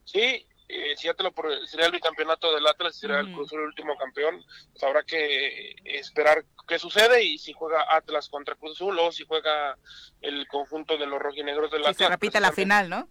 [0.05, 4.43] Sí, eh, si pro- sería el bicampeonato del Atlas, será el Cruz el último campeón,
[4.73, 9.25] pues habrá que esperar qué sucede y si juega Atlas contra Cruz Azul o si
[9.25, 9.77] juega
[10.21, 11.97] el conjunto de los rojinegros del Si Atlas.
[11.99, 13.09] se repite la final, ¿no?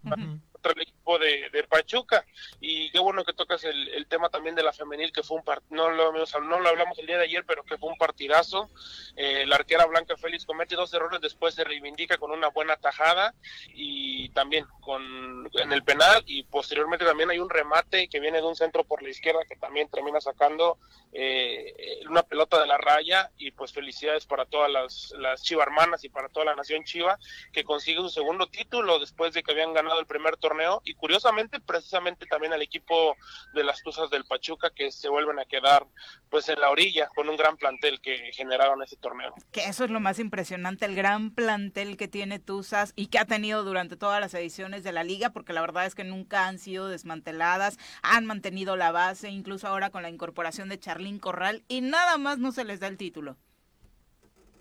[0.66, 2.24] Contra el equipo de, de Pachuca.
[2.60, 5.44] Y qué bueno que tocas el, el tema también de la femenil que fue un
[5.44, 8.70] part no lo, no lo hablamos el día de ayer pero que fue un partidazo.
[9.16, 13.34] Eh, la arquera Blanca Félix comete dos errores después se reivindica con una buena tajada
[13.74, 18.46] y también con en el penal y posteriormente también hay un remate que viene de
[18.46, 20.78] un centro por la izquierda que también termina sacando
[21.12, 26.08] eh, una pelota de la raya y pues felicidades para todas las, las hermanas y
[26.08, 27.18] para toda la nación Chiva
[27.52, 31.60] que consigue su segundo título después de que habían ganado el primer torneo y curiosamente
[31.60, 33.16] precisamente también al equipo
[33.52, 35.86] de las Tuzas del Pachuca que se vuelven a quedar
[36.30, 39.34] pues en la orilla con un gran plantel que generaron ese torneo.
[39.52, 43.24] Que eso es lo más impresionante, el gran plantel que tiene Tuzas y que ha
[43.24, 46.58] tenido durante todas las ediciones de la liga, porque la verdad es que nunca han
[46.58, 51.80] sido desmanteladas, han mantenido la base, incluso ahora con la incorporación de Charlín Corral, y
[51.80, 53.36] nada más no se les da el título.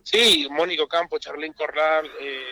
[0.04, 2.44] Sí, Mónico Campo, Charlín Corral, eh,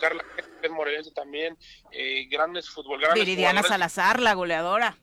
[0.00, 0.24] Carla
[0.62, 1.56] es morelense también,
[1.92, 3.14] eh, grandes futbolistas.
[3.14, 4.96] Viridiana Salazar, la goleadora.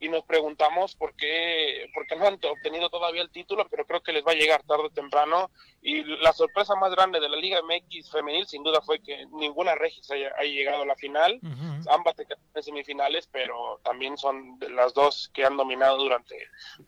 [0.00, 4.02] y nos preguntamos por qué, por qué no han obtenido todavía el título, pero creo
[4.02, 5.50] que les va a llegar tarde o temprano.
[5.86, 9.74] Y la sorpresa más grande de la Liga MX femenil, sin duda, fue que ninguna
[9.74, 11.38] Regis haya, haya llegado a la final.
[11.90, 16.36] Ambas se quedaron en semifinales, pero también son de las dos que han dominado durante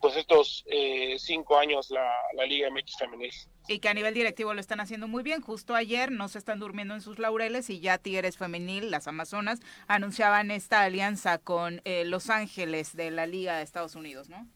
[0.01, 3.31] pues estos eh, cinco años la, la Liga MX femenil.
[3.67, 5.41] Y que a nivel directivo lo están haciendo muy bien.
[5.41, 9.59] Justo ayer no se están durmiendo en sus laureles y ya Tigres Femenil, las Amazonas,
[9.87, 14.47] anunciaban esta alianza con eh, Los Ángeles de la Liga de Estados Unidos, ¿no?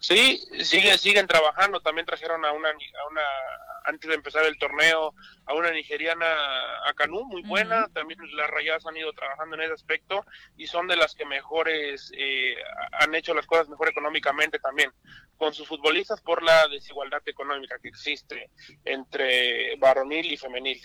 [0.00, 1.80] Sí, sigue, siguen trabajando.
[1.80, 3.22] También trajeron a una, a una,
[3.84, 5.14] antes de empezar el torneo,
[5.44, 6.26] a una nigeriana,
[6.86, 7.86] a Canú, muy buena.
[7.92, 10.24] También las rayadas han ido trabajando en ese aspecto
[10.56, 12.54] y son de las que mejores eh,
[12.92, 14.90] han hecho las cosas mejor económicamente también
[15.36, 18.50] con sus futbolistas por la desigualdad económica que existe
[18.86, 20.80] entre varonil y femenil.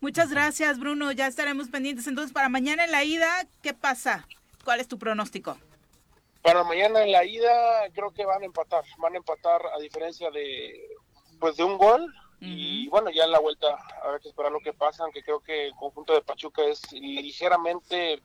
[0.00, 1.12] Muchas gracias, Bruno.
[1.12, 2.06] Ya estaremos pendientes.
[2.06, 4.28] Entonces, para mañana en la ida, ¿qué pasa?
[4.64, 5.58] ¿Cuál es tu pronóstico?
[6.48, 10.30] Para mañana en la ida creo que van a empatar, van a empatar a diferencia
[10.30, 10.96] de
[11.38, 12.10] pues de un gol.
[12.40, 15.66] Y bueno, ya en la vuelta habrá que esperar lo que pasa, aunque creo que
[15.66, 18.22] el conjunto de Pachuca es ligeramente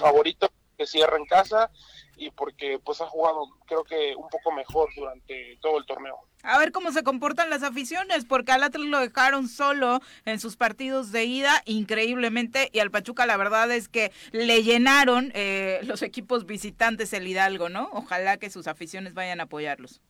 [0.00, 1.70] favorito que cierra en casa
[2.16, 6.18] y porque pues ha jugado creo que un poco mejor durante todo el torneo.
[6.42, 10.56] A ver cómo se comportan las aficiones, porque al Atlas lo dejaron solo en sus
[10.56, 16.02] partidos de ida, increíblemente, y al Pachuca la verdad es que le llenaron eh, los
[16.02, 17.90] equipos visitantes el Hidalgo, ¿no?
[17.92, 20.00] Ojalá que sus aficiones vayan a apoyarlos.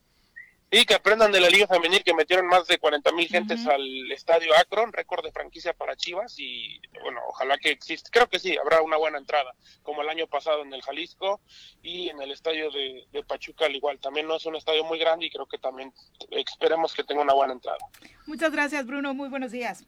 [0.71, 4.09] Sí, que aprendan de la Liga Femenil que metieron más de 40 mil gentes al
[4.09, 8.09] estadio Akron, récord de franquicia para Chivas y bueno, ojalá que exista.
[8.09, 9.53] Creo que sí, habrá una buena entrada,
[9.83, 11.41] como el año pasado en el Jalisco
[11.81, 13.99] y en el estadio de, de Pachuca al igual.
[13.99, 15.93] También no es un estadio muy grande y creo que también
[16.29, 17.79] esperemos que tenga una buena entrada.
[18.25, 19.13] Muchas gracias, Bruno.
[19.13, 19.85] Muy buenos días.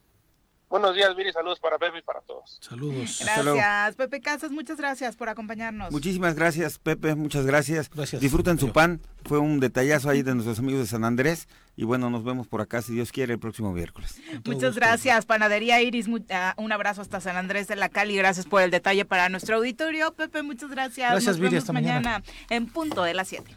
[0.74, 1.32] Buenos días, Viri.
[1.32, 2.58] Saludos para Pepe y para todos.
[2.60, 3.20] Saludos.
[3.24, 4.50] Gracias, Pepe Casas.
[4.50, 5.92] Muchas gracias por acompañarnos.
[5.92, 7.14] Muchísimas gracias, Pepe.
[7.14, 7.92] Muchas gracias.
[7.92, 8.20] Gracias.
[8.20, 9.00] Disfruten su pan.
[9.24, 11.48] Fue un detallazo ahí de nuestros amigos de San Andrés.
[11.76, 14.20] Y bueno, nos vemos por acá, si Dios quiere, el próximo miércoles.
[14.46, 16.08] Muchas gracias, Panadería Iris.
[16.32, 18.18] ah, un abrazo hasta San Andrés de la Cali.
[18.18, 20.12] Gracias por el detalle para nuestro auditorio.
[20.16, 21.12] Pepe, muchas gracias.
[21.12, 22.24] Gracias, Nos Viri, vemos hasta mañana.
[22.50, 23.56] en punto de las 7.